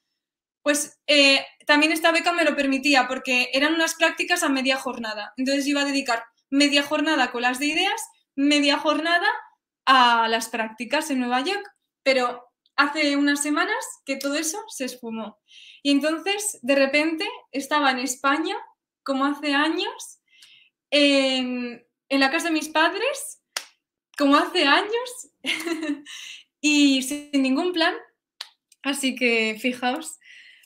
pues 0.62 1.00
eh, 1.08 1.46
también 1.66 1.92
esta 1.92 2.12
beca 2.12 2.32
me 2.34 2.44
lo 2.44 2.56
permitía, 2.56 3.08
porque 3.08 3.50
eran 3.54 3.74
unas 3.74 3.96
prácticas 3.96 4.44
a 4.44 4.50
media 4.50 4.78
jornada. 4.78 5.34
Entonces 5.38 5.66
iba 5.68 5.82
a 5.82 5.86
dedicar 5.86 6.24
media 6.50 6.84
jornada 6.84 7.24
a 7.24 7.32
Colas 7.32 7.60
de 7.60 7.68
Ideas, 7.68 8.02
media 8.36 8.78
jornada 8.78 9.28
a 9.86 10.28
las 10.28 10.50
prácticas 10.50 11.10
en 11.10 11.20
Nueva 11.20 11.42
York, 11.42 11.66
pero 12.04 12.44
hace 12.76 13.16
unas 13.18 13.42
semanas 13.42 13.84
que 14.06 14.18
todo 14.18 14.36
eso 14.36 14.64
se 14.68 14.86
esfumó. 14.86 15.40
Y 15.82 15.92
entonces, 15.92 16.60
de 16.62 16.76
repente, 16.76 17.28
estaba 17.52 17.92
en 17.92 18.00
España, 18.00 18.56
como 19.04 19.26
hace 19.26 19.54
años, 19.54 20.20
en, 20.90 21.86
la 22.10 22.32
casa 22.32 22.48
de 22.48 22.54
mis 22.54 22.70
padres, 22.70 23.42
como 24.18 24.36
hace 24.36 24.66
años, 24.66 25.30
y 26.62 27.02
sin 27.04 27.42
ningún 27.42 27.74
plan. 27.74 27.96
Así 28.84 29.16
que 29.16 29.58
fijaos. 29.60 30.18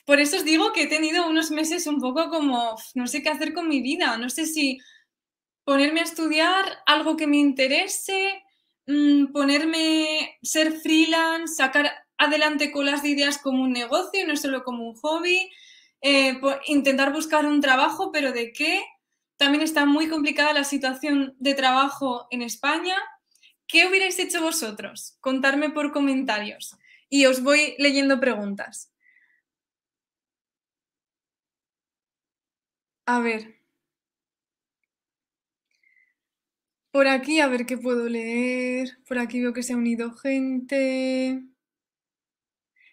Por 0.04 0.20
eso 0.20 0.36
os 0.36 0.44
digo 0.44 0.72
que 0.72 0.82
he 0.82 0.86
tenido 0.86 1.28
unos 1.28 1.50
meses 1.50 1.86
un 1.86 2.00
poco 2.00 2.30
como, 2.30 2.76
no 2.94 3.06
sé 3.06 3.22
qué 3.22 3.28
hacer 3.28 3.52
con 3.52 3.68
mi 3.68 3.80
vida, 3.80 4.16
no 4.16 4.28
sé 4.28 4.46
si 4.46 4.78
ponerme 5.64 6.00
a 6.00 6.04
estudiar 6.04 6.82
algo 6.86 7.16
que 7.16 7.26
me 7.26 7.36
interese, 7.36 8.42
Mm, 8.90 9.32
ponerme, 9.32 10.36
ser 10.42 10.72
freelance, 10.80 11.54
sacar 11.54 11.92
adelante 12.18 12.72
colas 12.72 13.02
de 13.04 13.10
ideas 13.10 13.38
como 13.38 13.62
un 13.62 13.72
negocio 13.72 14.26
no 14.26 14.36
solo 14.36 14.64
como 14.64 14.88
un 14.88 14.96
hobby, 14.96 15.48
eh, 16.02 16.40
intentar 16.66 17.12
buscar 17.12 17.46
un 17.46 17.60
trabajo, 17.60 18.10
pero 18.12 18.32
¿de 18.32 18.52
qué? 18.52 18.82
También 19.36 19.62
está 19.62 19.86
muy 19.86 20.08
complicada 20.08 20.52
la 20.52 20.64
situación 20.64 21.36
de 21.38 21.54
trabajo 21.54 22.26
en 22.32 22.42
España. 22.42 22.96
¿Qué 23.68 23.86
hubierais 23.86 24.18
hecho 24.18 24.42
vosotros? 24.42 25.16
Contarme 25.20 25.70
por 25.70 25.92
comentarios 25.92 26.76
y 27.08 27.26
os 27.26 27.42
voy 27.44 27.76
leyendo 27.78 28.18
preguntas. 28.18 28.92
A 33.06 33.20
ver. 33.20 33.59
Por 36.92 37.06
aquí, 37.06 37.40
a 37.40 37.48
ver 37.48 37.66
qué 37.66 37.78
puedo 37.78 38.08
leer. 38.08 38.98
Por 39.06 39.18
aquí 39.18 39.40
veo 39.40 39.52
que 39.52 39.62
se 39.62 39.72
ha 39.72 39.76
unido 39.76 40.12
gente. 40.12 41.42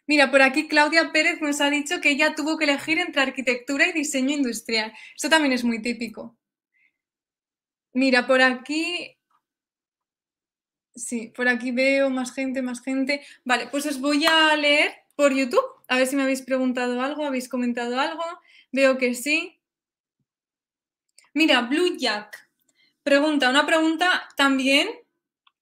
Mira, 0.06 0.32
por 0.32 0.42
aquí 0.42 0.68
Claudia 0.68 1.12
Pérez 1.12 1.42
nos 1.42 1.60
ha 1.62 1.70
dicho 1.70 2.00
que 2.00 2.12
ella 2.12 2.34
tuvo 2.36 2.58
que 2.58 2.66
elegir 2.66 3.00
entre 3.00 3.22
arquitectura 3.22 3.88
y 3.88 3.94
diseño 3.94 4.36
industrial. 4.36 4.94
Eso 5.16 5.30
también 5.30 5.54
es 5.54 5.64
muy 5.64 5.82
típico. 5.82 6.38
Mira, 7.94 8.28
por 8.28 8.42
aquí. 8.42 9.18
Sí, 10.96 11.32
por 11.36 11.48
aquí 11.48 11.72
veo 11.72 12.10
más 12.10 12.34
gente, 12.34 12.62
más 12.62 12.82
gente. 12.82 13.22
Vale, 13.44 13.68
pues 13.68 13.86
os 13.86 14.00
voy 14.00 14.26
a 14.26 14.56
leer 14.56 14.94
por 15.16 15.34
YouTube, 15.34 15.66
a 15.88 15.98
ver 15.98 16.08
si 16.08 16.16
me 16.16 16.24
habéis 16.24 16.42
preguntado 16.42 17.02
algo, 17.02 17.26
habéis 17.26 17.50
comentado 17.50 18.00
algo. 18.00 18.24
Veo 18.72 18.98
que 18.98 19.14
sí. 19.14 19.60
Mira, 21.34 21.62
Blue 21.62 21.98
Jack 21.98 22.47
pregunta, 23.08 23.50
una 23.50 23.66
pregunta 23.66 24.28
también. 24.36 24.90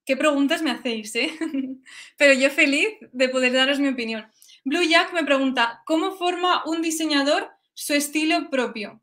¿Qué 0.03 0.17
preguntas 0.17 0.63
me 0.63 0.71
hacéis, 0.71 1.15
eh? 1.15 1.29
Pero 2.17 2.33
yo 2.33 2.49
feliz 2.49 2.87
de 3.11 3.29
poder 3.29 3.53
daros 3.53 3.79
mi 3.79 3.89
opinión. 3.89 4.25
Blue 4.63 4.81
Jack 4.81 5.13
me 5.13 5.23
pregunta, 5.23 5.83
¿cómo 5.85 6.15
forma 6.15 6.63
un 6.65 6.81
diseñador 6.81 7.51
su 7.75 7.93
estilo 7.93 8.49
propio? 8.49 8.99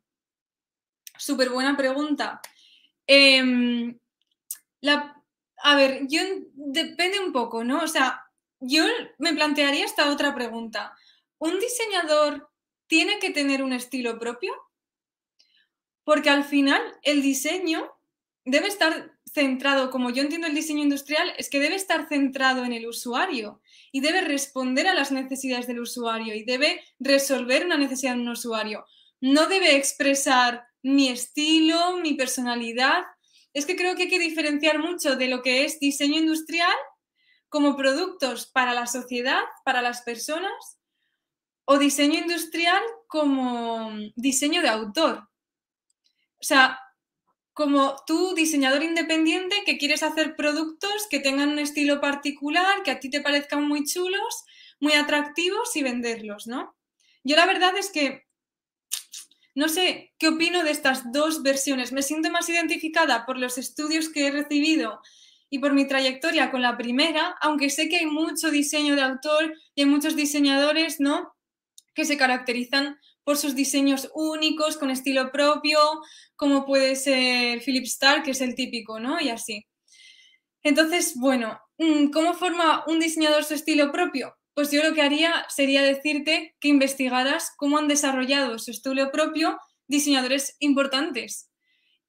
Súper 1.17 1.51
buena 1.51 1.77
pregunta. 1.77 2.41
Em, 3.07 3.97
a 5.63 5.77
ver, 5.77 6.01
yo 6.09 6.21
depende 6.55 7.21
un 7.21 7.33
poco, 7.33 7.63
¿no? 7.63 7.85
O 7.85 7.87
sea, 7.87 8.25
yo 8.59 8.85
me 9.19 9.35
plantearía 9.35 9.85
esta 9.85 10.11
otra 10.11 10.35
pregunta. 10.35 10.97
¿Un 11.39 11.61
diseñador 11.61 12.51
tiene 12.89 13.21
que 13.21 13.31
tener 13.31 13.63
un 13.63 13.73
estilo 13.73 14.19
propio? 14.19 14.53
Porque 16.03 16.31
al 16.31 16.43
final 16.43 16.83
el 17.03 17.23
diseño 17.23 17.89
debe 18.45 18.69
estar 18.69 19.13
centrado, 19.33 19.91
como 19.91 20.11
yo 20.11 20.23
entiendo 20.23 20.47
el 20.47 20.55
diseño 20.55 20.83
industrial, 20.83 21.33
es 21.39 21.49
que 21.49 21.61
debe 21.61 21.75
estar 21.75 22.09
centrado 22.09 22.65
en 22.65 22.73
el 22.73 22.87
usuario 22.87 23.63
y 23.93 24.01
debe 24.01 24.21
responder 24.21 24.87
a 24.87 24.95
las 24.95 25.11
necesidades 25.11 25.67
del 25.67 25.81
usuario 25.81 26.35
y 26.35 26.45
debe 26.45 26.83
resolver 26.99 27.65
una 27.65 27.79
necesidad 27.79 28.15
de 28.15 28.21
un 28.21 28.29
usuario. 28.29 28.85
No 29.21 29.47
debe 29.47 29.77
expresar 29.77 30.67
mi 30.83 31.09
estilo, 31.09 31.97
mi 31.99 32.15
personalidad. 32.15 33.05
Es 33.55 33.67
que 33.67 33.77
creo 33.77 33.95
que 33.95 34.05
hay 34.05 34.09
que 34.09 34.19
diferenciar 34.19 34.79
mucho 34.79 35.17
de 35.17 35.29
lo 35.29 35.43
que 35.43 35.65
es 35.65 35.79
diseño 35.79 36.19
industrial 36.19 36.75
como 37.49 37.77
productos 37.77 38.47
para 38.47 38.75
la 38.75 38.87
sociedad, 38.87 39.43
para 39.65 39.83
las 39.83 40.03
personas, 40.03 40.79
o 41.65 41.79
diseño 41.79 42.19
industrial 42.19 42.83
como 43.07 43.93
diseño 44.17 44.63
de 44.63 44.69
autor. 44.69 45.29
O 46.41 46.45
sea, 46.45 46.79
como 47.53 47.97
tú, 48.07 48.35
diseñador 48.35 48.83
independiente, 48.83 49.63
que 49.67 49.79
quieres 49.79 50.03
hacer 50.03 50.37
productos 50.37 51.07
que 51.11 51.21
tengan 51.21 51.51
un 51.51 51.59
estilo 51.59 52.01
particular, 52.01 52.83
que 52.83 52.91
a 52.91 53.01
ti 53.01 53.11
te 53.11 53.21
parezcan 53.21 53.67
muy 53.67 53.85
chulos, 53.85 54.45
muy 54.81 54.95
atractivos 54.95 55.77
y 55.77 55.83
venderlos, 55.83 56.47
¿no? 56.47 56.75
Yo 57.25 57.37
la 57.37 57.47
verdad 57.47 57.77
es 57.77 57.91
que 57.91 58.27
no 59.55 59.69
sé 59.69 60.15
qué 60.19 60.29
opino 60.29 60.65
de 60.65 60.71
estas 60.71 61.13
dos 61.13 61.43
versiones. 61.43 61.93
Me 61.93 62.03
siento 62.03 62.31
más 62.31 62.49
identificada 62.49 63.27
por 63.27 63.39
los 63.39 63.59
estudios 63.59 64.09
que 64.09 64.27
he 64.27 64.31
recibido 64.31 65.01
y 65.51 65.59
por 65.59 65.75
mi 65.75 65.87
trayectoria 65.87 66.51
con 66.51 66.63
la 66.63 66.79
primera, 66.79 67.37
aunque 67.43 67.69
sé 67.69 67.91
que 67.91 67.99
hay 67.99 68.07
mucho 68.07 68.51
diseño 68.51 68.97
de 68.97 69.03
autor 69.03 69.53
y 69.75 69.83
hay 69.83 69.87
muchos 69.87 70.17
diseñadores, 70.17 71.01
¿no? 71.01 71.35
Que 71.95 72.07
se 72.07 72.17
caracterizan 72.17 72.99
por 73.25 73.37
sus 73.37 73.55
diseños 73.55 74.11
únicos, 74.15 74.77
con 74.77 74.91
estilo 74.91 75.31
propio, 75.31 75.79
como 76.37 76.67
puede 76.67 76.97
ser 76.97 77.63
Philip 77.63 77.85
Stark, 77.85 78.25
que 78.25 78.33
es 78.33 78.41
el 78.41 78.55
típico, 78.55 79.01
¿no? 79.01 79.21
Y 79.21 79.29
así. 79.29 79.67
Entonces, 80.63 81.15
bueno, 81.17 81.61
mm, 81.79 82.11
¿cómo 82.11 82.35
forma 82.35 82.85
un 82.87 83.01
diseñador 83.01 83.45
su 83.45 83.55
estilo 83.55 83.93
propio? 83.93 84.37
pues 84.55 84.71
yo 84.71 84.83
lo 84.83 84.95
que 84.95 85.03
haría 85.03 85.47
sería 85.49 85.83
decirte 85.83 86.55
que 86.61 86.69
investigaras 86.69 87.53
cómo 87.57 87.79
han 87.79 87.89
desarrollado 87.89 88.59
su 88.59 88.71
estilo 88.71 89.11
propio 89.11 89.59
diseñadores 89.87 90.57
importantes 90.59 91.51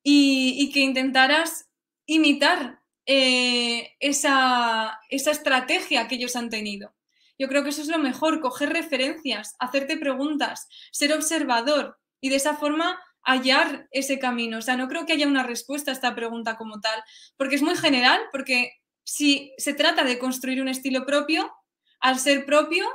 y, 0.03 0.69
que 0.73 0.81
intentaras 0.81 1.69
imitar 2.05 2.79
eh, 3.05 3.91
esa, 3.99 4.99
esa 5.09 5.31
estrategia 5.31 6.07
que 6.07 6.15
ellos 6.15 6.35
han 6.35 6.49
tenido. 6.49 6.93
Yo 7.37 7.47
creo 7.47 7.63
que 7.63 7.69
eso 7.69 7.81
es 7.81 7.87
lo 7.87 7.99
mejor, 7.99 8.39
coger 8.39 8.69
referencias, 8.69 9.55
hacerte 9.59 9.97
preguntas, 9.97 10.67
ser 10.91 11.13
observador 11.13 11.97
y 12.21 12.29
de 12.29 12.35
esa 12.35 12.55
forma 12.55 12.99
hallar 13.23 13.87
ese 13.91 14.19
camino. 14.19 14.59
O 14.59 14.61
sea, 14.61 14.77
no 14.77 14.87
creo 14.87 15.05
que 15.05 15.13
haya 15.13 15.27
una 15.27 15.43
respuesta 15.43 15.91
a 15.91 15.93
esta 15.93 16.13
pregunta 16.15 16.57
como 16.57 16.79
tal, 16.79 17.03
porque 17.37 17.55
es 17.55 17.61
muy 17.61 17.75
general, 17.75 18.19
porque 18.31 18.73
si 19.03 19.53
se 19.57 19.73
trata 19.73 20.03
de 20.03 20.19
construir 20.19 20.61
un 20.61 20.67
estilo 20.67 21.05
propio, 21.05 21.51
al 21.99 22.19
ser 22.19 22.45
propio, 22.45 22.85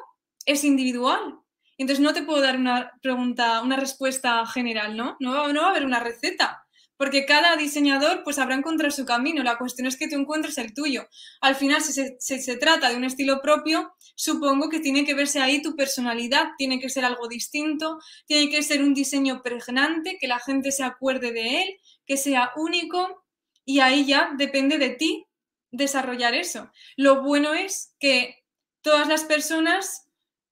es 0.45 0.65
individual. 0.65 1.39
Entonces 1.79 2.03
no 2.03 2.13
te 2.13 2.23
puedo 2.23 2.43
dar 2.43 2.57
una 2.57 2.93
pregunta, 3.03 3.63
una 3.63 3.77
respuesta 3.77 4.45
general, 4.47 4.97
¿no? 4.97 5.17
No, 5.21 5.33
va 5.33 5.67
a 5.67 5.71
haber 5.71 5.85
una 5.85 6.01
receta, 6.01 6.65
porque 6.99 7.25
cada 7.25 7.57
diseñador 7.57 8.23
pues 8.25 8.39
habrá 8.39 8.57
encontrado 8.57 8.91
su 8.91 9.07
camino. 9.07 9.43
La 9.43 9.57
cuestión 9.57 9.87
es 9.87 9.97
que 9.97 10.09
tú 10.09 10.17
encuentres 10.17 10.59
el 10.59 10.75
tuyo. 10.75 11.09
Al 11.41 11.55
final, 11.55 11.81
si 11.81 11.93
se, 11.93 12.17
si 12.21 12.41
se 12.41 12.57
trata 12.57 12.91
de 12.91 12.97
un 12.97 13.05
estilo 13.05 13.41
propio, 13.41 13.95
supongo 14.17 14.69
que 14.69 14.81
tiene 14.81 15.05
que 15.07 15.15
verse 15.15 15.41
ahí 15.41 15.63
tu 15.63 15.77
personalidad, 15.77 16.49
tiene 16.59 16.81
que 16.81 16.91
ser 16.91 17.05
algo 17.05 17.29
distinto, 17.29 17.99
tiene 18.27 18.51
que 18.51 18.63
ser 18.63 18.83
un 18.83 18.93
diseño 18.93 19.43
pregnante, 19.43 20.19
que 20.21 20.27
la 20.27 20.41
gente 20.41 20.73
se 20.73 20.83
acuerde 20.83 21.33
de 21.33 21.63
él, 21.63 21.69
que 22.05 22.17
sea 22.17 22.51
único, 22.57 23.25
y 23.65 23.79
ahí 23.79 24.05
ya 24.05 24.33
depende 24.37 24.77
de 24.79 24.91
ti 24.91 25.27
desarrollar 25.71 26.35
eso. 26.35 26.71
Lo 26.97 27.23
bueno 27.23 27.55
es 27.55 27.95
que 28.01 28.43
todas 28.83 29.07
las 29.07 29.25
personas 29.25 30.08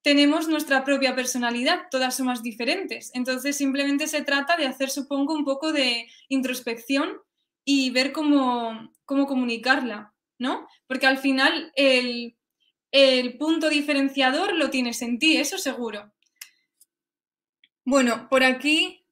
tenemos 0.07 0.47
nuestra 0.47 0.85
propia 0.85 1.16
personalidad, 1.16 1.88
todas 1.90 2.16
somos 2.16 2.40
diferentes. 2.40 3.11
Entonces 3.12 3.57
simplemente 3.57 4.07
se 4.07 4.23
trata 4.23 4.57
de 4.57 4.64
hacer, 4.64 4.88
supongo, 4.88 5.35
un 5.35 5.45
poco 5.45 5.73
de 5.73 6.09
introspección 6.29 7.19
y 7.64 7.90
ver 7.90 8.12
cómo, 8.12 8.92
cómo 9.05 9.27
comunicarla, 9.27 10.14
¿no? 10.38 10.69
Porque 10.87 11.09
al 11.09 11.19
final 11.19 11.73
el, 11.75 12.37
el 12.92 13.37
punto 13.37 13.69
diferenciador 13.69 14.55
lo 14.55 14.71
tienes 14.71 15.03
en 15.03 15.19
ti, 15.19 15.38
eso 15.38 15.59
seguro. 15.59 16.12
Bueno, 17.85 18.29
por 18.29 18.45
aquí 18.45 19.05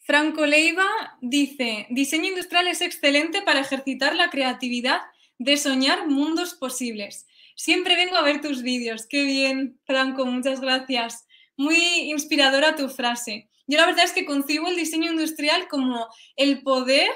Franco 0.00 0.46
Leiva 0.46 1.16
dice, 1.20 1.86
diseño 1.90 2.30
industrial 2.30 2.66
es 2.66 2.80
excelente 2.80 3.40
para 3.42 3.60
ejercitar 3.60 4.16
la 4.16 4.30
creatividad 4.30 5.02
de 5.38 5.56
soñar 5.56 6.08
mundos 6.08 6.54
posibles. 6.54 7.28
Siempre 7.56 7.96
vengo 7.96 8.16
a 8.16 8.22
ver 8.22 8.40
tus 8.40 8.62
vídeos. 8.62 9.06
Qué 9.06 9.24
bien, 9.24 9.80
Franco, 9.84 10.26
muchas 10.26 10.60
gracias. 10.60 11.26
Muy 11.56 11.76
inspiradora 12.10 12.76
tu 12.76 12.88
frase. 12.88 13.48
Yo 13.66 13.78
la 13.78 13.86
verdad 13.86 14.04
es 14.04 14.12
que 14.12 14.24
concibo 14.24 14.68
el 14.68 14.76
diseño 14.76 15.10
industrial 15.10 15.68
como 15.68 16.08
el 16.36 16.62
poder 16.62 17.08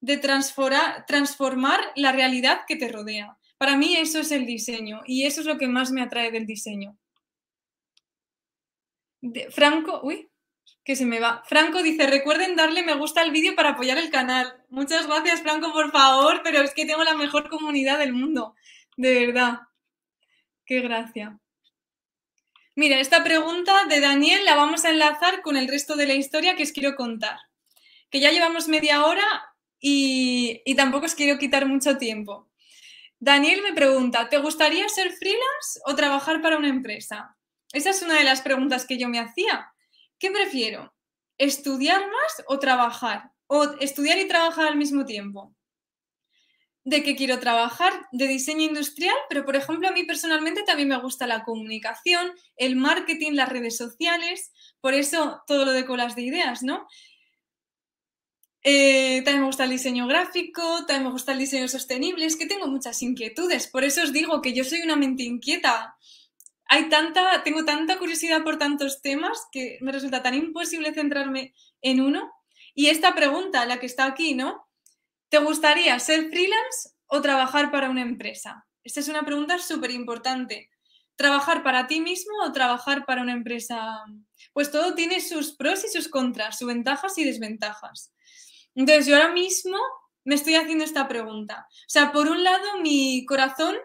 de 0.00 0.16
transformar 0.16 1.80
la 1.96 2.12
realidad 2.12 2.60
que 2.66 2.76
te 2.76 2.88
rodea. 2.88 3.36
Para 3.58 3.76
mí 3.76 3.96
eso 3.96 4.20
es 4.20 4.30
el 4.30 4.46
diseño 4.46 5.02
y 5.06 5.24
eso 5.24 5.40
es 5.40 5.46
lo 5.46 5.58
que 5.58 5.66
más 5.66 5.90
me 5.90 6.02
atrae 6.02 6.30
del 6.30 6.46
diseño. 6.46 6.96
Franco, 9.50 10.00
uy, 10.04 10.30
que 10.84 10.94
se 10.94 11.04
me 11.04 11.18
va. 11.18 11.42
Franco 11.46 11.82
dice, 11.82 12.06
recuerden 12.06 12.54
darle 12.54 12.82
me 12.82 12.94
gusta 12.94 13.20
al 13.20 13.32
vídeo 13.32 13.56
para 13.56 13.70
apoyar 13.70 13.98
el 13.98 14.10
canal. 14.10 14.64
Muchas 14.70 15.06
gracias, 15.06 15.42
Franco, 15.42 15.72
por 15.72 15.90
favor, 15.90 16.40
pero 16.44 16.62
es 16.62 16.72
que 16.72 16.86
tengo 16.86 17.02
la 17.02 17.14
mejor 17.14 17.50
comunidad 17.50 17.98
del 17.98 18.12
mundo, 18.12 18.54
de 18.96 19.26
verdad. 19.26 19.58
Qué 20.68 20.82
gracia. 20.82 21.40
Mira, 22.76 23.00
esta 23.00 23.24
pregunta 23.24 23.86
de 23.86 24.00
Daniel 24.00 24.44
la 24.44 24.54
vamos 24.54 24.84
a 24.84 24.90
enlazar 24.90 25.40
con 25.40 25.56
el 25.56 25.66
resto 25.66 25.96
de 25.96 26.06
la 26.06 26.12
historia 26.12 26.56
que 26.56 26.62
os 26.62 26.72
quiero 26.72 26.94
contar. 26.94 27.38
Que 28.10 28.20
ya 28.20 28.30
llevamos 28.32 28.68
media 28.68 29.06
hora 29.06 29.24
y, 29.80 30.62
tampoco 30.76 31.06
os 31.06 31.14
quiero 31.14 31.38
quitar 31.38 31.64
mucho 31.64 31.96
tiempo. 31.96 32.50
Daniel 33.18 33.62
me 33.62 33.72
pregunta, 33.72 34.28
¿te 34.28 34.36
gustaría 34.36 34.86
ser 34.90 35.10
freelance 35.12 35.80
o 35.86 35.94
trabajar 35.94 36.42
para 36.42 36.58
una 36.58 36.68
empresa? 36.68 37.34
Esa 37.72 37.88
es 37.88 38.02
una 38.02 38.18
de 38.18 38.24
las 38.24 38.42
preguntas 38.42 38.84
que 38.84 38.98
yo 38.98 39.08
me 39.08 39.20
hacía. 39.20 39.72
¿Qué 40.18 40.30
prefiero? 40.30 40.94
¿Estudiar 41.38 42.02
más 42.02 42.44
o 42.46 42.58
trabajar? 42.58 43.32
¿O 43.46 43.64
estudiar 43.80 44.18
y 44.18 44.28
trabajar 44.28 44.66
al 44.66 44.76
mismo 44.76 45.06
tiempo? 45.06 45.56
De 46.88 47.02
que 47.02 47.16
quiero 47.16 47.38
trabajar 47.38 47.92
de 48.12 48.26
diseño 48.26 48.62
industrial, 48.62 49.14
pero 49.28 49.44
por 49.44 49.56
ejemplo 49.56 49.88
a 49.88 49.92
mí 49.92 50.04
personalmente 50.04 50.62
también 50.62 50.88
me 50.88 50.98
gusta 50.98 51.26
la 51.26 51.44
comunicación, 51.44 52.32
el 52.56 52.76
marketing, 52.76 53.32
las 53.32 53.50
redes 53.50 53.76
sociales, 53.76 54.52
por 54.80 54.94
eso 54.94 55.42
todo 55.46 55.66
lo 55.66 55.72
de 55.72 55.84
colas 55.84 56.16
de 56.16 56.22
ideas, 56.22 56.62
¿no? 56.62 56.86
Eh, 58.62 59.20
también 59.22 59.42
me 59.42 59.48
gusta 59.48 59.64
el 59.64 59.70
diseño 59.70 60.06
gráfico, 60.06 60.86
también 60.86 61.04
me 61.04 61.10
gusta 61.10 61.32
el 61.32 61.38
diseño 61.40 61.68
sostenible, 61.68 62.24
es 62.24 62.36
que 62.36 62.46
tengo 62.46 62.66
muchas 62.68 63.02
inquietudes, 63.02 63.66
por 63.66 63.84
eso 63.84 64.02
os 64.02 64.14
digo 64.14 64.40
que 64.40 64.54
yo 64.54 64.64
soy 64.64 64.80
una 64.80 64.96
mente 64.96 65.24
inquieta. 65.24 65.94
Hay 66.70 66.88
tanta, 66.88 67.42
tengo 67.44 67.66
tanta 67.66 67.98
curiosidad 67.98 68.42
por 68.42 68.56
tantos 68.56 69.02
temas 69.02 69.46
que 69.52 69.76
me 69.82 69.92
resulta 69.92 70.22
tan 70.22 70.32
imposible 70.32 70.94
centrarme 70.94 71.52
en 71.82 72.00
uno. 72.00 72.32
Y 72.74 72.86
esta 72.86 73.14
pregunta, 73.14 73.66
la 73.66 73.78
que 73.78 73.86
está 73.86 74.06
aquí, 74.06 74.34
¿no? 74.34 74.67
¿Te 75.28 75.38
gustaría 75.38 75.98
ser 75.98 76.30
freelance 76.30 76.90
o 77.06 77.20
trabajar 77.20 77.70
para 77.70 77.90
una 77.90 78.02
empresa? 78.02 78.66
Esta 78.82 79.00
es 79.00 79.08
una 79.08 79.24
pregunta 79.24 79.58
súper 79.58 79.90
importante. 79.90 80.70
¿Trabajar 81.16 81.62
para 81.62 81.86
ti 81.86 82.00
mismo 82.00 82.32
o 82.44 82.52
trabajar 82.52 83.04
para 83.04 83.22
una 83.22 83.32
empresa? 83.32 83.98
Pues 84.52 84.70
todo 84.70 84.94
tiene 84.94 85.20
sus 85.20 85.54
pros 85.54 85.84
y 85.84 85.88
sus 85.88 86.08
contras, 86.08 86.58
sus 86.58 86.68
ventajas 86.68 87.18
y 87.18 87.24
desventajas. 87.24 88.12
Entonces, 88.74 89.06
yo 89.06 89.16
ahora 89.16 89.32
mismo 89.32 89.76
me 90.24 90.34
estoy 90.34 90.54
haciendo 90.54 90.84
esta 90.84 91.08
pregunta. 91.08 91.66
O 91.70 91.88
sea, 91.88 92.12
por 92.12 92.28
un 92.28 92.42
lado, 92.44 92.78
mi 92.80 93.26
corazón 93.26 93.76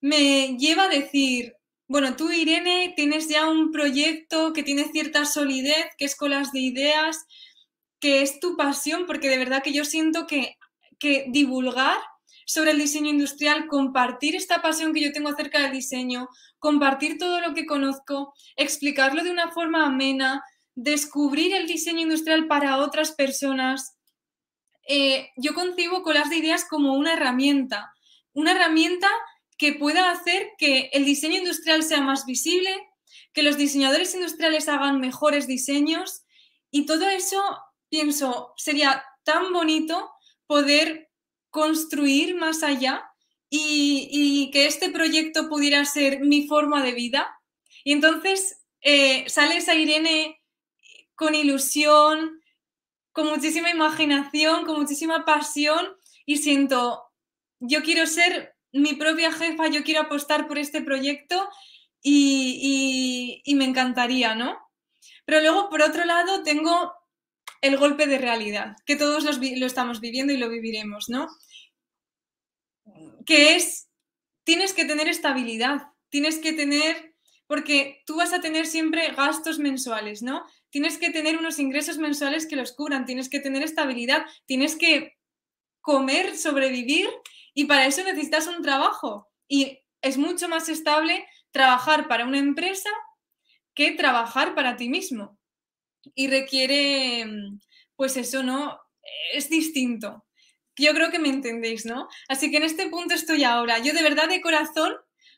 me 0.00 0.56
lleva 0.56 0.84
a 0.84 0.88
decir, 0.88 1.54
bueno, 1.86 2.16
tú, 2.16 2.30
Irene, 2.30 2.94
tienes 2.96 3.28
ya 3.28 3.48
un 3.48 3.70
proyecto 3.70 4.52
que 4.52 4.62
tiene 4.62 4.90
cierta 4.90 5.24
solidez, 5.24 5.86
que 5.98 6.06
es 6.06 6.16
Colas 6.16 6.52
de 6.52 6.60
Ideas, 6.60 7.26
que 8.00 8.22
es 8.22 8.40
tu 8.40 8.56
pasión, 8.56 9.06
porque 9.06 9.28
de 9.28 9.38
verdad 9.38 9.62
que 9.62 9.72
yo 9.72 9.84
siento 9.84 10.26
que, 10.26 10.56
divulgar 11.28 11.98
sobre 12.46 12.72
el 12.72 12.78
diseño 12.78 13.10
industrial, 13.10 13.66
compartir 13.66 14.36
esta 14.36 14.60
pasión 14.60 14.92
que 14.92 15.00
yo 15.00 15.12
tengo 15.12 15.30
acerca 15.30 15.60
del 15.60 15.72
diseño, 15.72 16.28
compartir 16.58 17.18
todo 17.18 17.40
lo 17.40 17.54
que 17.54 17.66
conozco, 17.66 18.34
explicarlo 18.56 19.24
de 19.24 19.30
una 19.30 19.50
forma 19.50 19.86
amena, 19.86 20.42
descubrir 20.74 21.54
el 21.54 21.66
diseño 21.66 22.00
industrial 22.00 22.46
para 22.46 22.78
otras 22.78 23.12
personas. 23.12 23.96
Eh, 24.86 25.30
yo 25.36 25.54
concibo 25.54 26.02
Colas 26.02 26.30
de 26.30 26.36
Ideas 26.36 26.66
como 26.68 26.94
una 26.94 27.14
herramienta, 27.14 27.92
una 28.32 28.52
herramienta 28.52 29.08
que 29.56 29.72
pueda 29.72 30.10
hacer 30.10 30.50
que 30.58 30.90
el 30.92 31.04
diseño 31.04 31.38
industrial 31.38 31.82
sea 31.82 32.00
más 32.00 32.26
visible, 32.26 32.70
que 33.32 33.42
los 33.42 33.56
diseñadores 33.56 34.14
industriales 34.14 34.68
hagan 34.68 35.00
mejores 35.00 35.46
diseños 35.46 36.24
y 36.70 36.86
todo 36.86 37.08
eso, 37.08 37.42
pienso, 37.88 38.52
sería 38.56 39.04
tan 39.22 39.52
bonito 39.52 40.10
poder 40.46 41.10
construir 41.50 42.34
más 42.34 42.62
allá 42.62 43.04
y, 43.48 44.50
que 44.52 44.66
este 44.66 44.90
proyecto 44.90 45.48
pudiera 45.48 45.84
ser 45.84 46.20
mi 46.20 46.46
forma 46.48 46.82
de 46.82 46.92
vida. 46.92 47.40
Y 47.84 47.92
entonces 47.92 48.60
eh, 48.80 49.24
sale 49.28 49.58
esa 49.58 49.74
Irene 49.74 50.40
con 51.14 51.34
ilusión, 51.34 52.40
con 53.12 53.28
muchísima 53.28 53.70
imaginación, 53.70 54.66
con 54.66 54.80
muchísima 54.80 55.24
pasión 55.24 55.96
y 56.26 56.38
siento, 56.38 57.04
yo 57.60 57.82
quiero 57.82 58.06
ser 58.06 58.56
mi 58.72 58.94
propia 58.94 59.30
jefa, 59.32 59.68
yo 59.68 59.84
quiero 59.84 60.00
apostar 60.00 60.48
por 60.48 60.58
este 60.58 60.82
proyecto 60.82 61.48
y, 62.02 63.42
me 63.54 63.64
encantaría, 63.64 64.34
¿no? 64.34 64.58
Pero 65.24 65.40
luego, 65.40 65.70
por 65.70 65.80
otro 65.80 66.04
lado, 66.04 66.42
tengo 66.42 66.92
el 67.64 67.78
golpe 67.78 68.06
de 68.06 68.18
realidad, 68.18 68.76
que 68.84 68.94
todos 68.94 69.24
lo 69.24 69.66
estamos 69.66 70.00
viviendo 70.00 70.34
y 70.34 70.36
lo 70.36 70.50
viviremos, 70.50 71.08
¿no? 71.08 71.28
Que 73.24 73.56
es, 73.56 73.88
tienes 74.44 74.74
que 74.74 74.84
tener 74.84 75.08
estabilidad, 75.08 75.88
tienes 76.10 76.38
que 76.38 76.52
tener, 76.52 77.14
porque 77.46 78.02
tú 78.04 78.16
vas 78.16 78.34
a 78.34 78.42
tener 78.42 78.66
siempre 78.66 79.12
gastos 79.12 79.58
mensuales, 79.58 80.22
¿no? 80.22 80.44
Tienes 80.68 80.98
que 80.98 81.08
tener 81.08 81.38
unos 81.38 81.58
ingresos 81.58 81.96
mensuales 81.96 82.46
que 82.46 82.56
los 82.56 82.72
cubran, 82.72 83.06
tienes 83.06 83.30
que 83.30 83.40
tener 83.40 83.62
estabilidad, 83.62 84.26
tienes 84.44 84.76
que 84.76 85.16
comer, 85.80 86.36
sobrevivir 86.36 87.08
y 87.54 87.64
para 87.64 87.86
eso 87.86 88.04
necesitas 88.04 88.46
un 88.46 88.62
trabajo. 88.62 89.26
Y 89.48 89.80
es 90.02 90.18
mucho 90.18 90.50
más 90.50 90.68
estable 90.68 91.26
trabajar 91.50 92.08
para 92.08 92.26
una 92.26 92.38
empresa 92.38 92.90
que 93.72 93.92
trabajar 93.92 94.54
para 94.54 94.76
ti 94.76 94.90
mismo. 94.90 95.38
Y 96.14 96.28
requiere, 96.28 97.26
pues 97.96 98.16
eso, 98.16 98.42
¿no? 98.42 98.78
Es 99.32 99.48
distinto. 99.48 100.24
Yo 100.76 100.92
creo 100.92 101.10
que 101.10 101.18
me 101.18 101.28
entendéis, 101.28 101.86
¿no? 101.86 102.08
Así 102.28 102.50
que 102.50 102.56
en 102.56 102.64
este 102.64 102.88
punto 102.88 103.14
estoy 103.14 103.44
ahora. 103.44 103.78
Yo 103.78 103.92
de 103.92 104.02
verdad 104.02 104.28
de 104.28 104.40
corazón 104.40 104.94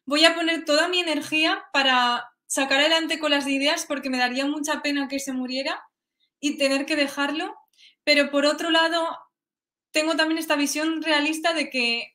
voy 0.07 0.25
a 0.25 0.35
poner 0.35 0.65
toda 0.65 0.89
mi 0.89 1.01
energía 1.01 1.65
para 1.73 2.25
sacar 2.47 2.81
adelante 2.81 3.19
con 3.19 3.33
las 3.33 3.47
ideas 3.47 3.85
porque 3.87 4.09
me 4.09 4.19
daría 4.19 4.47
mucha 4.47 4.81
pena 4.81 5.09
que 5.09 5.19
se 5.19 5.33
muriera 5.33 5.83
y 6.41 6.57
tener 6.57 6.87
que 6.87 6.97
dejarlo. 6.97 7.55
Pero 8.05 8.31
por 8.31 8.47
otro 8.47 8.71
lado, 8.71 9.19
tengo 9.91 10.17
también 10.17 10.39
esta 10.39 10.57
visión 10.57 11.03
realista 11.03 11.53
de 11.53 11.71
que 11.71 12.15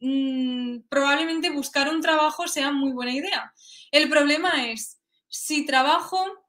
mm, 0.00 0.88
probablemente 0.88 1.50
buscar 1.50 1.88
un 1.88 2.00
trabajo 2.00 2.46
sea 2.46 2.70
muy 2.70 2.92
buena 2.92 3.12
idea. 3.12 3.52
El 3.90 4.08
problema 4.08 4.66
es, 4.70 5.00
si 5.28 5.64
trabajo, 5.64 6.41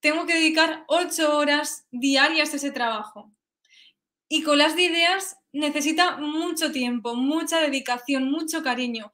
tengo 0.00 0.26
que 0.26 0.34
dedicar 0.34 0.84
ocho 0.88 1.36
horas 1.36 1.86
diarias 1.90 2.52
a 2.52 2.56
ese 2.56 2.70
trabajo. 2.70 3.32
Y 4.28 4.42
con 4.42 4.58
las 4.58 4.76
de 4.76 4.84
ideas 4.84 5.36
necesita 5.52 6.16
mucho 6.18 6.72
tiempo, 6.72 7.14
mucha 7.14 7.60
dedicación, 7.60 8.30
mucho 8.30 8.62
cariño. 8.62 9.12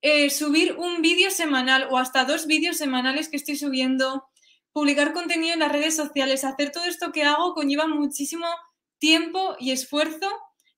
Eh, 0.00 0.30
subir 0.30 0.74
un 0.78 1.02
vídeo 1.02 1.30
semanal 1.30 1.88
o 1.90 1.98
hasta 1.98 2.24
dos 2.24 2.46
vídeos 2.46 2.76
semanales 2.76 3.28
que 3.28 3.36
estoy 3.36 3.56
subiendo, 3.56 4.28
publicar 4.72 5.12
contenido 5.12 5.54
en 5.54 5.60
las 5.60 5.72
redes 5.72 5.96
sociales, 5.96 6.44
hacer 6.44 6.70
todo 6.70 6.84
esto 6.84 7.12
que 7.12 7.24
hago 7.24 7.54
conlleva 7.54 7.86
muchísimo 7.86 8.46
tiempo 8.98 9.56
y 9.58 9.72
esfuerzo 9.72 10.28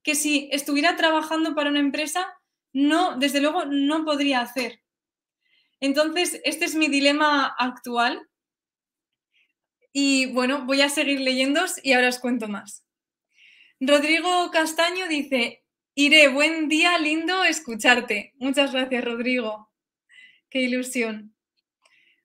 que 0.03 0.14
si 0.14 0.49
estuviera 0.53 0.97
trabajando 0.97 1.55
para 1.55 1.70
una 1.70 1.80
empresa, 1.80 2.26
no, 2.72 3.16
desde 3.18 3.41
luego 3.41 3.66
no 3.66 4.05
podría 4.05 4.41
hacer. 4.41 4.82
Entonces, 5.80 6.41
este 6.45 6.64
es 6.64 6.74
mi 6.74 6.88
dilema 6.88 7.47
actual. 7.59 8.30
Y 9.93 10.26
bueno, 10.26 10.64
voy 10.66 10.80
a 10.82 10.88
seguir 10.88 11.20
leyendo 11.20 11.64
y 11.82 11.93
ahora 11.93 12.09
os 12.09 12.18
cuento 12.18 12.49
más. 12.49 12.84
Rodrigo 13.80 14.51
Castaño 14.51 15.09
dice, 15.09 15.64
iré, 15.95 16.28
buen 16.28 16.68
día, 16.68 16.99
lindo 16.99 17.45
escucharte. 17.45 18.34
Muchas 18.38 18.72
gracias, 18.72 19.05
Rodrigo. 19.05 19.70
Qué 20.49 20.61
ilusión. 20.61 21.34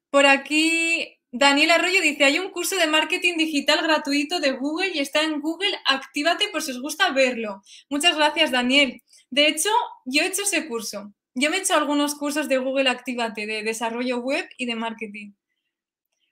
Por 0.09 0.25
aquí 0.25 1.19
Daniel 1.37 1.71
Arroyo 1.71 2.01
dice, 2.01 2.23
hay 2.23 2.39
un 2.39 2.51
curso 2.51 2.77
de 2.77 2.87
marketing 2.87 3.35
digital 3.37 3.81
gratuito 3.81 4.39
de 4.39 4.51
Google 4.51 4.91
y 4.93 4.99
está 4.99 5.21
en 5.21 5.41
Google, 5.41 5.77
actívate 5.85 6.47
por 6.47 6.61
si 6.61 6.71
os 6.71 6.81
gusta 6.81 7.11
verlo. 7.11 7.61
Muchas 7.89 8.15
gracias, 8.15 8.51
Daniel. 8.51 9.01
De 9.29 9.47
hecho, 9.47 9.69
yo 10.05 10.21
he 10.21 10.27
hecho 10.27 10.43
ese 10.43 10.65
curso. 10.67 11.13
Yo 11.33 11.49
me 11.49 11.57
he 11.57 11.59
hecho 11.59 11.73
algunos 11.73 12.15
cursos 12.15 12.47
de 12.47 12.57
Google 12.57 12.89
Actívate, 12.89 13.45
de 13.45 13.63
desarrollo 13.63 14.19
web 14.19 14.47
y 14.57 14.65
de 14.65 14.75
marketing. 14.75 15.33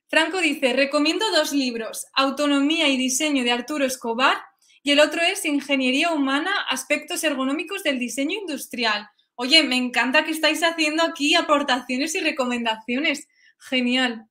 Franco 0.07 0.39
dice, 0.39 0.73
recomiendo 0.73 1.29
dos 1.31 1.53
libros, 1.53 2.05
Autonomía 2.13 2.87
y 2.89 2.97
Diseño 2.97 3.43
de 3.43 3.51
Arturo 3.51 3.85
Escobar 3.85 4.37
y 4.83 4.91
el 4.91 4.99
otro 4.99 5.21
es 5.21 5.45
Ingeniería 5.45 6.11
Humana, 6.11 6.51
Aspectos 6.69 7.23
Ergonómicos 7.23 7.83
del 7.83 7.99
Diseño 7.99 8.37
Industrial. 8.39 9.09
Oye, 9.35 9.63
me 9.63 9.77
encanta 9.77 10.25
que 10.25 10.31
estáis 10.31 10.61
haciendo 10.61 11.03
aquí 11.03 11.35
aportaciones 11.35 12.13
y 12.15 12.19
recomendaciones. 12.19 13.27
Genial. 13.57 14.27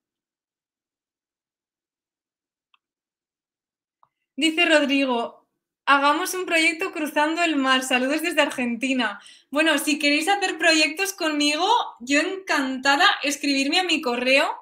Dice 4.36 4.66
Rodrigo, 4.66 5.46
hagamos 5.86 6.34
un 6.34 6.46
proyecto 6.46 6.92
cruzando 6.92 7.42
el 7.42 7.56
mar. 7.56 7.82
Saludos 7.82 8.22
desde 8.22 8.42
Argentina. 8.42 9.20
Bueno, 9.50 9.78
si 9.78 9.98
queréis 9.98 10.28
hacer 10.28 10.58
proyectos 10.58 11.12
conmigo, 11.12 11.66
yo 12.00 12.20
encantada 12.20 13.06
escribirme 13.22 13.80
a 13.80 13.84
mi 13.84 14.00
correo, 14.00 14.61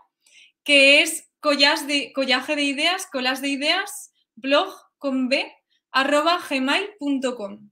que 0.64 1.02
es 1.02 1.30
collage 1.40 1.86
de, 1.86 2.12
collaje 2.12 2.56
de 2.56 2.62
ideas, 2.62 3.06
colas 3.06 3.40
de 3.40 3.48
ideas, 3.48 4.12
blog 4.34 4.72
con 4.98 5.28
b, 5.28 5.50
arroba 5.90 6.38
gmail.com. 6.48 7.70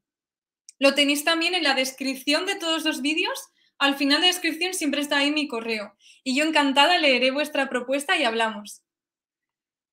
Lo 0.78 0.94
tenéis 0.94 1.24
también 1.24 1.54
en 1.54 1.64
la 1.64 1.74
descripción 1.74 2.46
de 2.46 2.56
todos 2.56 2.84
los 2.84 3.02
vídeos. 3.02 3.48
Al 3.78 3.96
final 3.96 4.20
de 4.20 4.28
la 4.28 4.32
descripción 4.32 4.74
siempre 4.74 5.00
está 5.00 5.18
ahí 5.18 5.30
mi 5.30 5.48
correo. 5.48 5.94
Y 6.24 6.36
yo 6.36 6.44
encantada 6.44 6.98
leeré 6.98 7.30
vuestra 7.30 7.68
propuesta 7.68 8.16
y 8.16 8.24
hablamos. 8.24 8.82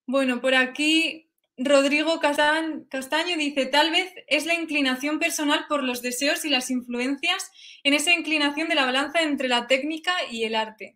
Bueno, 0.08 0.42
por 0.42 0.54
aquí 0.54 1.26
Rodrigo 1.58 2.20
Castaño 2.20 3.38
dice, 3.38 3.66
tal 3.66 3.90
vez 3.90 4.14
es 4.28 4.46
la 4.46 4.54
inclinación 4.54 5.20
personal 5.20 5.66
por 5.68 5.84
los 5.84 6.02
deseos 6.02 6.46
y 6.46 6.50
las 6.50 6.70
influencias 6.70 7.50
en 7.84 7.94
esa 7.94 8.14
inclinación 8.14 8.68
de 8.68 8.76
la 8.76 8.86
balanza 8.86 9.22
entre 9.22 9.48
la 9.48 9.66
técnica 9.66 10.14
y 10.30 10.44
el 10.44 10.56
arte. 10.56 10.96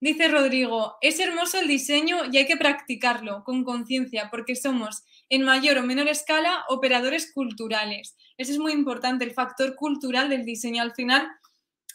Dice 0.00 0.28
Rodrigo, 0.28 0.96
es 1.00 1.18
hermoso 1.18 1.58
el 1.58 1.66
diseño 1.66 2.18
y 2.30 2.38
hay 2.38 2.46
que 2.46 2.56
practicarlo 2.56 3.42
con 3.42 3.64
conciencia 3.64 4.28
porque 4.30 4.54
somos, 4.54 5.02
en 5.28 5.42
mayor 5.42 5.78
o 5.78 5.82
menor 5.82 6.06
escala, 6.06 6.64
operadores 6.68 7.32
culturales. 7.32 8.16
Ese 8.36 8.52
es 8.52 8.58
muy 8.58 8.72
importante, 8.72 9.24
el 9.24 9.32
factor 9.32 9.74
cultural 9.74 10.28
del 10.28 10.44
diseño. 10.44 10.82
Al 10.82 10.94
final, 10.94 11.28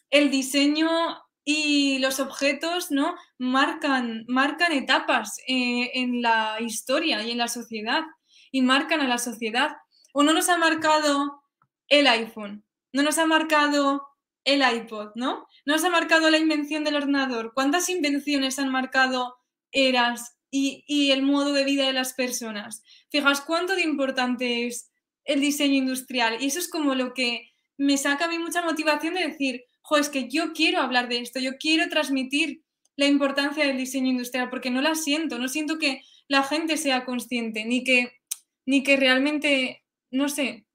el 0.09 0.29
diseño 0.29 0.89
y 1.45 1.99
los 1.99 2.19
objetos 2.19 2.91
¿no? 2.91 3.15
marcan, 3.37 4.25
marcan 4.27 4.73
etapas 4.73 5.37
eh, 5.47 5.91
en 5.93 6.21
la 6.21 6.57
historia 6.59 7.23
y 7.23 7.31
en 7.31 7.37
la 7.37 7.47
sociedad 7.47 8.03
y 8.51 8.61
marcan 8.61 8.99
a 8.99 9.07
la 9.07 9.17
sociedad. 9.17 9.77
O 10.11 10.23
no 10.23 10.33
nos 10.33 10.49
ha 10.49 10.57
marcado 10.57 11.41
el 11.87 12.07
iPhone, 12.07 12.65
no 12.91 13.01
nos 13.01 13.17
ha 13.17 13.25
marcado 13.25 14.07
el 14.45 14.61
iPod, 14.61 15.11
¿no? 15.15 15.47
No 15.65 15.73
nos 15.73 15.83
ha 15.83 15.89
marcado 15.89 16.29
la 16.29 16.37
invención 16.37 16.83
del 16.83 16.95
ordenador. 16.95 17.53
¿Cuántas 17.53 17.89
invenciones 17.89 18.59
han 18.59 18.69
marcado 18.69 19.35
eras 19.71 20.35
y, 20.51 20.83
y 20.87 21.11
el 21.11 21.23
modo 21.23 21.53
de 21.53 21.63
vida 21.63 21.85
de 21.85 21.93
las 21.93 22.13
personas? 22.13 22.83
Fijas 23.09 23.41
cuánto 23.41 23.75
de 23.75 23.83
importante 23.83 24.67
es 24.67 24.91
el 25.23 25.39
diseño 25.39 25.75
industrial. 25.75 26.37
Y 26.41 26.47
eso 26.47 26.59
es 26.59 26.69
como 26.69 26.95
lo 26.95 27.13
que 27.13 27.51
me 27.77 27.97
saca 27.97 28.25
a 28.25 28.27
mí 28.27 28.37
mucha 28.39 28.61
motivación 28.61 29.13
de 29.13 29.27
decir, 29.27 29.63
jo, 29.81 29.97
es 29.97 30.09
que 30.09 30.29
yo 30.29 30.53
quiero 30.53 30.81
hablar 30.81 31.07
de 31.09 31.19
esto, 31.19 31.39
yo 31.39 31.57
quiero 31.57 31.89
transmitir 31.89 32.63
la 32.95 33.07
importancia 33.07 33.65
del 33.65 33.77
diseño 33.77 34.11
industrial, 34.11 34.49
porque 34.49 34.69
no 34.69 34.81
la 34.81 34.95
siento, 34.95 35.39
no 35.39 35.47
siento 35.47 35.79
que 35.79 36.01
la 36.27 36.43
gente 36.43 36.77
sea 36.77 37.05
consciente, 37.05 37.65
ni 37.65 37.83
que 37.83 38.11
ni 38.65 38.83
que 38.83 38.97
realmente, 38.97 39.83
no 40.11 40.29
sé, 40.29 40.65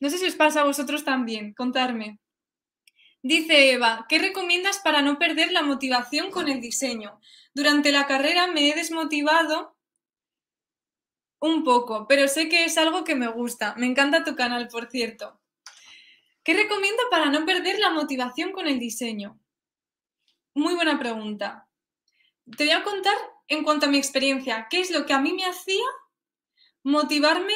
no 0.00 0.10
sé 0.10 0.18
si 0.18 0.26
os 0.26 0.36
pasa 0.36 0.62
a 0.62 0.64
vosotros 0.64 1.04
también, 1.04 1.52
contarme. 1.54 2.18
Dice 3.28 3.72
Eva, 3.72 4.06
¿qué 4.08 4.18
recomiendas 4.18 4.78
para 4.78 5.02
no 5.02 5.18
perder 5.18 5.52
la 5.52 5.60
motivación 5.60 6.30
con 6.30 6.48
el 6.48 6.62
diseño? 6.62 7.20
Durante 7.52 7.92
la 7.92 8.06
carrera 8.06 8.46
me 8.46 8.70
he 8.70 8.74
desmotivado 8.74 9.76
un 11.38 11.62
poco, 11.62 12.06
pero 12.08 12.26
sé 12.26 12.48
que 12.48 12.64
es 12.64 12.78
algo 12.78 13.04
que 13.04 13.14
me 13.14 13.28
gusta. 13.28 13.74
Me 13.76 13.84
encanta 13.84 14.24
tu 14.24 14.34
canal, 14.34 14.68
por 14.68 14.90
cierto. 14.90 15.38
¿Qué 16.42 16.54
recomiendo 16.54 17.02
para 17.10 17.26
no 17.26 17.44
perder 17.44 17.78
la 17.78 17.90
motivación 17.90 18.50
con 18.50 18.66
el 18.66 18.78
diseño? 18.78 19.38
Muy 20.54 20.74
buena 20.74 20.98
pregunta. 20.98 21.68
Te 22.56 22.64
voy 22.64 22.72
a 22.72 22.82
contar 22.82 23.18
en 23.46 23.62
cuanto 23.62 23.84
a 23.84 23.90
mi 23.90 23.98
experiencia, 23.98 24.68
qué 24.70 24.80
es 24.80 24.90
lo 24.90 25.04
que 25.04 25.12
a 25.12 25.20
mí 25.20 25.34
me 25.34 25.44
hacía 25.44 25.84
motivarme 26.82 27.52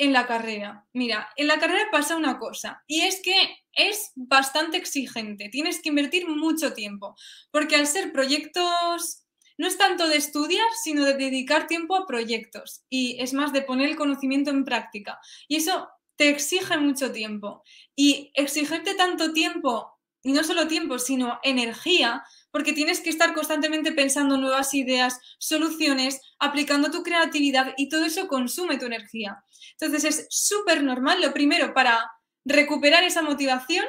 en 0.00 0.14
la 0.14 0.26
carrera. 0.26 0.86
Mira, 0.94 1.28
en 1.36 1.46
la 1.46 1.58
carrera 1.58 1.88
pasa 1.92 2.16
una 2.16 2.38
cosa 2.38 2.82
y 2.86 3.02
es 3.02 3.20
que 3.22 3.34
es 3.74 4.12
bastante 4.16 4.78
exigente, 4.78 5.50
tienes 5.50 5.80
que 5.82 5.90
invertir 5.90 6.26
mucho 6.26 6.72
tiempo, 6.72 7.14
porque 7.50 7.76
al 7.76 7.86
ser 7.86 8.10
proyectos 8.10 9.24
no 9.58 9.66
es 9.68 9.76
tanto 9.76 10.08
de 10.08 10.16
estudiar, 10.16 10.66
sino 10.82 11.04
de 11.04 11.14
dedicar 11.14 11.66
tiempo 11.66 11.94
a 11.96 12.06
proyectos 12.06 12.82
y 12.88 13.20
es 13.20 13.34
más 13.34 13.52
de 13.52 13.60
poner 13.60 13.90
el 13.90 13.96
conocimiento 13.96 14.50
en 14.50 14.64
práctica. 14.64 15.20
Y 15.48 15.56
eso 15.56 15.86
te 16.16 16.30
exige 16.30 16.78
mucho 16.78 17.12
tiempo. 17.12 17.62
Y 17.94 18.30
exigirte 18.34 18.94
tanto 18.94 19.34
tiempo, 19.34 19.98
y 20.22 20.32
no 20.32 20.44
solo 20.44 20.66
tiempo, 20.66 20.98
sino 20.98 21.38
energía, 21.42 22.24
porque 22.50 22.72
tienes 22.72 23.00
que 23.00 23.10
estar 23.10 23.34
constantemente 23.34 23.92
pensando 23.92 24.36
nuevas 24.36 24.74
ideas, 24.74 25.18
soluciones, 25.38 26.20
aplicando 26.38 26.90
tu 26.90 27.02
creatividad 27.02 27.74
y 27.76 27.88
todo 27.88 28.04
eso 28.04 28.28
consume 28.28 28.78
tu 28.78 28.86
energía. 28.86 29.42
Entonces 29.78 30.04
es 30.04 30.26
súper 30.30 30.82
normal. 30.82 31.20
Lo 31.20 31.32
primero 31.32 31.74
para 31.74 32.10
recuperar 32.44 33.04
esa 33.04 33.22
motivación 33.22 33.84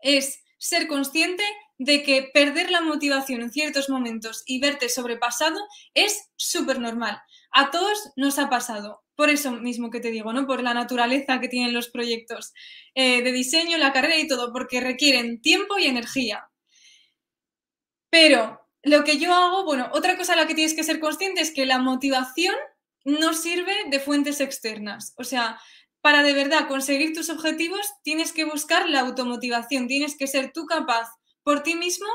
es 0.00 0.42
ser 0.58 0.86
consciente 0.86 1.44
de 1.78 2.02
que 2.02 2.28
perder 2.34 2.70
la 2.70 2.80
motivación 2.80 3.40
en 3.40 3.52
ciertos 3.52 3.88
momentos 3.88 4.42
y 4.46 4.60
verte 4.60 4.88
sobrepasado 4.88 5.58
es 5.94 6.30
súper 6.36 6.80
normal. 6.80 7.20
A 7.52 7.70
todos 7.70 8.10
nos 8.16 8.38
ha 8.38 8.50
pasado. 8.50 9.02
Por 9.14 9.30
eso 9.30 9.52
mismo 9.52 9.90
que 9.90 10.00
te 10.00 10.10
digo, 10.10 10.32
¿no? 10.32 10.46
Por 10.46 10.62
la 10.62 10.74
naturaleza 10.74 11.40
que 11.40 11.48
tienen 11.48 11.72
los 11.72 11.88
proyectos 11.88 12.52
eh, 12.94 13.22
de 13.22 13.32
diseño, 13.32 13.78
la 13.78 13.92
carrera 13.92 14.18
y 14.18 14.28
todo, 14.28 14.52
porque 14.52 14.80
requieren 14.80 15.40
tiempo 15.40 15.78
y 15.78 15.86
energía. 15.86 16.48
Pero 18.10 18.60
lo 18.82 19.04
que 19.04 19.18
yo 19.18 19.34
hago, 19.34 19.64
bueno, 19.64 19.90
otra 19.92 20.16
cosa 20.16 20.32
a 20.32 20.36
la 20.36 20.46
que 20.46 20.54
tienes 20.54 20.74
que 20.74 20.84
ser 20.84 21.00
consciente 21.00 21.40
es 21.40 21.52
que 21.52 21.66
la 21.66 21.78
motivación 21.78 22.54
no 23.04 23.34
sirve 23.34 23.74
de 23.90 24.00
fuentes 24.00 24.40
externas. 24.40 25.14
O 25.16 25.24
sea, 25.24 25.60
para 26.00 26.22
de 26.22 26.32
verdad 26.32 26.68
conseguir 26.68 27.12
tus 27.12 27.28
objetivos 27.30 27.80
tienes 28.02 28.32
que 28.32 28.44
buscar 28.44 28.88
la 28.88 29.00
automotivación, 29.00 29.88
tienes 29.88 30.16
que 30.16 30.26
ser 30.26 30.52
tú 30.52 30.66
capaz 30.66 31.08
por 31.42 31.62
ti 31.62 31.74
mismo 31.74 32.08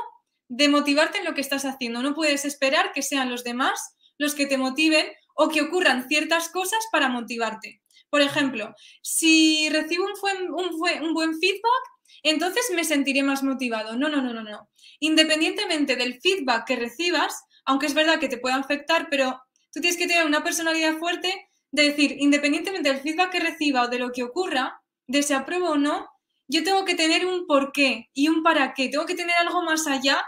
de 0.48 0.68
motivarte 0.68 1.18
en 1.18 1.24
lo 1.24 1.34
que 1.34 1.40
estás 1.40 1.64
haciendo. 1.64 2.02
No 2.02 2.14
puedes 2.14 2.44
esperar 2.44 2.92
que 2.92 3.02
sean 3.02 3.30
los 3.30 3.44
demás 3.44 3.94
los 4.18 4.34
que 4.34 4.46
te 4.46 4.58
motiven 4.58 5.06
o 5.34 5.48
que 5.48 5.62
ocurran 5.62 6.08
ciertas 6.08 6.48
cosas 6.48 6.84
para 6.92 7.08
motivarte. 7.08 7.82
Por 8.10 8.20
ejemplo, 8.20 8.74
si 9.02 9.68
recibo 9.70 10.06
un, 10.06 11.02
un 11.02 11.14
buen 11.14 11.38
feedback, 11.40 11.93
entonces 12.22 12.70
me 12.74 12.84
sentiré 12.84 13.22
más 13.22 13.42
motivado. 13.42 13.96
No, 13.96 14.08
no, 14.08 14.22
no, 14.22 14.32
no, 14.32 14.42
no. 14.42 14.68
Independientemente 15.00 15.96
del 15.96 16.20
feedback 16.20 16.66
que 16.66 16.76
recibas, 16.76 17.44
aunque 17.64 17.86
es 17.86 17.94
verdad 17.94 18.18
que 18.18 18.28
te 18.28 18.38
puede 18.38 18.54
afectar, 18.54 19.08
pero 19.10 19.40
tú 19.72 19.80
tienes 19.80 19.96
que 19.96 20.06
tener 20.06 20.24
una 20.24 20.44
personalidad 20.44 20.96
fuerte 20.98 21.48
de 21.70 21.82
decir, 21.90 22.16
independientemente 22.18 22.92
del 22.92 23.02
feedback 23.02 23.32
que 23.32 23.40
reciba 23.40 23.82
o 23.82 23.88
de 23.88 23.98
lo 23.98 24.12
que 24.12 24.22
ocurra, 24.22 24.80
de 25.06 25.22
si 25.22 25.32
apruebo 25.32 25.70
o 25.70 25.76
no, 25.76 26.08
yo 26.46 26.62
tengo 26.62 26.84
que 26.84 26.94
tener 26.94 27.26
un 27.26 27.46
porqué 27.46 28.10
y 28.14 28.28
un 28.28 28.42
para 28.42 28.74
qué. 28.74 28.88
Tengo 28.88 29.06
que 29.06 29.14
tener 29.14 29.34
algo 29.36 29.62
más 29.62 29.86
allá 29.86 30.24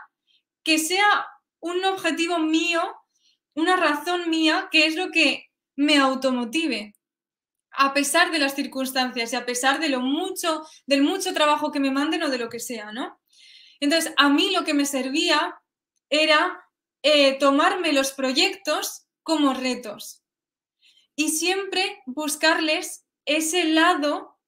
que 0.64 0.78
sea 0.78 1.26
un 1.60 1.84
objetivo 1.84 2.38
mío, 2.38 2.82
una 3.54 3.76
razón 3.76 4.28
mía, 4.28 4.68
que 4.72 4.86
es 4.86 4.96
lo 4.96 5.10
que 5.10 5.44
me 5.76 5.98
automotive 5.98 6.95
a 7.76 7.94
pesar 7.94 8.30
de 8.30 8.38
las 8.38 8.54
circunstancias 8.54 9.32
y 9.32 9.36
a 9.36 9.46
pesar 9.46 9.80
de 9.80 9.88
lo 9.88 10.00
mucho, 10.00 10.66
del 10.86 11.02
mucho 11.02 11.34
trabajo 11.34 11.70
que 11.70 11.80
me 11.80 11.90
manden 11.90 12.22
o 12.22 12.30
de 12.30 12.38
lo 12.38 12.48
que 12.48 12.60
sea, 12.60 12.92
¿no? 12.92 13.20
Entonces, 13.80 14.12
a 14.16 14.28
mí 14.28 14.50
lo 14.50 14.64
que 14.64 14.74
me 14.74 14.86
servía 14.86 15.60
era 16.08 16.64
eh, 17.02 17.38
tomarme 17.38 17.92
los 17.92 18.12
proyectos 18.12 19.06
como 19.22 19.54
retos 19.54 20.22
y 21.14 21.30
siempre 21.30 22.02
buscarles 22.06 23.04
ese 23.24 23.64
lado 23.64 24.38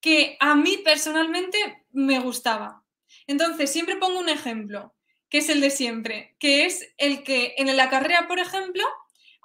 que 0.00 0.36
a 0.40 0.54
mí 0.54 0.78
personalmente 0.78 1.86
me 1.90 2.18
gustaba. 2.20 2.84
Entonces, 3.26 3.72
siempre 3.72 3.96
pongo 3.96 4.18
un 4.18 4.28
ejemplo, 4.28 4.94
que 5.28 5.38
es 5.38 5.48
el 5.48 5.60
de 5.60 5.70
siempre, 5.70 6.36
que 6.38 6.66
es 6.66 6.92
el 6.98 7.22
que 7.22 7.54
en 7.58 7.74
la 7.76 7.90
carrera, 7.90 8.28
por 8.28 8.38
ejemplo, 8.38 8.84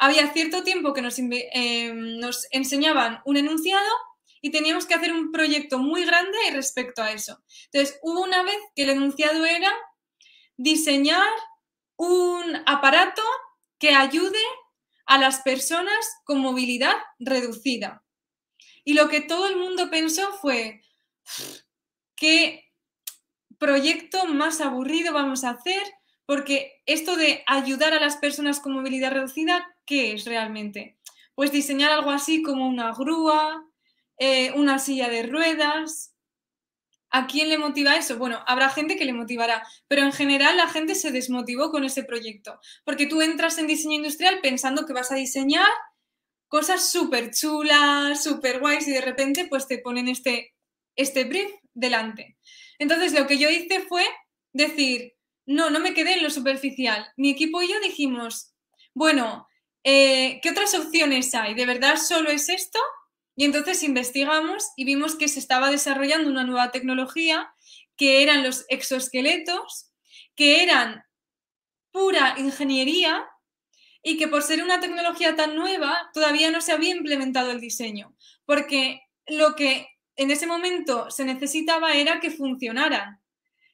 había 0.02 0.34
cierto 0.34 0.64
tiempo 0.64 0.93
que 0.93 1.04
nos, 1.04 1.20
eh, 1.20 1.93
nos 1.93 2.47
enseñaban 2.49 3.22
un 3.24 3.38
enunciado 3.38 3.88
y 4.41 4.49
teníamos 4.49 4.88
que 4.88 4.95
hacer 4.95 5.14
un 5.14 5.32
proyecto 5.32 5.78
muy 5.78 6.06
grande 6.06 6.39
respecto 6.54 7.04
a 7.04 7.12
eso. 7.12 7.43
Entonces, 7.66 7.99
hubo 8.02 8.24
una 8.24 8.41
vez 8.41 8.58
que 8.76 8.82
el 8.82 8.89
enunciado 8.89 9.45
era 9.45 9.72
diseñar 10.58 11.30
un 11.97 12.64
aparato 12.66 13.22
que 13.78 13.93
ayude 13.93 14.39
a 15.06 15.20
las 15.20 15.41
personas 15.41 16.10
con 16.24 16.39
movilidad 16.39 16.95
reducida. 17.20 18.04
Y 18.84 18.95
lo 18.95 19.08
que 19.08 19.22
todo 19.22 19.47
el 19.47 19.58
mundo 19.58 19.91
pensó 19.91 20.34
fue, 20.34 20.82
¿qué 22.16 22.74
proyecto 23.60 24.26
más 24.26 24.62
aburrido 24.62 25.14
vamos 25.14 25.43
a 25.43 25.52
hacer? 25.52 25.84
Porque 26.26 26.82
esto 26.88 27.18
de 27.18 27.43
ayudar 27.45 27.93
a 27.93 27.99
las 27.99 28.18
personas 28.18 28.60
con 28.60 28.74
movilidad 28.74 29.12
reducida 29.12 29.70
¿qué 29.86 30.14
es 30.14 30.26
realmente? 30.26 30.98
Pues 31.36 31.52
diseñar 31.52 31.92
algo 31.92 32.12
así 32.12 32.42
como 32.42 32.68
una 32.68 32.94
grúa, 32.94 33.66
eh, 34.18 34.52
una 34.54 34.80
silla 34.80 35.10
de 35.10 35.24
ruedas. 35.24 36.14
¿A 37.10 37.28
quién 37.28 37.50
le 37.50 37.58
motiva 37.58 37.96
eso? 37.98 38.18
Bueno, 38.18 38.42
habrá 38.48 38.70
gente 38.70 38.96
que 38.96 39.04
le 39.04 39.14
motivará, 39.14 39.68
pero 39.88 40.04
en 40.04 40.14
general 40.14 40.56
la 40.56 40.68
gente 40.68 40.96
se 40.96 41.12
desmotivó 41.12 41.72
con 41.72 41.84
ese 41.84 42.04
proyecto, 42.04 42.60
porque 42.86 43.06
tú 43.06 43.22
entras 43.22 43.58
en 43.58 43.68
diseño 43.68 43.96
industrial 43.96 44.40
pensando 44.42 44.86
que 44.86 44.94
vas 44.94 45.12
a 45.12 45.16
diseñar 45.16 45.68
cosas 46.48 46.90
súper 46.90 47.32
chulas, 47.32 48.24
súper 48.24 48.60
guays 48.60 48.88
y 48.88 48.92
de 48.92 49.02
repente 49.02 49.48
pues 49.50 49.68
te 49.68 49.78
ponen 49.80 50.08
este, 50.08 50.54
este 50.96 51.24
brief 51.24 51.52
delante. 51.74 52.38
Entonces 52.78 53.14
lo 53.14 53.28
que 53.28 53.38
yo 53.38 53.50
hice 53.50 53.82
fue 53.82 54.06
decir, 54.54 55.14
no, 55.46 55.70
no 55.70 55.80
me 55.80 55.94
quedé 55.94 56.14
en 56.14 56.24
lo 56.24 56.30
superficial. 56.30 57.08
Mi 57.18 57.32
equipo 57.32 57.62
y 57.62 57.70
yo 57.70 57.80
dijimos, 57.80 58.54
bueno, 58.94 59.48
eh, 59.84 60.40
¿qué 60.42 60.50
otras 60.50 60.74
opciones 60.76 61.34
hay? 61.34 61.54
¿De 61.54 61.66
verdad 61.66 61.98
solo 61.98 62.30
es 62.30 62.50
esto? 62.50 62.80
Y 63.36 63.46
entonces 63.46 63.84
investigamos 63.84 64.72
y 64.76 64.86
vimos 64.86 65.16
que 65.16 65.28
se 65.28 65.40
estaba 65.40 65.72
desarrollando 65.72 66.30
una 66.30 66.44
nueva 66.44 66.72
tecnología 66.72 67.54
que 67.96 68.24
eran 68.24 68.44
los 68.44 68.66
exoesqueletos, 68.70 69.92
que 70.36 70.64
eran 70.64 71.04
pura 71.92 72.36
ingeniería 72.38 73.28
y 74.04 74.18
que 74.18 74.28
por 74.28 74.42
ser 74.44 74.64
una 74.64 74.80
tecnología 74.80 75.36
tan 75.36 75.56
nueva 75.56 76.10
todavía 76.14 76.52
no 76.52 76.62
se 76.62 76.72
había 76.72 76.96
implementado 76.96 77.52
el 77.52 77.60
diseño, 77.60 78.16
porque 78.46 79.02
lo 79.28 79.56
que 79.56 79.88
en 80.16 80.32
ese 80.32 80.48
momento 80.48 81.10
se 81.10 81.26
necesitaba 81.26 81.94
era 81.94 82.20
que 82.20 82.32
funcionaran. 82.32 83.20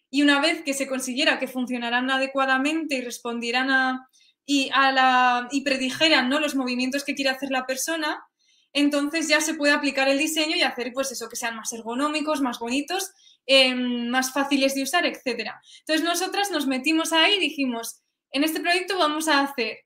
Y 0.09 0.21
una 0.21 0.39
vez 0.39 0.63
que 0.63 0.73
se 0.73 0.87
consiguiera 0.87 1.39
que 1.39 1.47
funcionaran 1.47 2.09
adecuadamente 2.09 2.95
y 2.95 3.01
respondieran 3.01 3.69
a, 3.71 4.09
y, 4.49 4.69
a 4.73 4.91
la, 4.93 5.47
y 5.51 5.61
predijeran 5.61 6.29
¿no? 6.29 6.39
los 6.39 6.55
movimientos 6.55 7.03
que 7.03 7.13
quiere 7.13 7.29
hacer 7.29 7.51
la 7.51 7.67
persona, 7.67 8.23
entonces 8.71 9.27
ya 9.27 9.41
se 9.41 9.53
puede 9.53 9.73
aplicar 9.73 10.07
el 10.07 10.17
diseño 10.17 10.55
y 10.55 10.61
hacer 10.61 10.93
pues 10.93 11.11
eso, 11.11 11.27
que 11.27 11.35
sean 11.35 11.57
más 11.57 11.73
ergonómicos, 11.73 12.41
más 12.41 12.57
bonitos, 12.57 13.11
em, 13.45 14.07
más 14.07 14.31
fáciles 14.31 14.73
de 14.73 14.83
usar, 14.83 15.05
etc. 15.05 15.51
Entonces 15.79 16.03
nosotras 16.03 16.49
nos 16.49 16.65
metimos 16.65 17.11
ahí 17.11 17.35
y 17.35 17.39
dijimos, 17.39 18.01
en 18.31 18.45
este 18.45 18.61
proyecto 18.61 18.97
vamos 18.97 19.27
a 19.27 19.41
hacer 19.41 19.79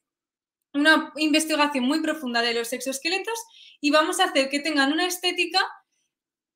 una 0.74 1.12
investigación 1.18 1.84
muy 1.84 2.02
profunda 2.02 2.42
de 2.42 2.54
los 2.54 2.72
exoesqueletos 2.72 3.40
y 3.82 3.90
vamos 3.90 4.20
a 4.20 4.26
hacer 4.26 4.50
que 4.50 4.60
tengan 4.60 4.94
una 4.94 5.08
estética 5.08 5.60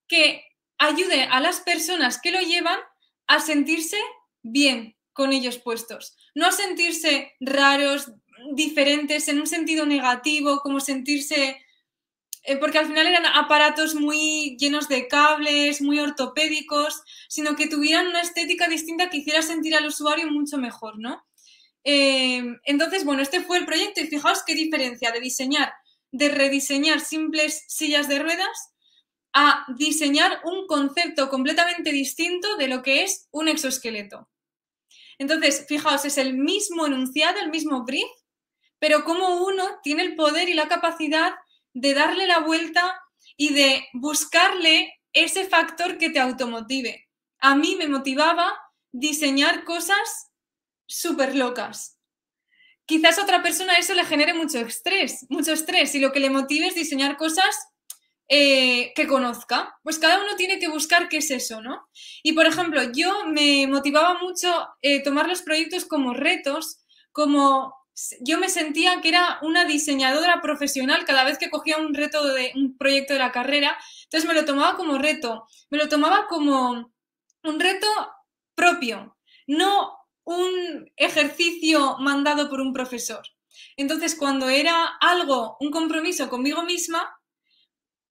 que 0.07 0.43
ayude 0.77 1.23
a 1.23 1.39
las 1.39 1.59
personas 1.59 2.21
que 2.21 2.31
lo 2.31 2.39
llevan 2.39 2.79
a 3.27 3.39
sentirse 3.39 3.97
bien 4.43 4.95
con 5.11 5.33
ellos 5.33 5.57
puestos 5.57 6.15
no 6.35 6.51
sentirse 6.51 7.33
raros, 7.39 8.11
diferentes 8.53 9.27
en 9.27 9.39
un 9.39 9.47
sentido 9.47 9.87
negativo, 9.87 10.59
como 10.59 10.79
sentirse, 10.79 11.59
eh, 12.43 12.57
porque 12.57 12.77
al 12.77 12.85
final 12.85 13.07
eran 13.07 13.25
aparatos 13.25 13.95
muy 13.95 14.55
llenos 14.59 14.87
de 14.87 15.07
cables, 15.07 15.81
muy 15.81 15.99
ortopédicos, 15.99 17.01
sino 17.27 17.55
que 17.55 17.67
tuvieran 17.67 18.07
una 18.07 18.21
estética 18.21 18.67
distinta 18.67 19.09
que 19.09 19.17
hiciera 19.17 19.41
sentir 19.41 19.75
al 19.75 19.87
usuario 19.87 20.29
mucho 20.29 20.57
mejor, 20.59 20.99
¿no? 20.99 21.25
Eh, 21.83 22.43
entonces, 22.65 23.03
bueno, 23.03 23.23
este 23.23 23.41
fue 23.41 23.57
el 23.57 23.65
proyecto 23.65 24.01
y 24.01 24.07
fijaos 24.07 24.43
qué 24.45 24.53
diferencia 24.53 25.11
de 25.11 25.19
diseñar 25.19 25.73
de 26.15 26.29
rediseñar 26.29 27.01
simples 27.01 27.65
sillas 27.67 28.07
de 28.07 28.19
ruedas 28.19 28.71
a 29.33 29.65
diseñar 29.77 30.39
un 30.45 30.65
concepto 30.65 31.29
completamente 31.29 31.91
distinto 31.91 32.55
de 32.55 32.69
lo 32.69 32.81
que 32.83 33.03
es 33.03 33.27
un 33.31 33.49
exoesqueleto. 33.49 34.29
Entonces, 35.17 35.65
fijaos, 35.67 36.05
es 36.05 36.17
el 36.17 36.33
mismo 36.33 36.85
enunciado, 36.85 37.39
el 37.39 37.49
mismo 37.49 37.83
brief, 37.85 38.09
pero 38.79 39.03
como 39.03 39.45
uno 39.45 39.79
tiene 39.83 40.03
el 40.03 40.15
poder 40.15 40.49
y 40.49 40.53
la 40.53 40.67
capacidad 40.67 41.33
de 41.73 41.93
darle 41.93 42.27
la 42.27 42.39
vuelta 42.39 42.99
y 43.37 43.53
de 43.53 43.87
buscarle 43.93 44.93
ese 45.13 45.45
factor 45.47 45.97
que 45.97 46.09
te 46.09 46.19
automotive. 46.19 47.07
A 47.39 47.55
mí 47.55 47.75
me 47.75 47.87
motivaba 47.87 48.53
diseñar 48.91 49.63
cosas 49.63 50.31
súper 50.85 51.35
locas. 51.35 51.97
Quizás 52.85 53.17
a 53.17 53.23
otra 53.23 53.41
persona 53.41 53.77
eso 53.77 53.93
le 53.93 54.05
genere 54.05 54.33
mucho 54.33 54.59
estrés, 54.59 55.25
mucho 55.29 55.53
estrés, 55.53 55.95
y 55.95 55.99
lo 55.99 56.11
que 56.11 56.19
le 56.19 56.29
motive 56.29 56.67
es 56.67 56.75
diseñar 56.75 57.17
cosas 57.17 57.55
eh, 58.27 58.93
que 58.95 59.07
conozca. 59.07 59.77
Pues 59.83 59.99
cada 59.99 60.21
uno 60.21 60.35
tiene 60.35 60.59
que 60.59 60.67
buscar 60.67 61.09
qué 61.09 61.17
es 61.17 61.31
eso, 61.31 61.61
¿no? 61.61 61.87
Y 62.23 62.33
por 62.33 62.45
ejemplo, 62.45 62.81
yo 62.93 63.25
me 63.25 63.67
motivaba 63.67 64.19
mucho 64.19 64.67
eh, 64.81 65.03
tomar 65.03 65.27
los 65.27 65.41
proyectos 65.41 65.85
como 65.85 66.13
retos, 66.13 66.79
como 67.11 67.73
yo 68.19 68.39
me 68.39 68.49
sentía 68.49 68.99
que 69.01 69.09
era 69.09 69.39
una 69.41 69.65
diseñadora 69.65 70.41
profesional 70.41 71.05
cada 71.05 71.23
vez 71.23 71.37
que 71.37 71.49
cogía 71.49 71.77
un 71.77 71.93
reto 71.93 72.25
de 72.33 72.51
un 72.55 72.77
proyecto 72.77 73.13
de 73.13 73.19
la 73.19 73.31
carrera. 73.31 73.77
Entonces 74.03 74.27
me 74.27 74.35
lo 74.35 74.45
tomaba 74.45 74.75
como 74.75 74.97
reto, 74.97 75.47
me 75.69 75.77
lo 75.77 75.87
tomaba 75.87 76.27
como 76.27 76.91
un 77.43 77.59
reto 77.59 77.87
propio, 78.55 79.17
no 79.47 79.97
un 80.23 80.91
ejercicio 80.97 81.97
mandado 81.99 82.49
por 82.49 82.59
un 82.59 82.73
profesor. 82.73 83.21
Entonces, 83.77 84.15
cuando 84.15 84.49
era 84.49 84.85
algo, 84.99 85.57
un 85.59 85.71
compromiso 85.71 86.29
conmigo 86.29 86.63
misma, 86.63 87.15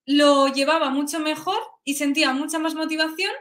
lo 0.05 0.47
llevaba 0.47 0.89
mucho 0.89 1.19
mejor 1.19 1.59
y 1.83 1.95
sentía 1.95 2.31
mucha 2.33 2.59
más 2.59 2.75
motivación 2.75 3.31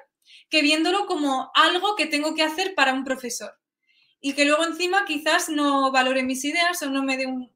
que 0.49 0.62
viéndolo 0.62 1.07
como 1.07 1.51
algo 1.55 1.97
que 1.97 2.07
tengo 2.07 2.35
que 2.35 2.43
hacer 2.43 2.75
para 2.75 2.95
un 2.95 3.05
profesor. 3.05 3.59
Y 4.21 4.33
que 4.33 4.45
luego 4.45 4.65
encima 4.65 5.05
quizás 5.05 5.49
no 5.49 5.93
valore 5.93 6.23
mis 6.23 6.45
ideas 6.45 6.81
o 6.83 6.91
no 6.91 7.03
me 7.03 7.17
dé 7.19 7.27
un, 7.27 7.55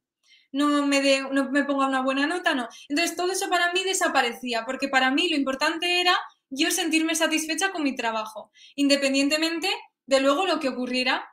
no 0.52 0.86
me, 0.86 1.00
dé, 1.00 1.22
no 1.30 1.50
me 1.50 1.64
ponga 1.64 1.86
una 1.86 2.02
buena 2.02 2.26
nota, 2.26 2.54
no. 2.54 2.68
Entonces 2.88 3.16
todo 3.16 3.32
eso 3.32 3.48
para 3.48 3.72
mí 3.72 3.82
desaparecía, 3.84 4.64
porque 4.64 4.88
para 4.88 5.10
mí 5.10 5.28
lo 5.28 5.36
importante 5.36 6.00
era 6.00 6.16
yo 6.50 6.70
sentirme 6.70 7.14
satisfecha 7.14 7.72
con 7.72 7.82
mi 7.82 7.94
trabajo, 7.94 8.50
independientemente 8.74 9.68
de 10.06 10.20
luego 10.20 10.46
lo 10.46 10.60
que 10.60 10.68
ocurriera 10.68 11.28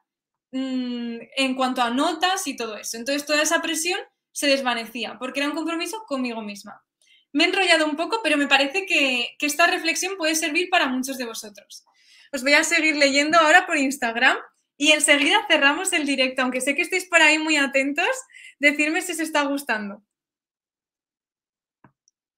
mm, 0.52 1.18
en 1.38 1.56
cuanto 1.56 1.82
a 1.82 1.90
notas 1.90 2.48
y 2.48 2.56
todo 2.56 2.78
eso. 2.78 2.98
Entonces 2.98 3.26
toda 3.26 3.42
esa 3.42 3.62
presión 3.62 4.00
se 4.32 4.48
desvanecía, 4.48 5.18
porque 5.18 5.40
era 5.40 5.50
un 5.50 5.56
compromiso 5.56 6.04
conmigo 6.08 6.42
misma. 6.42 6.82
Me 7.36 7.44
he 7.44 7.48
enrollado 7.48 7.86
un 7.86 7.98
poco, 7.98 8.22
pero 8.24 8.38
me 8.38 8.48
parece 8.48 8.86
que, 8.86 9.36
esta 9.42 9.68
reflexión 9.68 10.16
puede 10.16 10.36
servir 10.36 10.70
para 10.70 10.88
muchos 10.88 11.18
de 11.18 11.26
vosotros. 11.26 11.84
Os 12.32 12.44
voy 12.44 12.54
a 12.54 12.64
seguir 12.64 12.96
leyendo 12.96 13.38
ahora 13.38 13.66
por 13.68 13.76
Instagram 13.76 14.38
y 14.78 14.94
enseguida 14.94 15.46
cerramos 15.50 15.92
el 15.92 16.06
directo, 16.06 16.44
aunque 16.44 16.62
sé 16.62 16.76
que 16.76 16.82
estáis 16.82 17.10
por 17.10 17.22
ahí 17.22 17.38
muy 17.38 17.58
atentos, 17.58 18.08
decirme 18.58 19.02
si 19.02 19.12
os 19.12 19.20
está 19.20 19.44
gustando. 19.44 20.02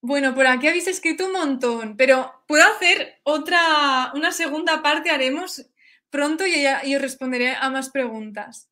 Bueno, 0.02 0.34
por 0.34 0.48
aquí 0.48 0.68
habéis 0.68 0.88
escrito 0.88 1.28
un 1.28 1.34
montón, 1.34 1.95
pero 1.95 2.43
puedo 2.48 2.64
hacer 2.64 3.20
otra, 3.22 4.12
una 4.16 4.32
segunda 4.32 4.82
parte, 4.82 5.12
haremos 5.12 5.64
pronto 6.10 6.48
y, 6.48 6.66
y 6.86 6.95
os 6.95 7.02
responderé 7.04 7.54
a 7.56 7.70
más 7.70 7.91
preguntas. 7.91 8.68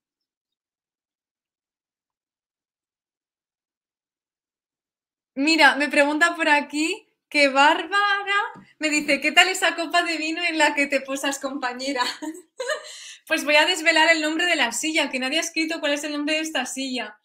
Mira, 5.36 5.76
me 5.76 5.90
pregunta 5.90 6.34
por 6.38 6.48
aquí 6.48 7.10
que 7.28 7.50
Bárbara 7.50 8.40
me 8.80 8.90
dice, 8.90 9.20
¿qué 9.20 9.34
tal 9.34 9.50
esa 9.50 9.76
copa 9.76 10.02
de 10.04 10.18
vino 10.18 10.42
en 10.42 10.58
la 10.58 10.74
que 10.74 10.88
te 10.88 11.02
posas, 11.02 11.40
compañera? 11.40 12.04
pues 13.28 13.44
voy 13.44 13.56
a 13.58 13.66
desvelar 13.66 14.10
el 14.10 14.22
nombre 14.22 14.46
de 14.46 14.56
la 14.56 14.72
silla, 14.72 15.10
que 15.10 15.20
nadie 15.20 15.40
ha 15.40 15.42
escrito 15.42 15.82
cuál 15.82 15.94
es 15.94 16.06
el 16.06 16.14
nombre 16.14 16.36
de 16.36 16.42
esta 16.42 16.66
silla. 16.66 17.18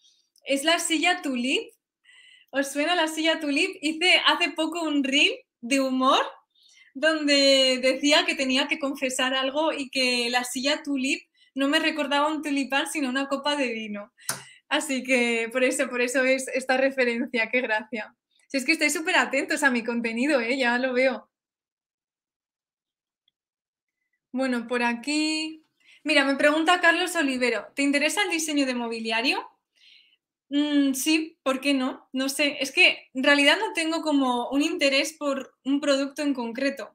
Es 0.45 0.65
la 0.65 0.81
silla 0.81 1.23
Tulip. 1.23 1.73
¿Os 2.51 2.73
suena 2.73 2.97
la 2.97 3.07
silla 3.07 3.39
Tulip? 3.39 3.77
Hice 3.81 4.21
hace 4.27 4.51
poco 4.51 4.83
un 4.83 5.05
reel 5.05 5.33
de 5.61 5.79
humor 5.79 6.27
donde 6.95 7.79
decía 7.81 8.25
que 8.27 8.35
tenía 8.35 8.67
que 8.67 8.81
confesar 8.81 9.35
algo 9.35 9.73
y 9.73 9.89
que 9.89 10.31
la 10.31 10.43
silla 10.43 10.83
Tulip 10.83 11.23
no 11.55 11.69
me 11.69 11.79
recordaba 11.79 12.27
un 12.27 12.43
tulipán, 12.43 12.91
sino 12.91 13.09
una 13.09 13.29
copa 13.29 13.55
de 13.55 13.73
vino. 13.73 14.13
Así 14.71 15.03
que 15.03 15.49
por 15.53 15.65
eso, 15.65 15.89
por 15.91 16.01
eso 16.01 16.25
es 16.25 16.49
esta 16.49 16.77
referencia, 16.77 17.51
qué 17.51 17.61
gracia. 17.61 18.15
Si 18.49 18.57
es 18.57 18.65
que 18.65 18.73
estáis 18.73 18.95
súper 18.95 19.17
atentos 19.17 19.63
a 19.65 19.71
mi 19.71 19.85
contenido, 19.85 20.41
¿eh? 20.41 20.57
ya 20.57 20.79
lo 20.79 20.93
veo. 20.93 21.29
Bueno, 24.33 24.67
por 24.69 24.83
aquí. 24.83 25.65
Mira, 26.05 26.25
me 26.25 26.37
pregunta 26.37 26.81
Carlos 26.81 27.15
Olivero, 27.17 27.67
¿te 27.75 27.83
interesa 27.83 28.23
el 28.23 28.31
diseño 28.31 28.65
de 28.65 28.75
mobiliario? 28.75 29.47
Mm, 30.51 30.95
sí, 30.95 31.39
¿por 31.43 31.61
qué 31.61 31.75
no? 31.75 32.09
No 32.13 32.29
sé, 32.29 32.57
es 32.61 32.73
que 32.73 33.09
en 33.15 33.25
realidad 33.25 33.59
no 33.59 33.73
tengo 33.73 34.03
como 34.03 34.49
un 34.51 34.63
interés 34.63 35.13
por 35.19 35.55
un 35.65 35.81
producto 35.81 36.23
en 36.23 36.35
concreto, 36.35 36.93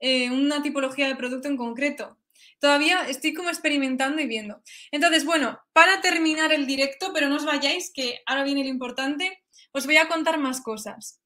eh, 0.00 0.30
una 0.30 0.62
tipología 0.62 1.08
de 1.08 1.16
producto 1.16 1.48
en 1.48 1.56
concreto. 1.56 2.18
Todavía 2.58 3.06
estoy 3.06 3.34
como 3.34 3.50
experimentando 3.50 4.20
y 4.22 4.26
viendo. 4.26 4.62
Entonces, 4.90 5.24
bueno, 5.24 5.60
para 5.72 6.00
terminar 6.00 6.52
el 6.52 6.66
directo, 6.66 7.12
pero 7.12 7.28
no 7.28 7.36
os 7.36 7.44
vayáis, 7.44 7.92
que 7.92 8.20
ahora 8.26 8.44
viene 8.44 8.64
lo 8.64 8.70
importante, 8.70 9.42
os 9.72 9.86
voy 9.86 9.98
a 9.98 10.08
contar 10.08 10.38
más 10.38 10.60
cosas. 10.62 11.20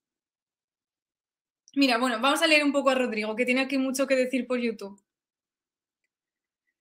Mira, 1.74 1.99
bueno, 1.99 2.18
vamos 2.20 2.43
a 2.43 2.49
leer 2.49 2.64
un 2.64 2.72
poco 2.72 2.91
a 2.91 2.97
Rodrigo, 2.97 3.37
que 3.37 3.45
tiene 3.45 3.61
aquí 3.61 3.78
mucho 3.78 4.09
que 4.09 4.16
decir 4.16 4.47
por 4.49 4.59
YouTube. 4.59 5.01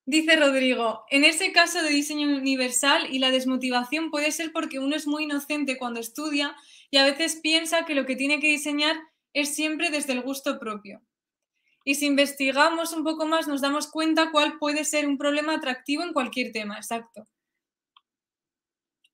Dice 0.05 0.35
Rodrigo, 0.35 1.05
en 1.11 1.23
ese 1.23 1.51
caso 1.51 1.83
de 1.83 1.89
diseño 1.89 2.27
universal 2.35 3.07
y 3.11 3.19
la 3.19 3.29
desmotivación 3.29 4.09
puede 4.09 4.31
ser 4.31 4.51
porque 4.51 4.79
uno 4.79 4.95
es 4.95 5.05
muy 5.05 5.25
inocente 5.25 5.77
cuando 5.77 5.99
estudia 5.99 6.55
y 6.89 6.97
a 6.97 7.05
veces 7.05 7.35
piensa 7.35 7.85
que 7.85 7.93
lo 7.93 8.07
que 8.07 8.15
tiene 8.15 8.39
que 8.39 8.47
diseñar 8.47 8.97
es 9.33 9.53
siempre 9.53 9.91
desde 9.91 10.13
el 10.13 10.23
gusto 10.23 10.57
propio 10.57 11.03
y 11.83 11.95
si 11.95 12.05
investigamos 12.05 12.93
un 12.93 13.03
poco 13.03 13.25
más 13.25 13.47
nos 13.47 13.61
damos 13.61 13.87
cuenta 13.87 14.31
cuál 14.31 14.57
puede 14.57 14.83
ser 14.83 15.07
un 15.07 15.17
problema 15.17 15.55
atractivo 15.55 16.03
en 16.03 16.13
cualquier 16.13 16.51
tema, 16.51 16.77
exacto. 16.77 17.27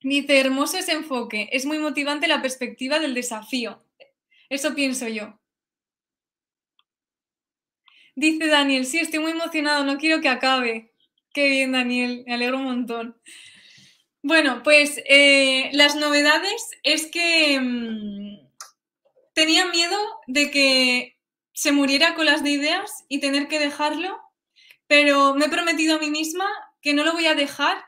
Dice, 0.02 0.38
hermoso 0.38 0.78
ese 0.78 0.92
enfoque, 0.92 1.48
es 1.52 1.64
muy 1.64 1.78
motivante 1.78 2.28
la 2.28 2.42
perspectiva 2.42 2.98
del 2.98 3.14
desafío. 3.14 3.82
Eso 4.48 4.74
pienso 4.74 5.08
yo. 5.08 5.38
Dice 8.14 8.46
Daniel, 8.46 8.86
sí, 8.86 8.98
estoy 8.98 9.20
muy 9.20 9.32
emocionado, 9.32 9.84
no 9.84 9.98
quiero 9.98 10.20
que 10.20 10.28
acabe. 10.28 10.92
Qué 11.34 11.48
bien, 11.48 11.72
Daniel, 11.72 12.24
me 12.26 12.34
alegro 12.34 12.58
un 12.58 12.64
montón. 12.64 13.20
Bueno, 14.22 14.62
pues 14.62 15.00
eh, 15.08 15.70
las 15.72 15.96
novedades 15.96 16.70
es 16.82 17.06
que 17.06 17.60
mm, 17.60 18.48
tenía 19.34 19.66
miedo 19.66 19.98
de 20.26 20.50
que 20.50 21.15
se 21.56 21.72
muriera 21.72 22.14
con 22.14 22.26
las 22.26 22.44
de 22.44 22.50
ideas 22.50 23.06
y 23.08 23.18
tener 23.18 23.48
que 23.48 23.58
dejarlo, 23.58 24.20
pero 24.86 25.34
me 25.34 25.46
he 25.46 25.48
prometido 25.48 25.96
a 25.96 25.98
mí 25.98 26.10
misma 26.10 26.46
que 26.82 26.92
no 26.92 27.02
lo 27.02 27.14
voy 27.14 27.26
a 27.26 27.34
dejar, 27.34 27.82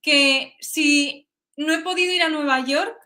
que 0.00 0.56
si 0.60 1.28
no 1.58 1.74
he 1.74 1.82
podido 1.82 2.10
ir 2.10 2.22
a 2.22 2.30
Nueva 2.30 2.64
York 2.64 2.96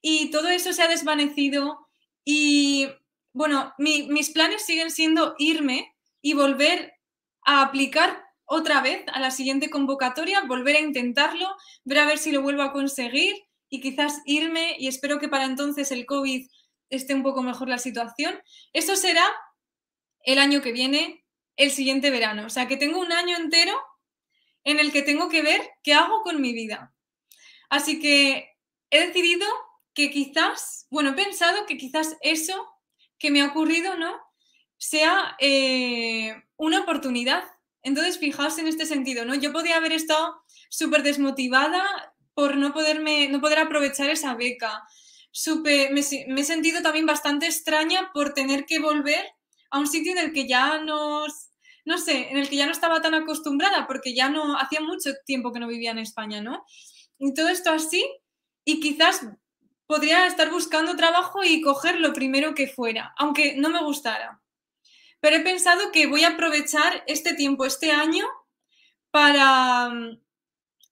y 0.00 0.30
todo 0.30 0.48
eso 0.48 0.72
se 0.72 0.82
ha 0.82 0.88
desvanecido 0.88 1.86
y 2.24 2.88
bueno, 3.34 3.74
mis 3.76 4.30
planes 4.30 4.64
siguen 4.64 4.90
siendo 4.90 5.34
irme 5.38 5.94
y 6.22 6.32
volver 6.32 6.94
a 7.44 7.60
aplicar 7.60 8.24
otra 8.46 8.80
vez 8.80 9.04
a 9.12 9.20
la 9.20 9.30
siguiente 9.30 9.68
convocatoria, 9.68 10.44
volver 10.44 10.76
a 10.76 10.80
intentarlo, 10.80 11.54
ver 11.84 11.98
a 11.98 12.06
ver 12.06 12.16
si 12.16 12.32
lo 12.32 12.40
vuelvo 12.40 12.62
a 12.62 12.72
conseguir 12.72 13.36
y 13.68 13.82
quizás 13.82 14.22
irme 14.24 14.76
y 14.78 14.88
espero 14.88 15.18
que 15.18 15.28
para 15.28 15.44
entonces 15.44 15.90
el 15.92 16.06
COVID 16.06 16.48
esté 16.90 17.14
un 17.14 17.22
poco 17.22 17.42
mejor 17.42 17.68
la 17.68 17.78
situación. 17.78 18.40
Eso 18.72 18.96
será 18.96 19.26
el 20.20 20.38
año 20.38 20.62
que 20.62 20.72
viene, 20.72 21.24
el 21.56 21.70
siguiente 21.70 22.10
verano. 22.10 22.46
O 22.46 22.50
sea, 22.50 22.68
que 22.68 22.76
tengo 22.76 23.00
un 23.00 23.12
año 23.12 23.36
entero 23.36 23.80
en 24.64 24.80
el 24.80 24.92
que 24.92 25.02
tengo 25.02 25.28
que 25.28 25.42
ver 25.42 25.62
qué 25.82 25.94
hago 25.94 26.22
con 26.22 26.40
mi 26.40 26.52
vida. 26.52 26.92
Así 27.68 28.00
que 28.00 28.56
he 28.90 29.06
decidido 29.06 29.46
que 29.94 30.10
quizás, 30.10 30.86
bueno, 30.90 31.10
he 31.10 31.14
pensado 31.14 31.66
que 31.66 31.76
quizás 31.76 32.16
eso 32.20 32.68
que 33.18 33.30
me 33.30 33.40
ha 33.40 33.46
ocurrido, 33.46 33.96
¿no? 33.96 34.14
Sea 34.76 35.36
eh, 35.40 36.34
una 36.56 36.80
oportunidad. 36.80 37.44
Entonces, 37.82 38.18
fijaos 38.18 38.58
en 38.58 38.66
este 38.66 38.84
sentido, 38.84 39.24
¿no? 39.24 39.34
Yo 39.34 39.52
podía 39.52 39.76
haber 39.76 39.92
estado 39.92 40.42
súper 40.68 41.02
desmotivada 41.02 42.14
por 42.34 42.56
no, 42.56 42.74
poderme, 42.74 43.28
no 43.28 43.40
poder 43.40 43.60
aprovechar 43.60 44.10
esa 44.10 44.34
beca, 44.34 44.86
me, 45.62 46.00
he 46.40 46.44
sentido 46.44 46.82
también 46.82 47.06
bastante 47.06 47.46
extraña 47.46 48.10
por 48.12 48.34
tener 48.34 48.64
que 48.64 48.78
volver 48.78 49.24
a 49.70 49.78
un 49.78 49.86
sitio 49.86 50.12
en 50.12 50.18
el 50.18 50.32
que 50.32 50.46
ya 50.46 50.78
no, 50.78 51.26
no 51.84 51.98
sé, 51.98 52.30
en 52.30 52.38
el 52.38 52.48
que 52.48 52.56
ya 52.56 52.66
no 52.66 52.72
estaba 52.72 53.00
tan 53.00 53.14
acostumbrada, 53.14 53.86
porque 53.86 54.14
ya 54.14 54.28
no, 54.28 54.58
hacía 54.58 54.80
mucho 54.80 55.10
tiempo 55.24 55.52
que 55.52 55.60
no 55.60 55.68
vivía 55.68 55.90
en 55.90 55.98
España, 55.98 56.40
¿no? 56.40 56.64
Y 57.18 57.34
todo 57.34 57.48
esto 57.48 57.70
así, 57.70 58.04
y 58.64 58.80
quizás 58.80 59.26
podría 59.86 60.26
estar 60.26 60.50
buscando 60.50 60.96
trabajo 60.96 61.44
y 61.44 61.60
coger 61.60 62.00
lo 62.00 62.12
primero 62.12 62.54
que 62.54 62.66
fuera, 62.66 63.14
aunque 63.16 63.56
no 63.56 63.68
me 63.70 63.82
gustara. 63.82 64.40
Pero 65.20 65.36
he 65.36 65.40
pensado 65.40 65.92
que 65.92 66.06
voy 66.06 66.24
a 66.24 66.30
aprovechar 66.30 67.04
este 67.06 67.34
tiempo, 67.34 67.64
este 67.64 67.92
año, 67.92 68.26
para 69.10 69.88
mm, 69.90 70.20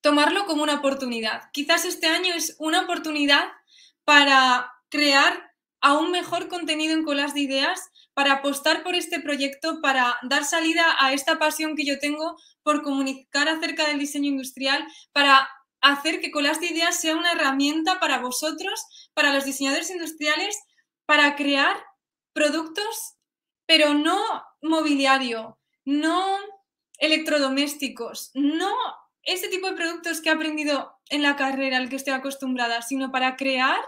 tomarlo 0.01 0.47
como 0.47 0.63
una 0.63 0.77
oportunidad. 0.77 1.51
Quizás 1.53 1.85
este 1.85 2.07
año 2.07 2.35
es 2.35 2.57
una 2.59 2.83
oportunidad 2.83 3.45
para 4.05 4.73
crear 4.89 5.53
aún 5.81 6.11
mejor 6.11 6.49
contenido 6.49 6.95
en 6.95 7.05
Colas 7.05 7.35
de 7.35 7.41
Ideas, 7.41 7.91
para 8.15 8.35
apostar 8.35 8.83
por 8.83 8.95
este 8.95 9.21
proyecto, 9.21 9.81
para 9.83 10.17
dar 10.23 10.45
salida 10.45 10.97
a 10.99 11.13
esta 11.13 11.39
pasión 11.39 11.77
que 11.77 11.85
yo 11.85 11.99
tengo 11.99 12.37
por 12.63 12.83
comunicar 12.83 13.49
acerca 13.49 13.87
del 13.87 13.99
diseño 13.99 14.29
industrial, 14.29 14.87
para 15.13 15.49
hacer 15.81 16.21
que 16.21 16.31
Colas 16.31 16.61
de 16.61 16.69
Ideas 16.69 16.99
sea 16.99 17.17
una 17.17 17.33
herramienta 17.33 18.01
para 18.01 18.19
vosotros, 18.19 19.11
para 19.13 19.35
los 19.35 19.45
diseñadores 19.45 19.91
industriales, 19.91 20.59
para 21.07 21.37
crear 21.37 21.77
productos, 22.33 23.17
pero 23.67 23.95
no 23.95 24.19
mobiliario, 24.63 25.59
no 25.85 26.39
electrodomésticos, 26.99 28.31
no 28.35 28.73
ese 29.23 29.49
tipo 29.49 29.69
de 29.69 29.77
productos 29.77 30.21
que 30.21 30.29
he 30.29 30.33
aprendido 30.33 30.97
en 31.09 31.23
la 31.23 31.37
carrera 31.37 31.77
al 31.79 31.89
que 31.89 31.97
estoy 31.97 32.15
acostumbrada, 32.15 32.83
sino 32.83 33.11
para 33.11 33.37
crear 33.37 33.79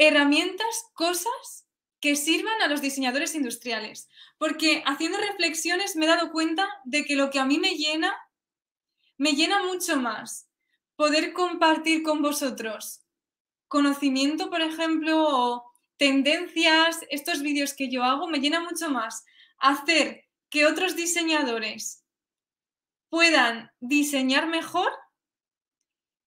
herramientas, 0.00 0.86
cosas 0.94 1.66
que 2.00 2.16
sirvan 2.16 2.62
a 2.62 2.68
los 2.68 2.80
diseñadores 2.80 3.34
industriales. 3.34 4.08
Porque 4.38 4.82
haciendo 4.86 5.18
reflexiones 5.18 5.94
me 5.94 6.06
he 6.06 6.08
dado 6.08 6.32
cuenta 6.32 6.68
de 6.84 7.04
que 7.04 7.14
lo 7.14 7.30
que 7.30 7.38
a 7.38 7.44
mí 7.44 7.58
me 7.58 7.76
llena, 7.76 8.16
me 9.18 9.32
llena 9.32 9.62
mucho 9.62 9.98
más 9.98 10.48
poder 10.96 11.32
compartir 11.32 12.02
con 12.02 12.22
vosotros 12.22 13.02
conocimiento, 13.68 14.50
por 14.50 14.62
ejemplo, 14.62 15.26
o 15.28 15.70
tendencias, 15.96 17.00
estos 17.10 17.40
vídeos 17.40 17.74
que 17.74 17.88
yo 17.88 18.02
hago, 18.02 18.26
me 18.26 18.40
llena 18.40 18.60
mucho 18.60 18.90
más 18.90 19.24
hacer 19.58 20.24
que 20.48 20.66
otros 20.66 20.96
diseñadores 20.96 22.04
puedan 23.10 23.70
diseñar 23.80 24.46
mejor 24.46 24.90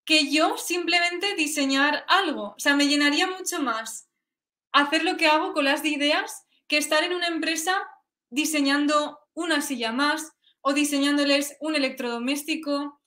que 0.05 0.31
yo 0.31 0.57
simplemente 0.57 1.35
diseñar 1.35 2.05
algo. 2.07 2.53
O 2.55 2.59
sea, 2.59 2.75
me 2.75 2.87
llenaría 2.87 3.27
mucho 3.27 3.61
más 3.61 4.09
hacer 4.71 5.03
lo 5.03 5.17
que 5.17 5.27
hago 5.27 5.53
con 5.53 5.65
las 5.65 5.83
de 5.83 5.89
ideas 5.89 6.45
que 6.67 6.77
estar 6.77 7.03
en 7.03 7.13
una 7.13 7.27
empresa 7.27 7.87
diseñando 8.29 9.19
una 9.33 9.61
silla 9.61 9.91
más 9.91 10.33
o 10.61 10.73
diseñándoles 10.73 11.55
un 11.59 11.75
electrodoméstico. 11.75 12.99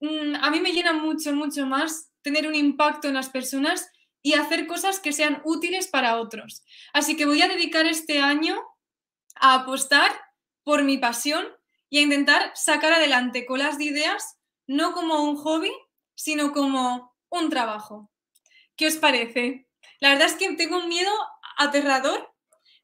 Mm, 0.00 0.34
a 0.40 0.50
mí 0.50 0.60
me 0.60 0.72
llena 0.72 0.92
mucho, 0.92 1.32
mucho 1.32 1.66
más 1.66 2.10
tener 2.22 2.48
un 2.48 2.54
impacto 2.54 3.08
en 3.08 3.14
las 3.14 3.28
personas 3.28 3.88
y 4.22 4.32
hacer 4.34 4.66
cosas 4.66 5.00
que 5.00 5.12
sean 5.12 5.42
útiles 5.44 5.86
para 5.86 6.18
otros. 6.18 6.64
Así 6.92 7.16
que 7.16 7.26
voy 7.26 7.42
a 7.42 7.48
dedicar 7.48 7.86
este 7.86 8.20
año 8.20 8.58
a 9.36 9.54
apostar 9.54 10.10
por 10.64 10.82
mi 10.82 10.96
pasión 10.96 11.46
y 11.90 11.98
a 11.98 12.02
intentar 12.02 12.50
sacar 12.54 12.94
adelante 12.94 13.44
colas 13.44 13.76
de 13.78 13.84
ideas, 13.84 14.38
no 14.66 14.92
como 14.92 15.22
un 15.22 15.36
hobby, 15.36 15.70
sino 16.14 16.52
como 16.52 17.14
un 17.28 17.50
trabajo. 17.50 18.10
¿Qué 18.76 18.86
os 18.86 18.96
parece? 18.96 19.68
La 20.00 20.10
verdad 20.10 20.28
es 20.28 20.34
que 20.34 20.52
tengo 20.54 20.78
un 20.78 20.88
miedo 20.88 21.10
aterrador, 21.56 22.32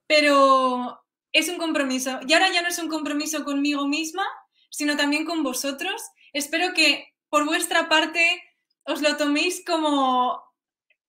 pero 0.07 1.03
es 1.33 1.49
un 1.49 1.59
compromiso. 1.59 2.21
Y 2.27 2.33
ahora 2.33 2.51
ya 2.53 2.63
no 2.63 2.69
es 2.69 2.79
un 2.79 2.89
compromiso 2.89 3.45
conmigo 3.45 3.87
misma, 3.87 4.27
sino 4.71 4.97
también 4.97 5.25
con 5.25 5.43
vosotros. 5.43 6.03
Espero 6.33 6.75
que 6.75 7.15
por 7.29 7.45
vuestra 7.45 7.89
parte 7.89 8.43
os 8.85 9.03
lo 9.03 9.17
toméis 9.17 9.65
como, 9.65 10.43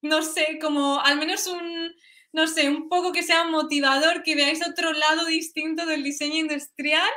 no 0.02 0.22
sé, 0.22 0.60
como 0.62 1.00
al 1.00 1.18
menos 1.18 1.48
un, 1.48 1.94
no 2.34 2.48
sé, 2.48 2.70
un 2.70 2.90
poco 2.90 3.12
que 3.12 3.24
sea 3.24 3.46
motivador, 3.46 4.24
que 4.24 4.36
veáis 4.36 4.66
otro 4.66 4.94
lado 4.94 5.26
distinto 5.26 5.86
del 5.86 6.04
diseño 6.04 6.38
industrial, 6.38 7.10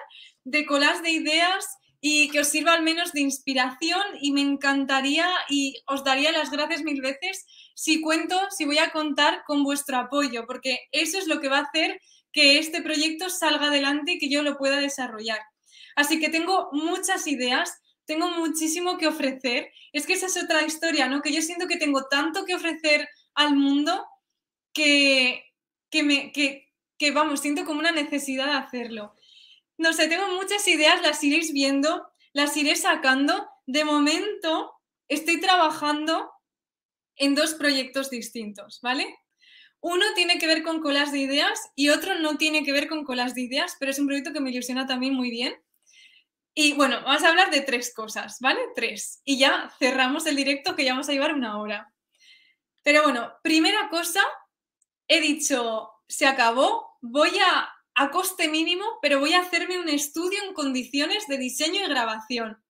de 0.44 0.66
colas 0.66 1.02
de 1.02 1.10
ideas 1.10 1.66
y 2.06 2.28
que 2.28 2.40
os 2.40 2.48
sirva 2.48 2.74
al 2.74 2.82
menos 2.82 3.14
de 3.14 3.22
inspiración 3.22 4.02
y 4.20 4.32
me 4.32 4.42
encantaría 4.42 5.26
y 5.48 5.82
os 5.86 6.04
daría 6.04 6.32
las 6.32 6.50
gracias 6.50 6.82
mil 6.82 7.00
veces 7.00 7.46
si 7.74 8.02
cuento, 8.02 8.38
si 8.50 8.66
voy 8.66 8.76
a 8.76 8.90
contar 8.90 9.42
con 9.46 9.64
vuestro 9.64 9.96
apoyo, 9.96 10.44
porque 10.46 10.80
eso 10.92 11.16
es 11.16 11.26
lo 11.26 11.40
que 11.40 11.48
va 11.48 11.60
a 11.60 11.62
hacer 11.62 11.98
que 12.30 12.58
este 12.58 12.82
proyecto 12.82 13.30
salga 13.30 13.68
adelante 13.68 14.12
y 14.12 14.18
que 14.18 14.28
yo 14.28 14.42
lo 14.42 14.58
pueda 14.58 14.80
desarrollar. 14.80 15.40
Así 15.96 16.20
que 16.20 16.28
tengo 16.28 16.68
muchas 16.72 17.26
ideas, 17.26 17.72
tengo 18.04 18.28
muchísimo 18.28 18.98
que 18.98 19.06
ofrecer. 19.06 19.70
Es 19.94 20.04
que 20.04 20.12
esa 20.12 20.26
es 20.26 20.36
otra 20.36 20.62
historia, 20.62 21.08
¿no? 21.08 21.22
Que 21.22 21.32
yo 21.32 21.40
siento 21.40 21.66
que 21.66 21.78
tengo 21.78 22.04
tanto 22.10 22.44
que 22.44 22.54
ofrecer 22.54 23.08
al 23.34 23.56
mundo 23.56 24.04
que, 24.74 25.42
que 25.88 26.02
me, 26.02 26.32
que, 26.32 26.68
que 26.98 27.12
vamos, 27.12 27.40
siento 27.40 27.64
como 27.64 27.80
una 27.80 27.92
necesidad 27.92 28.44
de 28.44 28.58
hacerlo. 28.58 29.14
No 29.76 29.92
sé, 29.92 30.08
tengo 30.08 30.28
muchas 30.28 30.66
ideas, 30.68 31.02
las 31.02 31.22
iréis 31.24 31.52
viendo, 31.52 32.06
las 32.32 32.56
iré 32.56 32.76
sacando. 32.76 33.48
De 33.66 33.84
momento 33.84 34.72
estoy 35.08 35.40
trabajando 35.40 36.30
en 37.16 37.34
dos 37.34 37.54
proyectos 37.54 38.10
distintos, 38.10 38.80
¿vale? 38.82 39.16
Uno 39.80 40.04
tiene 40.14 40.38
que 40.38 40.46
ver 40.46 40.62
con 40.62 40.80
colas 40.80 41.12
de 41.12 41.18
ideas 41.18 41.60
y 41.74 41.90
otro 41.90 42.18
no 42.18 42.36
tiene 42.36 42.64
que 42.64 42.72
ver 42.72 42.88
con 42.88 43.04
colas 43.04 43.34
de 43.34 43.42
ideas, 43.42 43.76
pero 43.78 43.90
es 43.90 43.98
un 43.98 44.06
proyecto 44.06 44.32
que 44.32 44.40
me 44.40 44.50
ilusiona 44.50 44.86
también 44.86 45.14
muy 45.14 45.30
bien. 45.30 45.54
Y 46.54 46.72
bueno, 46.74 47.02
vamos 47.02 47.22
a 47.24 47.28
hablar 47.28 47.50
de 47.50 47.60
tres 47.62 47.92
cosas, 47.92 48.38
¿vale? 48.40 48.60
Tres. 48.74 49.20
Y 49.24 49.38
ya 49.38 49.70
cerramos 49.78 50.24
el 50.26 50.36
directo 50.36 50.76
que 50.76 50.84
ya 50.84 50.92
vamos 50.92 51.08
a 51.08 51.12
llevar 51.12 51.34
una 51.34 51.60
hora. 51.60 51.92
Pero 52.82 53.02
bueno, 53.02 53.32
primera 53.42 53.88
cosa, 53.90 54.22
he 55.08 55.20
dicho, 55.20 55.90
se 56.06 56.26
acabó, 56.26 56.96
voy 57.00 57.38
a 57.38 57.73
a 57.94 58.10
coste 58.10 58.48
mínimo, 58.48 58.84
pero 59.00 59.20
voy 59.20 59.34
a 59.34 59.40
hacerme 59.40 59.78
un 59.78 59.88
estudio 59.88 60.42
en 60.42 60.54
condiciones 60.54 61.26
de 61.28 61.38
diseño 61.38 61.84
y 61.84 61.88
grabación. 61.88 62.62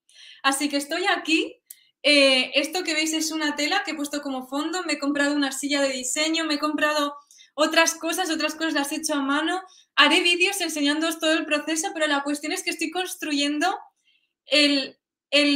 Así 0.43 0.69
que 0.69 0.77
estoy 0.77 1.07
aquí. 1.07 1.61
Eh, 2.03 2.51
esto 2.55 2.85
que 2.85 2.93
veis 2.93 3.15
es 3.15 3.33
una 3.33 3.57
tela 3.57 3.83
que 3.83 3.93
he 3.93 3.95
puesto 3.95 4.21
como 4.21 4.47
fondo. 4.47 4.83
Me 4.85 4.95
he 4.95 4.99
comprado 4.99 5.35
una 5.35 5.53
silla 5.53 5.81
de 5.81 5.89
diseño, 5.89 6.45
me 6.45 6.55
he 6.55 6.59
comprado 6.59 7.17
otras 7.55 7.95
cosas, 7.95 8.31
otras 8.31 8.55
cosas 8.55 8.75
las 8.75 8.93
he 8.93 8.97
hecho 8.97 9.15
a 9.15 9.23
mano. 9.23 9.63
Haré 9.97 10.21
vídeos 10.21 10.61
enseñándoos 10.61 11.19
todo 11.19 11.33
el 11.33 11.47
proceso, 11.47 11.89
pero 11.95 12.07
la 12.07 12.23
cuestión 12.23 12.53
es 12.53 12.63
que 12.63 12.71
estoy 12.71 12.91
construyendo 12.91 13.75
el, 14.47 14.99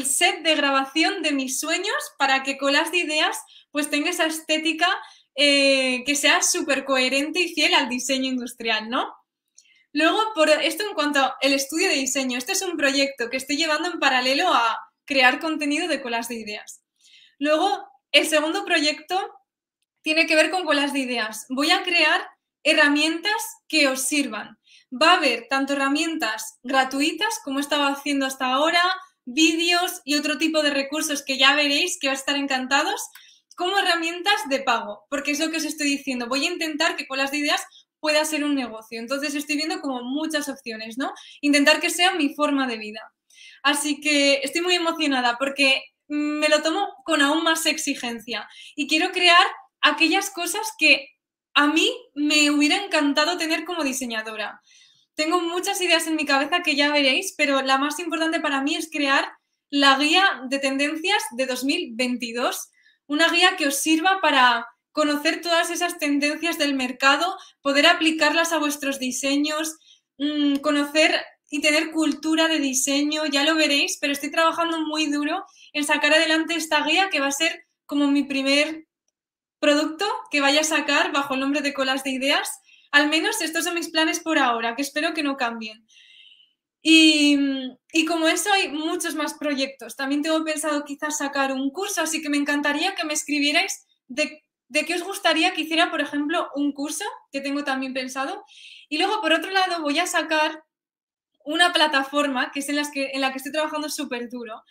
set 0.04 0.42
de 0.42 0.54
grabación 0.54 1.22
de 1.22 1.32
mis 1.32 1.60
sueños 1.60 1.96
para 2.18 2.42
que 2.42 2.56
con 2.56 2.72
las 2.72 2.92
ideas 2.92 3.38
pues 3.70 3.90
tenga 3.90 4.10
esa 4.10 4.26
estética 4.26 4.88
eh, 5.36 6.02
que 6.04 6.16
sea 6.16 6.42
súper 6.42 6.84
coherente 6.84 7.40
y 7.40 7.54
fiel 7.54 7.74
al 7.74 7.88
diseño 7.88 8.28
industrial, 8.28 8.88
¿no? 8.88 9.12
Luego, 9.98 10.32
por 10.32 10.48
esto 10.48 10.84
en 10.86 10.94
cuanto 10.94 11.18
al 11.18 11.52
estudio 11.52 11.88
de 11.88 11.96
diseño, 11.96 12.38
este 12.38 12.52
es 12.52 12.62
un 12.62 12.76
proyecto 12.76 13.28
que 13.30 13.36
estoy 13.36 13.56
llevando 13.56 13.90
en 13.90 13.98
paralelo 13.98 14.46
a 14.54 14.78
crear 15.04 15.40
contenido 15.40 15.88
de 15.88 16.00
colas 16.00 16.28
de 16.28 16.36
ideas. 16.36 16.84
Luego, 17.40 17.84
el 18.12 18.28
segundo 18.28 18.64
proyecto 18.64 19.20
tiene 20.00 20.28
que 20.28 20.36
ver 20.36 20.52
con 20.52 20.64
colas 20.64 20.92
de 20.92 21.00
ideas. 21.00 21.46
Voy 21.48 21.72
a 21.72 21.82
crear 21.82 22.24
herramientas 22.62 23.32
que 23.66 23.88
os 23.88 24.02
sirvan. 24.02 24.60
Va 24.92 25.14
a 25.14 25.16
haber 25.16 25.48
tanto 25.50 25.72
herramientas 25.72 26.60
gratuitas, 26.62 27.40
como 27.42 27.58
estaba 27.58 27.88
haciendo 27.88 28.24
hasta 28.24 28.52
ahora, 28.52 28.80
vídeos 29.24 30.00
y 30.04 30.14
otro 30.14 30.38
tipo 30.38 30.62
de 30.62 30.70
recursos 30.70 31.24
que 31.24 31.38
ya 31.38 31.56
veréis 31.56 31.98
que 32.00 32.06
va 32.06 32.12
a 32.12 32.16
estar 32.16 32.36
encantados, 32.36 33.02
como 33.56 33.76
herramientas 33.76 34.48
de 34.48 34.60
pago, 34.60 35.06
porque 35.10 35.32
es 35.32 35.40
lo 35.40 35.50
que 35.50 35.56
os 35.56 35.64
estoy 35.64 35.88
diciendo. 35.88 36.28
Voy 36.28 36.46
a 36.46 36.52
intentar 36.52 36.94
que 36.94 37.08
colas 37.08 37.32
de 37.32 37.38
ideas 37.38 37.66
pueda 38.00 38.24
ser 38.24 38.44
un 38.44 38.54
negocio. 38.54 39.00
Entonces 39.00 39.34
estoy 39.34 39.56
viendo 39.56 39.80
como 39.80 40.02
muchas 40.02 40.48
opciones, 40.48 40.98
¿no? 40.98 41.12
Intentar 41.40 41.80
que 41.80 41.90
sea 41.90 42.14
mi 42.14 42.34
forma 42.34 42.66
de 42.66 42.78
vida. 42.78 43.00
Así 43.62 44.00
que 44.00 44.40
estoy 44.42 44.60
muy 44.62 44.74
emocionada 44.74 45.36
porque 45.38 45.82
me 46.08 46.48
lo 46.48 46.62
tomo 46.62 46.88
con 47.04 47.20
aún 47.20 47.44
más 47.44 47.66
exigencia 47.66 48.48
y 48.74 48.88
quiero 48.88 49.10
crear 49.12 49.46
aquellas 49.80 50.30
cosas 50.30 50.66
que 50.78 51.08
a 51.54 51.66
mí 51.66 51.90
me 52.14 52.50
hubiera 52.50 52.76
encantado 52.76 53.36
tener 53.36 53.64
como 53.64 53.84
diseñadora. 53.84 54.60
Tengo 55.14 55.40
muchas 55.40 55.80
ideas 55.80 56.06
en 56.06 56.16
mi 56.16 56.24
cabeza 56.24 56.62
que 56.62 56.76
ya 56.76 56.92
veréis, 56.92 57.34
pero 57.36 57.60
la 57.62 57.78
más 57.78 57.98
importante 57.98 58.40
para 58.40 58.62
mí 58.62 58.76
es 58.76 58.88
crear 58.90 59.28
la 59.70 59.98
guía 59.98 60.42
de 60.48 60.58
tendencias 60.60 61.22
de 61.32 61.46
2022, 61.46 62.70
una 63.06 63.28
guía 63.28 63.56
que 63.56 63.66
os 63.66 63.76
sirva 63.76 64.20
para 64.22 64.66
conocer 64.98 65.40
todas 65.40 65.70
esas 65.70 65.96
tendencias 65.98 66.58
del 66.58 66.74
mercado, 66.74 67.24
poder 67.62 67.86
aplicarlas 67.86 68.52
a 68.52 68.58
vuestros 68.58 68.98
diseños, 68.98 69.76
mm, 70.18 70.56
conocer 70.56 71.14
y 71.48 71.60
tener 71.60 71.92
cultura 71.92 72.48
de 72.48 72.58
diseño, 72.58 73.24
ya 73.26 73.44
lo 73.44 73.54
veréis, 73.54 73.98
pero 74.00 74.12
estoy 74.12 74.32
trabajando 74.32 74.80
muy 74.80 75.06
duro 75.06 75.44
en 75.72 75.84
sacar 75.84 76.14
adelante 76.14 76.56
esta 76.56 76.84
guía 76.84 77.10
que 77.10 77.20
va 77.20 77.28
a 77.28 77.42
ser 77.42 77.64
como 77.86 78.08
mi 78.08 78.24
primer 78.24 78.88
producto 79.60 80.04
que 80.32 80.40
vaya 80.40 80.62
a 80.62 80.64
sacar 80.64 81.12
bajo 81.12 81.34
el 81.34 81.40
nombre 81.40 81.60
de 81.60 81.74
Colas 81.74 82.02
de 82.02 82.10
Ideas. 82.10 82.50
Al 82.90 83.08
menos 83.08 83.40
estos 83.40 83.66
son 83.66 83.74
mis 83.74 83.90
planes 83.90 84.18
por 84.18 84.40
ahora, 84.40 84.74
que 84.74 84.82
espero 84.82 85.14
que 85.14 85.22
no 85.22 85.36
cambien. 85.36 85.86
Y, 86.82 87.38
y, 87.92 88.04
como 88.04 88.26
eso 88.26 88.52
hay 88.52 88.68
muchos 88.68 89.14
más 89.14 89.34
proyectos. 89.34 89.94
También 89.94 90.22
tengo 90.22 90.44
pensado 90.44 90.84
quizás 90.84 91.18
sacar 91.18 91.52
un 91.52 91.70
curso, 91.70 92.02
así 92.02 92.20
que 92.20 92.30
me 92.30 92.36
encantaría 92.36 92.96
que 92.96 93.04
me 93.04 93.14
escribierais 93.14 93.86
de, 94.08 94.42
de 94.68 94.84
qué 94.84 94.94
os 94.94 95.02
gustaría 95.02 95.52
que 95.54 95.62
hiciera, 95.62 95.90
por 95.90 96.00
ejemplo, 96.00 96.50
un 96.54 96.72
curso 96.72 97.04
que 97.32 97.40
tengo 97.40 97.64
también 97.64 97.94
pensado. 97.94 98.44
Y 98.88 98.98
luego, 98.98 99.20
por 99.20 99.32
otro 99.32 99.50
lado, 99.50 99.82
voy 99.82 99.98
a 99.98 100.06
sacar 100.06 100.64
una 101.44 101.72
plataforma 101.72 102.50
que 102.52 102.60
es 102.60 102.68
en, 102.68 102.76
las 102.76 102.90
que, 102.90 103.10
en 103.12 103.22
la 103.22 103.32
que 103.32 103.38
estoy 103.38 103.52
trabajando 103.52 103.88
súper 103.88 104.28
duro, 104.28 104.62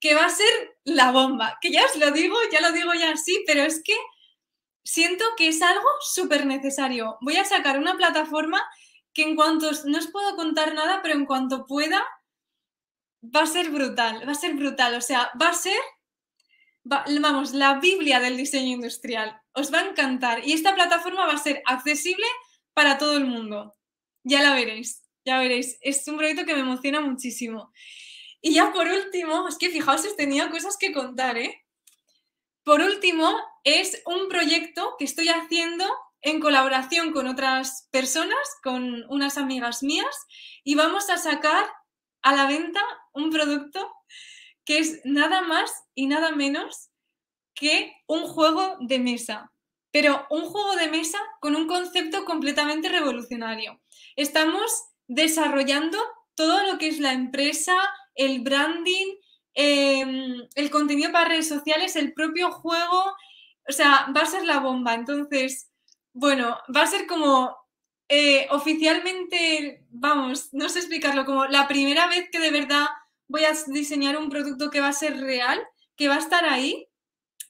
que 0.00 0.14
va 0.14 0.24
a 0.24 0.30
ser 0.30 0.76
la 0.84 1.12
bomba, 1.12 1.58
que 1.60 1.70
ya 1.70 1.84
os 1.84 1.96
lo 1.96 2.10
digo, 2.10 2.36
ya 2.50 2.60
lo 2.60 2.72
digo 2.72 2.92
ya 2.94 3.10
así, 3.10 3.42
pero 3.46 3.62
es 3.62 3.82
que 3.82 3.94
siento 4.84 5.24
que 5.36 5.48
es 5.48 5.62
algo 5.62 5.88
súper 6.00 6.46
necesario. 6.46 7.18
Voy 7.20 7.36
a 7.36 7.44
sacar 7.44 7.78
una 7.78 7.96
plataforma 7.96 8.62
que 9.12 9.22
en 9.22 9.36
cuanto, 9.36 9.70
no 9.86 9.98
os 9.98 10.08
puedo 10.08 10.36
contar 10.36 10.74
nada, 10.74 11.00
pero 11.02 11.14
en 11.14 11.24
cuanto 11.24 11.64
pueda, 11.64 12.04
va 13.22 13.42
a 13.42 13.46
ser 13.46 13.70
brutal, 13.70 14.26
va 14.26 14.32
a 14.32 14.36
ser 14.36 14.54
brutal. 14.54 14.94
O 14.94 15.00
sea, 15.00 15.30
va 15.40 15.50
a 15.50 15.54
ser, 15.54 15.78
vamos, 16.84 17.52
la 17.52 17.78
Biblia 17.80 18.20
del 18.20 18.36
diseño 18.36 18.74
industrial. 18.74 19.40
Os 19.52 19.72
va 19.72 19.80
a 19.80 19.88
encantar. 19.88 20.46
Y 20.46 20.52
esta 20.52 20.74
plataforma 20.74 21.26
va 21.26 21.32
a 21.32 21.38
ser 21.38 21.62
accesible 21.66 22.26
para 22.74 22.98
todo 22.98 23.16
el 23.16 23.24
mundo. 23.24 23.74
Ya 24.22 24.42
la 24.42 24.54
veréis, 24.54 25.02
ya 25.24 25.38
veréis. 25.38 25.78
Es 25.80 26.06
un 26.08 26.16
proyecto 26.16 26.44
que 26.44 26.54
me 26.54 26.60
emociona 26.60 27.00
muchísimo. 27.00 27.72
Y 28.40 28.54
ya 28.54 28.72
por 28.72 28.86
último, 28.86 29.48
es 29.48 29.56
que 29.56 29.70
fijaos, 29.70 30.04
he 30.04 30.14
tenido 30.14 30.50
cosas 30.50 30.76
que 30.76 30.92
contar, 30.92 31.38
¿eh? 31.38 31.64
Por 32.62 32.80
último, 32.80 33.34
es 33.62 34.02
un 34.06 34.28
proyecto 34.28 34.96
que 34.98 35.04
estoy 35.04 35.28
haciendo 35.28 35.86
en 36.20 36.40
colaboración 36.40 37.12
con 37.12 37.26
otras 37.26 37.88
personas, 37.90 38.38
con 38.62 39.04
unas 39.10 39.36
amigas 39.36 39.82
mías, 39.82 40.14
y 40.62 40.74
vamos 40.74 41.10
a 41.10 41.18
sacar 41.18 41.66
a 42.22 42.34
la 42.34 42.46
venta 42.46 42.82
un 43.12 43.30
producto 43.30 43.93
que 44.64 44.78
es 44.78 45.00
nada 45.04 45.42
más 45.42 45.70
y 45.94 46.06
nada 46.06 46.32
menos 46.32 46.90
que 47.54 47.92
un 48.06 48.22
juego 48.26 48.76
de 48.80 48.98
mesa, 48.98 49.52
pero 49.92 50.26
un 50.30 50.44
juego 50.44 50.74
de 50.76 50.88
mesa 50.88 51.18
con 51.40 51.54
un 51.54 51.68
concepto 51.68 52.24
completamente 52.24 52.88
revolucionario. 52.88 53.80
Estamos 54.16 54.70
desarrollando 55.06 55.98
todo 56.34 56.64
lo 56.70 56.78
que 56.78 56.88
es 56.88 56.98
la 56.98 57.12
empresa, 57.12 57.74
el 58.14 58.40
branding, 58.40 59.14
em, 59.54 60.48
el 60.54 60.70
contenido 60.70 61.12
para 61.12 61.28
redes 61.28 61.48
sociales, 61.48 61.94
el 61.96 62.12
propio 62.12 62.50
juego, 62.50 63.04
o 63.68 63.72
sea, 63.72 64.08
va 64.16 64.22
a 64.22 64.26
ser 64.26 64.44
la 64.44 64.58
bomba. 64.58 64.94
Entonces, 64.94 65.70
bueno, 66.12 66.58
va 66.74 66.82
a 66.82 66.86
ser 66.86 67.06
como 67.06 67.56
eh, 68.08 68.46
oficialmente, 68.50 69.86
vamos, 69.90 70.48
no 70.52 70.68
sé 70.68 70.80
explicarlo, 70.80 71.24
como 71.24 71.46
la 71.46 71.66
primera 71.68 72.06
vez 72.08 72.28
que 72.30 72.38
de 72.38 72.50
verdad 72.50 72.86
voy 73.28 73.44
a 73.44 73.52
diseñar 73.68 74.16
un 74.16 74.30
producto 74.30 74.70
que 74.70 74.80
va 74.80 74.88
a 74.88 74.92
ser 74.92 75.20
real, 75.20 75.60
que 75.96 76.08
va 76.08 76.16
a 76.16 76.18
estar 76.18 76.44
ahí. 76.44 76.88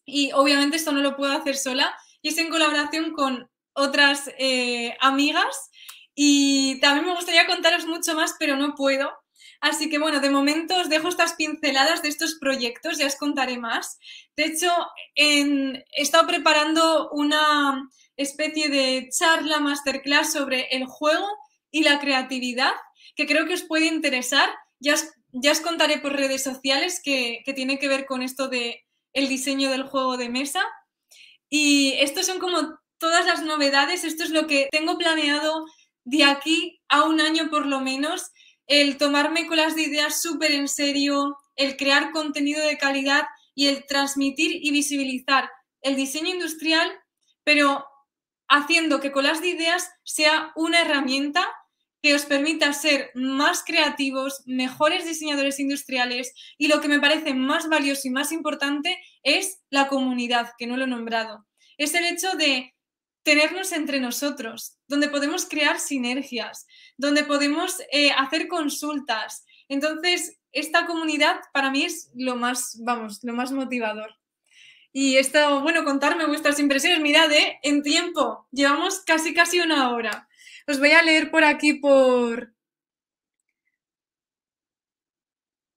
Y 0.05 0.33
obviamente 0.33 0.77
esto 0.77 0.93
no 0.93 1.01
lo 1.01 1.17
puedo 1.17 1.33
hacer 1.33 1.57
sola 1.57 1.95
y 2.21 2.29
es 2.29 2.39
en 2.39 2.51
colaboración 2.51 3.13
con 3.13 3.51
otras 3.73 4.31
eh, 4.39 4.97
amigas. 5.01 5.71
Y 6.15 6.81
también 6.81 7.07
me 7.07 7.15
gustaría 7.15 7.47
contaros 7.47 7.87
mucho 7.87 8.15
más, 8.15 8.35
pero 8.39 8.57
no 8.57 8.75
puedo. 8.75 9.11
Así 9.61 9.89
que 9.89 9.99
bueno, 9.99 10.21
de 10.21 10.29
momento 10.29 10.77
os 10.77 10.91
dejo 10.91 11.09
estas 11.09 11.35
pinceladas 11.35 12.03
de 12.03 12.11
estos 12.11 12.35
proyectos, 12.35 12.99
ya 12.99 13.07
os 13.07 13.17
contaré 13.17 13.57
más. 13.59 13.99
De 14.37 14.45
hecho, 14.45 14.71
he 15.15 15.83
estado 15.93 16.27
preparando 16.27 17.09
una 17.13 17.89
especie 18.17 18.69
de 18.69 19.09
charla 19.11 19.61
masterclass 19.61 20.33
sobre 20.33 20.69
el 20.71 20.85
juego 20.85 21.27
y 21.71 21.83
la 21.83 21.99
creatividad, 21.99 22.75
que 23.17 23.27
creo 23.27 23.47
que 23.47 23.55
os 23.55 23.63
puede 23.63 23.87
interesar. 23.87 24.51
Ya 24.81 24.95
os, 24.95 25.07
ya 25.35 25.51
os 25.51 25.61
contaré 25.61 25.99
por 25.99 26.13
redes 26.13 26.43
sociales 26.43 27.01
que, 27.03 27.43
tiene 27.55 27.79
que 27.79 27.89
ver 27.89 28.07
con 28.07 28.23
esto 28.23 28.49
de 28.49 28.85
el 29.13 29.29
diseño 29.29 29.71
del 29.71 29.83
juego 29.83 30.17
de 30.17 30.29
mesa. 30.29 30.63
Y 31.51 31.95
estos 31.99 32.27
son 32.27 32.39
como 32.39 32.79
todas 32.99 33.27
las 33.27 33.43
novedades, 33.43 34.05
esto 34.05 34.23
es 34.23 34.31
lo 34.31 34.47
que 34.47 34.69
tengo 34.71 34.97
planeado 34.97 35.67
de 36.05 36.25
aquí 36.25 36.81
a 36.89 37.03
un 37.03 37.21
año 37.21 37.51
por 37.51 37.67
lo 37.67 37.81
menos, 37.81 38.31
el 38.67 38.97
tomarme 38.97 39.47
con 39.47 39.57
las 39.57 39.77
ideas 39.77 40.23
súper 40.23 40.53
en 40.53 40.69
serio, 40.69 41.37
el 41.57 41.77
crear 41.77 42.13
contenido 42.13 42.65
de 42.65 42.79
calidad 42.79 43.25
y 43.55 43.67
el 43.67 43.87
transmitir 43.87 44.65
y 44.65 44.71
visibilizar 44.71 45.51
el 45.83 45.97
diseño 45.97 46.31
industrial, 46.31 46.91
pero 47.43 47.85
haciendo 48.49 49.01
que 49.01 49.13
con 49.13 49.25
las 49.25 49.43
ideas 49.45 49.91
sea 50.05 50.53
una 50.55 50.81
herramienta 50.81 51.47
que 52.05 52.15
os 52.15 52.27
permita 52.27 52.71
ser 52.75 53.11
más 53.15 53.65
creativos, 53.65 54.43
mejores 54.45 55.07
diseñadores 55.07 55.59
industriales 55.59 56.35
y 56.59 56.69
lo 56.69 56.83
que 56.83 56.89
me 56.89 57.01
parece 57.01 57.33
más 57.33 57.67
valioso 57.71 58.07
y 58.07 58.11
más 58.11 58.31
importante 58.31 58.99
es 59.23 59.63
la 59.71 59.89
comunidad, 59.89 60.51
que 60.59 60.67
no 60.67 60.77
lo 60.77 60.85
he 60.85 60.87
nombrado. 60.87 61.47
Es 61.79 61.95
el 61.95 62.05
hecho 62.05 62.33
de 62.33 62.75
tenernos 63.23 63.73
entre 63.73 64.01
nosotros, 64.01 64.77
donde 64.87 65.09
podemos 65.09 65.47
crear 65.47 65.81
sinergias, 65.81 66.67
donde 66.99 67.25
podemos 67.25 67.81
eh, 67.91 68.11
hacer 68.11 68.49
consultas. 68.49 69.47
Entonces, 69.71 70.39
esta 70.53 70.85
comunidad 70.85 71.37
para 71.55 71.71
mí 71.71 71.85
es 71.85 72.11
lo 72.15 72.37
más, 72.37 72.79
vamos, 72.85 73.21
lo 73.23 73.33
más 73.33 73.51
motivador. 73.51 74.15
Y 74.93 75.17
esto, 75.17 75.63
bueno, 75.63 75.85
contarme 75.85 76.27
vuestras 76.27 76.61
impresiones. 76.61 77.01
Mirad, 77.01 77.33
¿eh? 77.33 77.61
en 77.63 77.83
tiempo, 77.83 78.47
llevamos 78.53 79.01
casi 79.07 79.33
casi 79.33 79.61
una 79.61 79.89
hora. 79.89 80.29
Os 80.67 80.79
voy 80.79 80.93
a 80.93 81.03
leer 81.03 81.31
por 81.31 81.45
aquí 81.45 81.75
por, 81.75 82.55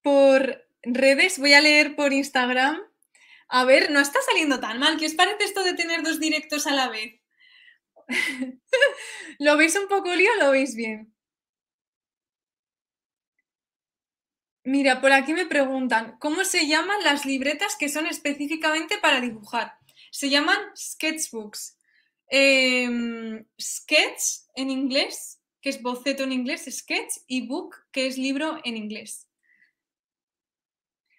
por 0.01 0.65
redes, 0.81 1.39
voy 1.39 1.53
a 1.53 1.61
leer 1.61 1.95
por 1.95 2.13
Instagram. 2.13 2.81
A 3.49 3.65
ver, 3.65 3.91
no 3.91 3.99
está 3.99 4.19
saliendo 4.21 4.59
tan 4.59 4.79
mal. 4.79 4.97
¿Qué 4.97 5.05
os 5.05 5.13
parece 5.13 5.43
esto 5.43 5.63
de 5.63 5.73
tener 5.73 6.03
dos 6.03 6.19
directos 6.19 6.67
a 6.67 6.73
la 6.73 6.89
vez? 6.89 7.21
¿Lo 9.39 9.57
veis 9.57 9.75
un 9.75 9.87
poco 9.87 10.15
lío 10.15 10.31
o 10.33 10.43
lo 10.43 10.51
veis 10.51 10.75
bien? 10.75 11.13
Mira, 14.63 14.99
por 14.99 15.13
aquí 15.13 15.33
me 15.33 15.45
preguntan, 15.45 16.17
¿cómo 16.19 16.43
se 16.43 16.67
llaman 16.67 17.01
las 17.03 17.25
libretas 17.25 17.75
que 17.77 17.87
son 17.87 18.05
específicamente 18.05 18.97
para 18.97 19.21
dibujar? 19.21 19.77
Se 20.11 20.29
llaman 20.29 20.57
sketchbooks. 20.75 21.76
Em, 22.29 23.45
sketch 23.59 24.47
en 24.55 24.69
inglés, 24.69 25.39
que 25.61 25.69
es 25.69 25.81
boceto 25.81 26.23
en 26.23 26.31
inglés, 26.31 26.65
sketch, 26.69 27.13
y 27.27 27.47
book, 27.47 27.75
que 27.91 28.07
es 28.07 28.17
libro 28.17 28.59
en 28.63 28.77
inglés. 28.77 29.27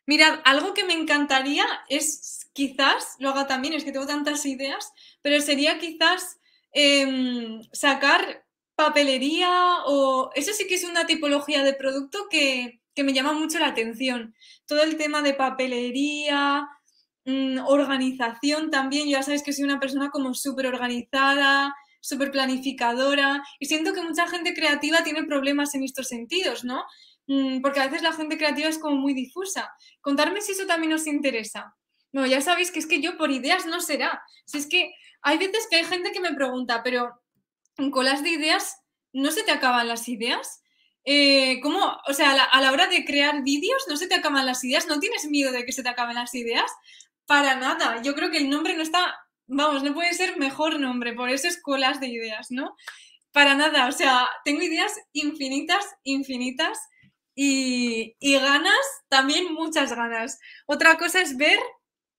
Mirad, 0.06 0.40
algo 0.44 0.72
que 0.72 0.84
me 0.84 0.94
encantaría 0.94 1.66
es 1.88 2.48
quizás, 2.54 3.16
lo 3.18 3.30
haga 3.30 3.46
también, 3.46 3.74
es 3.74 3.84
que 3.84 3.92
tengo 3.92 4.06
tantas 4.06 4.46
ideas, 4.46 4.90
pero 5.20 5.40
sería 5.40 5.78
quizás 5.78 6.38
em, 6.72 7.62
sacar 7.72 8.46
papelería 8.74 9.82
o... 9.86 10.30
Eso 10.34 10.52
sí 10.54 10.66
que 10.66 10.76
es 10.76 10.84
una 10.84 11.06
tipología 11.06 11.62
de 11.62 11.74
producto 11.74 12.28
que, 12.30 12.80
que 12.94 13.04
me 13.04 13.12
llama 13.12 13.32
mucho 13.32 13.58
la 13.58 13.68
atención. 13.68 14.34
Todo 14.66 14.82
el 14.82 14.96
tema 14.96 15.20
de 15.20 15.34
papelería, 15.34 16.68
mm, 17.28 17.58
organización 17.66 18.70
también. 18.70 19.08
Ya 19.08 19.22
sabéis 19.22 19.42
que 19.42 19.52
soy 19.52 19.64
una 19.64 19.80
persona 19.80 20.10
como 20.10 20.34
súper 20.34 20.66
organizada, 20.66 21.74
súper 22.00 22.30
planificadora 22.30 23.42
y 23.58 23.66
siento 23.66 23.92
que 23.92 24.02
mucha 24.02 24.26
gente 24.28 24.54
creativa 24.54 25.02
tiene 25.04 25.24
problemas 25.24 25.74
en 25.74 25.84
estos 25.84 26.08
sentidos, 26.08 26.64
¿no? 26.64 26.84
Mm, 27.26 27.60
porque 27.60 27.80
a 27.80 27.86
veces 27.86 28.02
la 28.02 28.12
gente 28.12 28.38
creativa 28.38 28.68
es 28.68 28.78
como 28.78 28.96
muy 28.96 29.14
difusa. 29.14 29.70
Contarme 30.00 30.40
si 30.40 30.52
eso 30.52 30.66
también 30.66 30.92
os 30.92 31.06
interesa. 31.06 31.74
No, 32.12 32.26
ya 32.26 32.40
sabéis 32.40 32.70
que 32.70 32.78
es 32.78 32.86
que 32.86 33.02
yo 33.02 33.18
por 33.18 33.30
ideas 33.30 33.66
no 33.66 33.80
será. 33.80 34.22
Si 34.46 34.58
es 34.58 34.66
que 34.66 34.92
hay 35.22 35.38
veces 35.38 35.66
que 35.70 35.76
hay 35.76 35.84
gente 35.84 36.12
que 36.12 36.20
me 36.20 36.34
pregunta, 36.34 36.82
pero 36.82 37.20
con 37.76 37.90
colas 37.90 38.22
de 38.22 38.30
ideas, 38.30 38.78
¿no 39.12 39.30
se 39.30 39.42
te 39.42 39.52
acaban 39.52 39.88
las 39.88 40.08
ideas? 40.08 40.62
eh, 41.10 41.60
¿cómo, 41.62 41.96
o 42.06 42.12
sea, 42.12 42.32
a 42.32 42.60
la, 42.60 42.70
hora 42.70 42.86
de 42.86 43.02
crear 43.06 43.42
vídeos 43.42 43.82
no 43.88 43.96
se 43.96 44.08
te 44.08 44.14
acaban 44.14 44.44
las 44.44 44.62
ideas? 44.62 44.86
¿No 44.86 45.00
tienes 45.00 45.24
miedo 45.24 45.52
de 45.52 45.64
que 45.64 45.72
se 45.72 45.82
te 45.82 45.88
acaben 45.88 46.16
las 46.16 46.34
ideas? 46.34 46.70
Para 47.28 47.56
nada. 47.56 48.00
Yo 48.00 48.14
creo 48.14 48.30
que 48.30 48.38
el 48.38 48.48
nombre 48.48 48.74
no 48.74 48.82
está, 48.82 49.14
vamos, 49.46 49.82
no 49.82 49.92
puede 49.92 50.14
ser 50.14 50.38
mejor 50.38 50.80
nombre, 50.80 51.12
por 51.12 51.28
eso 51.28 51.46
escuelas 51.46 52.00
de 52.00 52.08
ideas, 52.08 52.50
¿no? 52.50 52.74
Para 53.32 53.54
nada, 53.54 53.86
o 53.86 53.92
sea, 53.92 54.26
tengo 54.46 54.62
ideas 54.62 54.94
infinitas, 55.12 55.84
infinitas 56.04 56.78
y, 57.34 58.16
y 58.18 58.38
ganas, 58.38 58.80
también 59.10 59.52
muchas 59.52 59.92
ganas. 59.94 60.40
Otra 60.66 60.96
cosa 60.96 61.20
es 61.20 61.36
ver 61.36 61.58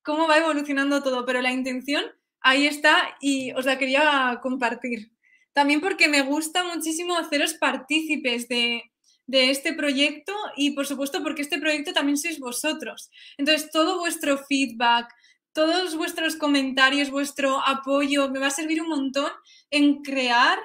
cómo 0.03 0.27
va 0.27 0.37
evolucionando 0.37 1.01
todo, 1.01 1.25
pero 1.25 1.41
la 1.41 1.51
intención 1.51 2.05
ahí 2.41 2.67
está 2.67 3.17
y 3.19 3.51
os 3.53 3.65
la 3.65 3.79
quería 3.79 4.39
compartir. 4.43 5.11
También 5.53 5.81
porque 5.81 6.07
me 6.07 6.21
gusta 6.21 6.63
muchísimo 6.63 7.17
haceros 7.17 7.55
partícipes 7.55 8.47
de, 8.47 8.88
este 9.31 9.73
proyecto 9.73 10.33
y 10.55 10.71
por 10.71 10.87
supuesto 10.87 11.21
porque 11.23 11.41
este 11.41 11.59
proyecto 11.59 11.93
también 11.93 12.17
sois 12.17 12.39
vosotros. 12.39 13.09
Entonces, 13.37 13.69
todo 13.71 13.99
vuestro 13.99 14.37
feedback, 14.37 15.13
todos 15.53 15.95
vuestros 15.95 16.35
comentarios, 16.35 17.09
vuestro 17.11 17.61
apoyo, 17.65 18.29
me 18.29 18.39
va 18.39 18.47
a 18.47 18.51
servir 18.51 18.81
un 18.81 18.89
montón 18.89 19.31
en 19.69 20.01
crear 20.01 20.59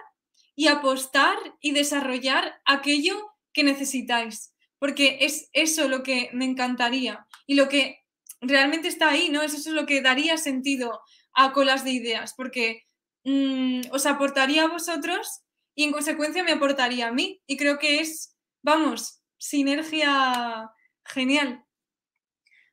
y 0.54 0.68
apostar 0.68 1.36
y 1.60 1.72
desarrollar 1.72 2.60
aquello 2.64 3.32
que 3.52 3.64
necesitáis. 3.64 4.52
Porque 4.78 5.18
es 5.20 5.48
eso 5.52 5.88
lo 5.88 6.02
que 6.02 6.30
me 6.32 6.44
encantaría 6.44 7.26
y 7.46 7.54
lo 7.54 7.68
que 7.68 8.00
realmente 8.40 8.88
está 8.88 9.10
ahí, 9.10 9.28
¿no? 9.30 9.42
Eso 9.42 9.56
es 9.56 9.66
lo 9.66 9.86
que 9.86 10.02
daría 10.02 10.36
sentido 10.36 11.00
a 11.32 11.52
colas 11.52 11.84
de 11.84 11.90
ideas, 11.92 12.34
porque 12.36 12.82
mm, 13.24 13.82
os 13.90 14.06
aportaría 14.06 14.64
a 14.64 14.68
vosotros 14.68 15.40
y 15.74 15.84
en 15.84 15.92
consecuencia 15.92 16.44
me 16.44 16.52
aportaría 16.52 17.08
a 17.08 17.12
mí. 17.12 17.40
Y 17.46 17.56
creo 17.56 17.78
que 17.78 18.00
es, 18.00 18.33
vamos, 18.64 19.22
sinergia 19.38 20.72
genial. 21.04 21.64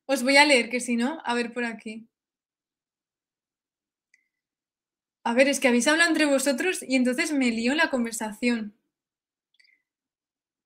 Os 0.06 0.24
voy 0.24 0.38
a 0.38 0.46
leer, 0.46 0.70
que 0.70 0.80
si 0.80 0.96
no, 0.96 1.22
a 1.24 1.36
ver 1.36 1.54
por 1.54 1.66
aquí. 1.66 2.08
A 5.24 5.34
ver, 5.34 5.48
es 5.48 5.60
que 5.60 5.68
habéis 5.68 5.88
hablado 5.88 6.10
entre 6.10 6.26
vosotros 6.26 6.82
y 6.82 6.96
entonces 6.96 7.32
me 7.32 7.52
lío 7.52 7.76
la 7.76 7.92
conversación. 7.92 8.76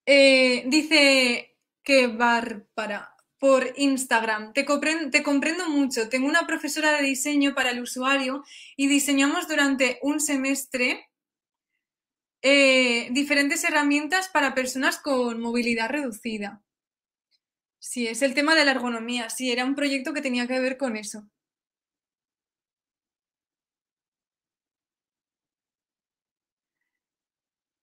Eh, 0.05 0.63
dice 0.67 1.57
que 1.83 2.07
Bárbara 2.07 3.15
por 3.37 3.73
Instagram. 3.75 4.53
Te 4.53 4.65
comprendo 4.65 5.69
mucho. 5.69 6.09
Tengo 6.09 6.27
una 6.27 6.47
profesora 6.47 6.93
de 6.93 7.03
diseño 7.03 7.53
para 7.53 7.71
el 7.71 7.81
usuario 7.81 8.43
y 8.75 8.87
diseñamos 8.87 9.47
durante 9.47 9.99
un 10.01 10.19
semestre 10.19 11.09
eh, 12.47 13.09
diferentes 13.11 13.63
herramientas 13.63 14.29
para 14.29 14.53
personas 14.55 14.99
con 14.99 15.41
movilidad 15.41 15.89
reducida. 15.89 16.61
Sí, 17.79 18.05
es 18.05 18.21
el 18.21 18.33
tema 18.33 18.53
de 18.53 18.65
la 18.65 18.71
ergonomía. 18.71 19.29
Sí, 19.29 19.49
era 19.49 19.63
un 19.63 19.75
proyecto 19.75 20.13
que 20.13 20.21
tenía 20.21 20.45
que 20.45 20.59
ver 20.59 20.75
con 20.75 20.97
eso. 20.97 21.25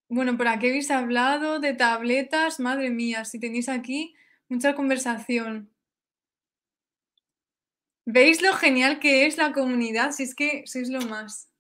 Bueno, 0.08 0.36
por 0.36 0.46
aquí 0.46 0.68
habéis 0.68 0.92
hablado 0.92 1.58
de 1.58 1.74
tabletas, 1.74 2.60
madre 2.60 2.90
mía, 2.90 3.24
si 3.24 3.40
tenéis 3.40 3.68
aquí 3.68 4.14
mucha 4.48 4.76
conversación. 4.76 5.72
¿Veis 8.06 8.42
lo 8.42 8.52
genial 8.52 9.00
que 9.00 9.26
es 9.26 9.36
la 9.38 9.52
comunidad? 9.52 10.12
Si 10.12 10.22
es 10.22 10.36
que 10.36 10.62
sois 10.66 10.88
lo 10.88 11.00
más. 11.00 11.51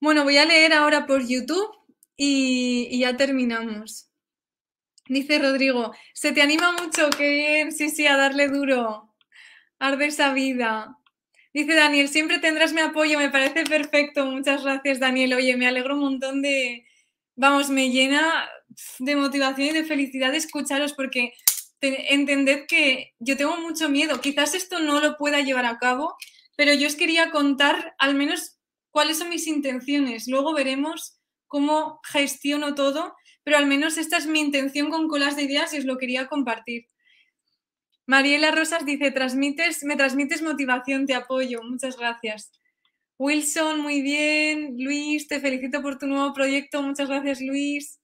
Bueno, 0.00 0.22
voy 0.22 0.38
a 0.38 0.44
leer 0.44 0.72
ahora 0.72 1.06
por 1.06 1.26
YouTube 1.26 1.68
y, 2.16 2.98
ya 3.00 3.16
terminamos. 3.16 4.10
Dice 5.08 5.38
Rodrigo, 5.38 5.92
se 6.14 6.32
te 6.32 6.42
anima 6.42 6.72
mucho, 6.72 7.10
qué 7.10 7.28
bien, 7.30 7.72
sí, 7.72 7.90
sí, 7.90 8.06
a 8.06 8.16
darle 8.16 8.48
duro. 8.48 9.14
Arde 9.78 10.06
esa 10.06 10.32
vida. 10.32 10.98
Dice 11.52 11.74
Daniel, 11.74 12.08
siempre 12.08 12.38
tendrás 12.38 12.72
mi 12.72 12.80
apoyo, 12.80 13.18
me 13.18 13.30
parece 13.30 13.64
perfecto. 13.64 14.26
Muchas 14.26 14.62
gracias, 14.62 15.00
Daniel. 15.00 15.34
Oye, 15.34 15.56
me 15.56 15.66
alegro 15.66 15.94
un 15.94 16.00
montón 16.00 16.42
de, 16.42 16.86
vamos, 17.36 17.70
me 17.70 17.90
llena 17.90 18.48
de 18.98 19.16
motivación 19.16 19.68
y 19.68 19.72
de 19.72 19.84
felicidad 19.84 20.30
de 20.32 20.38
escucharos 20.38 20.92
porque 20.92 21.32
entended 21.80 22.66
que 22.66 23.14
yo 23.18 23.36
tengo 23.36 23.56
mucho 23.58 23.88
miedo. 23.88 24.20
Quizás 24.20 24.54
esto 24.54 24.78
no 24.80 25.00
lo 25.00 25.16
pueda 25.16 25.40
llevar 25.40 25.64
a 25.66 25.78
cabo, 25.78 26.16
pero 26.56 26.72
yo 26.74 26.86
os 26.86 26.96
quería 26.96 27.30
contar 27.30 27.94
al 27.98 28.14
menos 28.14 28.57
cuáles 28.90 29.18
son 29.18 29.28
mis 29.28 29.46
intenciones. 29.46 30.28
Luego 30.28 30.54
veremos 30.54 31.20
cómo 31.46 32.00
gestiono 32.04 32.74
todo, 32.74 33.14
pero 33.42 33.56
al 33.56 33.66
menos 33.66 33.96
esta 33.98 34.16
es 34.16 34.26
mi 34.26 34.40
intención 34.40 34.90
con 34.90 35.08
colas 35.08 35.36
de 35.36 35.44
ideas 35.44 35.72
y 35.72 35.78
os 35.78 35.84
lo 35.84 35.98
quería 35.98 36.26
compartir. 36.26 36.88
Mariela 38.06 38.50
Rosas 38.50 38.86
dice, 38.86 39.10
transmites, 39.10 39.84
me 39.84 39.96
transmites 39.96 40.42
motivación, 40.42 41.06
te 41.06 41.14
apoyo. 41.14 41.62
Muchas 41.62 41.98
gracias. 41.98 42.50
Wilson, 43.18 43.80
muy 43.80 44.00
bien. 44.00 44.76
Luis, 44.78 45.28
te 45.28 45.40
felicito 45.40 45.82
por 45.82 45.98
tu 45.98 46.06
nuevo 46.06 46.32
proyecto. 46.32 46.82
Muchas 46.82 47.08
gracias, 47.08 47.40
Luis. 47.40 48.00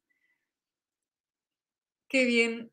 Qué 2.08 2.24
bien. 2.24 2.70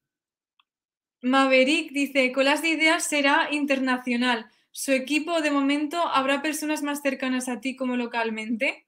Maverick 1.22 1.92
dice, 1.92 2.32
Colas 2.32 2.62
de 2.62 2.70
Ideas 2.70 3.04
será 3.04 3.50
internacional. 3.52 4.50
Su 4.72 4.92
equipo, 4.92 5.42
de 5.42 5.52
momento, 5.52 5.98
¿habrá 6.00 6.42
personas 6.42 6.82
más 6.82 7.02
cercanas 7.02 7.50
a 7.50 7.60
ti 7.60 7.76
como 7.76 7.98
localmente? 7.98 8.88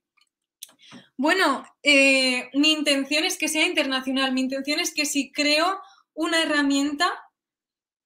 Bueno, 1.18 1.66
eh, 1.84 2.50
mi 2.54 2.72
intención 2.72 3.26
es 3.26 3.38
que 3.38 3.48
sea 3.48 3.68
internacional. 3.68 4.34
Mi 4.34 4.42
intención 4.42 4.80
es 4.80 4.94
que 4.94 5.06
si 5.06 5.32
creo 5.32 5.80
una 6.14 6.42
herramienta 6.42 7.12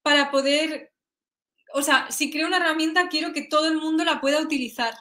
para 0.02 0.30
poder, 0.30 0.92
o 1.72 1.82
sea, 1.82 2.10
si 2.10 2.30
creo 2.30 2.46
una 2.46 2.56
herramienta, 2.56 3.08
quiero 3.08 3.32
que 3.32 3.42
todo 3.42 3.68
el 3.68 3.76
mundo 3.76 4.04
la 4.04 4.20
pueda 4.20 4.40
utilizar. 4.40 4.94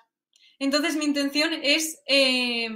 Entonces, 0.60 0.96
mi 0.96 1.06
intención 1.06 1.54
es 1.64 2.00
eh, 2.08 2.70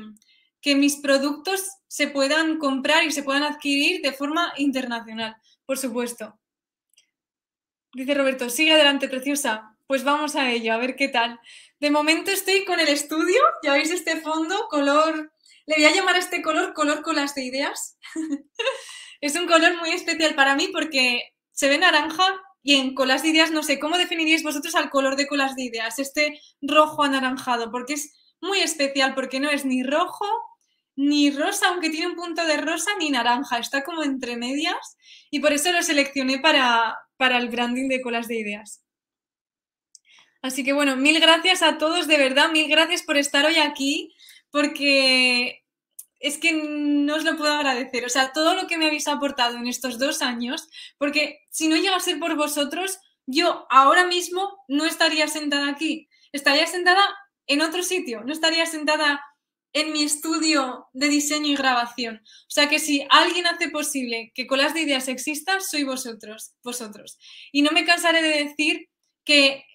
que 0.62 0.76
mis 0.76 0.98
productos 0.98 1.62
se 1.88 2.08
puedan 2.08 2.58
comprar 2.58 3.04
y 3.04 3.12
se 3.12 3.24
puedan 3.24 3.44
adquirir 3.44 4.02
de 4.02 4.14
forma 4.14 4.54
internacional, 4.58 5.36
por 5.66 5.78
supuesto. 5.78 6.40
Dice 7.94 8.14
Roberto, 8.14 8.50
sigue 8.50 8.72
adelante, 8.72 9.10
preciosa. 9.10 9.71
Pues 9.92 10.06
vamos 10.06 10.38
a 10.38 10.50
ello, 10.50 10.72
a 10.74 10.78
ver 10.78 10.96
qué 10.96 11.10
tal. 11.10 11.38
De 11.82 11.92
momento 11.92 12.32
estoy 12.32 12.64
con 12.64 12.80
el 12.80 12.88
estudio, 12.88 13.42
ya 13.62 13.74
veis 13.74 13.92
este 13.92 14.22
fondo, 14.22 14.70
color, 14.70 15.34
le 15.66 15.76
voy 15.76 15.84
a 15.84 15.94
llamar 15.94 16.16
a 16.16 16.20
este 16.20 16.42
color 16.42 16.74
color 16.74 17.02
colas 17.02 17.36
de 17.36 17.44
ideas. 17.44 17.98
es 19.20 19.36
un 19.36 19.48
color 19.48 19.76
muy 19.80 19.90
especial 19.90 20.34
para 20.34 20.56
mí 20.56 20.70
porque 20.72 21.34
se 21.52 21.68
ve 21.68 21.78
naranja 21.78 22.24
y 22.64 22.76
en 22.76 22.96
colas 22.96 23.22
de 23.22 23.32
ideas, 23.32 23.52
no 23.52 23.64
sé, 23.64 23.80
¿cómo 23.80 23.98
definiríais 23.98 24.44
vosotros 24.44 24.76
al 24.76 24.90
color 24.90 25.18
de 25.18 25.28
colas 25.28 25.58
de 25.58 25.64
ideas? 25.64 26.00
Este 26.00 26.40
rojo 26.62 27.04
anaranjado, 27.04 27.70
porque 27.70 27.96
es 27.96 28.14
muy 28.40 28.62
especial, 28.62 29.14
porque 29.14 29.42
no 29.42 29.50
es 29.50 29.66
ni 29.66 29.84
rojo 29.84 30.26
ni 30.96 31.32
rosa, 31.32 31.68
aunque 31.68 31.90
tiene 31.90 32.08
un 32.08 32.16
punto 32.16 32.46
de 32.46 32.56
rosa, 32.56 32.92
ni 32.98 33.10
naranja, 33.10 33.58
está 33.58 33.84
como 33.84 34.04
entre 34.04 34.38
medias 34.38 34.96
y 35.30 35.42
por 35.42 35.52
eso 35.52 35.70
lo 35.74 35.84
seleccioné 35.84 36.40
para, 36.40 36.98
para 37.18 37.38
el 37.38 37.50
branding 37.50 37.90
de 37.90 38.00
colas 38.00 38.30
de 38.30 38.40
ideas. 38.40 38.82
Así 40.42 40.64
que 40.64 40.74
bueno, 40.74 40.96
mil 40.96 41.20
gracias 41.20 41.62
a 41.62 41.78
todos, 41.78 42.08
de 42.08 42.18
verdad, 42.18 42.52
mil 42.52 42.68
gracias 42.70 43.04
por 43.04 43.18
estar 43.18 43.46
hoy 43.46 43.58
aquí, 43.58 44.14
porque 44.50 45.64
es 46.20 46.38
que 46.38 46.54
no 46.54 47.16
os 47.16 47.24
lo 47.24 47.38
puedo 47.38 47.54
agradecer. 47.54 48.06
O 48.06 48.10
sea, 48.10 48.32
todo 48.32 48.56
lo 48.56 48.68
que 48.68 48.78
me 48.78 48.86
habéis 48.88 49.08
aportado 49.08 49.58
en 49.58 49.68
estos 49.68 49.98
dos 49.98 50.22
años, 50.22 50.70
porque 50.98 51.40
si 51.50 51.68
no 51.68 51.76
llega 51.76 51.96
a 51.96 52.00
ser 52.00 52.20
por 52.20 52.36
vosotros, 52.36 53.00
yo 53.26 53.66
ahora 53.70 54.06
mismo 54.06 54.64
no 54.68 54.86
estaría 54.86 55.28
sentada 55.28 55.70
aquí. 55.70 56.08
Estaría 56.32 56.68
sentada 56.68 57.02
en 57.48 57.62
otro 57.62 57.84
sitio, 57.84 58.24
no 58.24 58.32
estaría 58.34 58.66
sentada 58.66 59.22
en 59.74 59.94
mi 59.94 60.04
estudio 60.04 60.88
de 60.94 61.08
diseño 61.08 61.48
y 61.48 61.56
grabación. 61.56 62.22
O 62.26 62.50
sea 62.50 62.68
que 62.70 62.80
si 62.80 63.06
alguien 63.10 63.48
hace 63.48 63.70
posible 63.70 64.32
que 64.36 64.48
Colas 64.48 64.74
de 64.74 64.82
Ideas 64.82 65.08
exista, 65.08 65.60
soy 65.60 65.84
vosotros, 65.84 66.54
vosotros. 66.64 67.18
Y 67.52 67.62
no 67.62 67.72
me 67.72 67.86
cansaré 67.86 68.22
de 68.22 68.44
decir 68.44 68.90
que, 69.24 69.66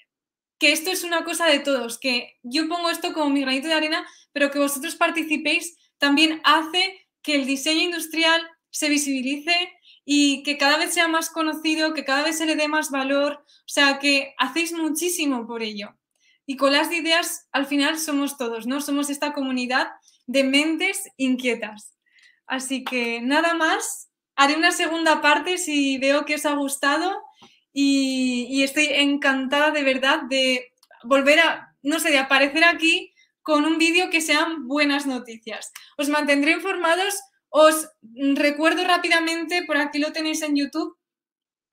que 0.59 0.73
esto 0.73 0.91
es 0.91 1.05
una 1.05 1.25
cosa 1.25 1.47
de 1.47 1.59
todos, 1.59 1.99
que 1.99 2.39
yo 2.43 2.69
pongo 2.69 2.91
esto 2.91 3.13
como 3.13 3.31
mi 3.31 3.43
granito 3.43 3.69
de 3.69 3.75
arena, 3.75 4.07
pero 4.33 4.51
que 4.51 4.59
vosotros 4.59 4.97
participéis 4.97 5.77
también 5.99 6.41
hace 6.45 7.07
que 7.23 7.35
el 7.35 7.47
diseño 7.47 7.83
industrial 7.83 8.43
se 8.71 8.89
visibilice 8.89 9.73
y 10.05 10.43
que 10.45 10.57
cada 10.57 10.79
vez 10.79 10.95
sea 10.95 11.09
más 11.09 11.31
conocido, 11.31 11.93
que 11.93 12.05
cada 12.05 12.23
vez 12.23 12.39
se 12.39 12.47
le 12.47 12.57
dé 12.57 12.69
más 12.69 12.91
valor, 12.91 13.45
o 13.45 13.69
sea, 13.69 13.99
que 13.99 14.35
hacéis 14.39 14.73
muchísimo 14.73 15.47
por 15.47 15.63
ello. 15.63 15.97
Y 16.47 16.57
con 16.57 16.73
las 16.73 16.93
ideas, 16.93 17.49
al 17.51 17.67
final 17.67 17.99
somos 17.99 18.37
todos, 18.37 18.67
¿no? 18.67 18.81
Somos 18.81 19.11
esta 19.11 19.33
comunidad 19.33 19.89
de 20.27 20.45
mentes 20.45 21.11
inquietas. 21.17 21.97
Así 22.47 22.85
que 22.85 23.21
nada 23.21 23.55
más, 23.55 24.09
haré 24.37 24.55
una 24.55 24.71
segunda 24.71 25.21
parte 25.21 25.59
si 25.59 25.99
veo 25.99 26.25
que 26.25 26.37
os 26.37 26.47
ha 26.47 26.55
gustado 26.55 27.26
y, 27.79 28.47
y 28.49 28.63
estoy 28.63 28.87
encantada 28.87 29.71
de 29.71 29.83
verdad 29.83 30.23
de 30.31 30.73
volver 31.05 31.41
a, 31.41 31.77
no 31.83 32.01
sé, 32.01 32.11
de 32.11 32.17
aparecer 32.17 32.65
aquí 32.65 33.13
con 33.43 33.67
un 33.67 33.77
vídeo 33.77 34.09
que 34.09 34.23
sean 34.23 34.67
buenas 34.67 35.05
noticias. 35.05 35.75
Os 35.99 36.09
mantendré 36.09 36.53
informados. 36.53 37.21
Os 37.51 37.87
recuerdo 38.35 38.83
rápidamente, 38.83 39.63
por 39.67 39.77
aquí 39.77 39.99
lo 39.99 40.13
tenéis 40.13 40.41
en 40.41 40.57
YouTube, 40.57 40.97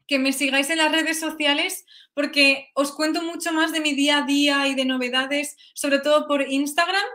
que 0.05 0.19
me 0.19 0.33
sigáis 0.33 0.69
en 0.69 0.79
las 0.79 0.91
redes 0.91 1.21
sociales 1.21 1.85
porque 2.13 2.67
os 2.75 2.91
cuento 2.91 3.21
mucho 3.21 3.53
más 3.53 3.71
de 3.71 3.79
mi 3.79 3.93
día 3.93 4.17
a 4.17 4.25
día 4.25 4.67
y 4.67 4.75
de 4.75 4.83
novedades, 4.83 5.55
sobre 5.73 5.99
todo 5.99 6.27
por 6.27 6.45
Instagram, 6.51 7.07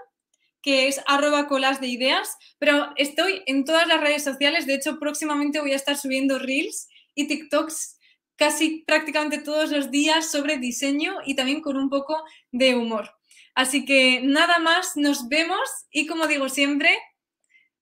que 0.63 0.89
es 0.89 1.03
arroba 1.07 1.47
colas 1.47 1.79
de 1.83 1.89
ideas, 1.89 2.39
pero 2.59 2.91
estoy 2.97 3.43
en 3.45 3.67
todas 3.67 3.87
las 3.87 4.01
redes 4.01 4.25
sociales, 4.25 4.67
de 4.67 4.77
hecho 4.77 4.99
próximamente 4.99 5.61
voy 5.61 5.73
a 5.73 5.77
estar 5.77 5.97
subiendo 5.99 6.39
reels 6.39 6.89
y 7.15 7.29
TikToks 7.29 7.98
casi 8.39 8.85
prácticamente 8.87 9.39
todos 9.39 9.71
los 9.71 9.91
días 9.91 10.31
sobre 10.31 10.59
diseño 10.59 11.17
y 11.27 11.35
también 11.35 11.61
con 11.61 11.77
un 11.77 11.91
poco 11.91 12.25
de 12.53 12.77
humor. 12.77 13.11
Así 13.55 13.85
que 13.85 14.21
nada 14.23 14.59
más, 14.61 14.97
nos 14.97 15.29
vemos 15.29 15.69
y 15.91 16.07
como 16.07 16.29
digo 16.29 16.49
siempre, 16.49 16.97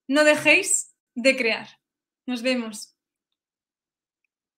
no 0.09 0.25
dejéis 0.25 0.95
de 1.15 1.37
crear. 1.37 1.69
Nos 2.27 2.43
vemos. 2.43 2.96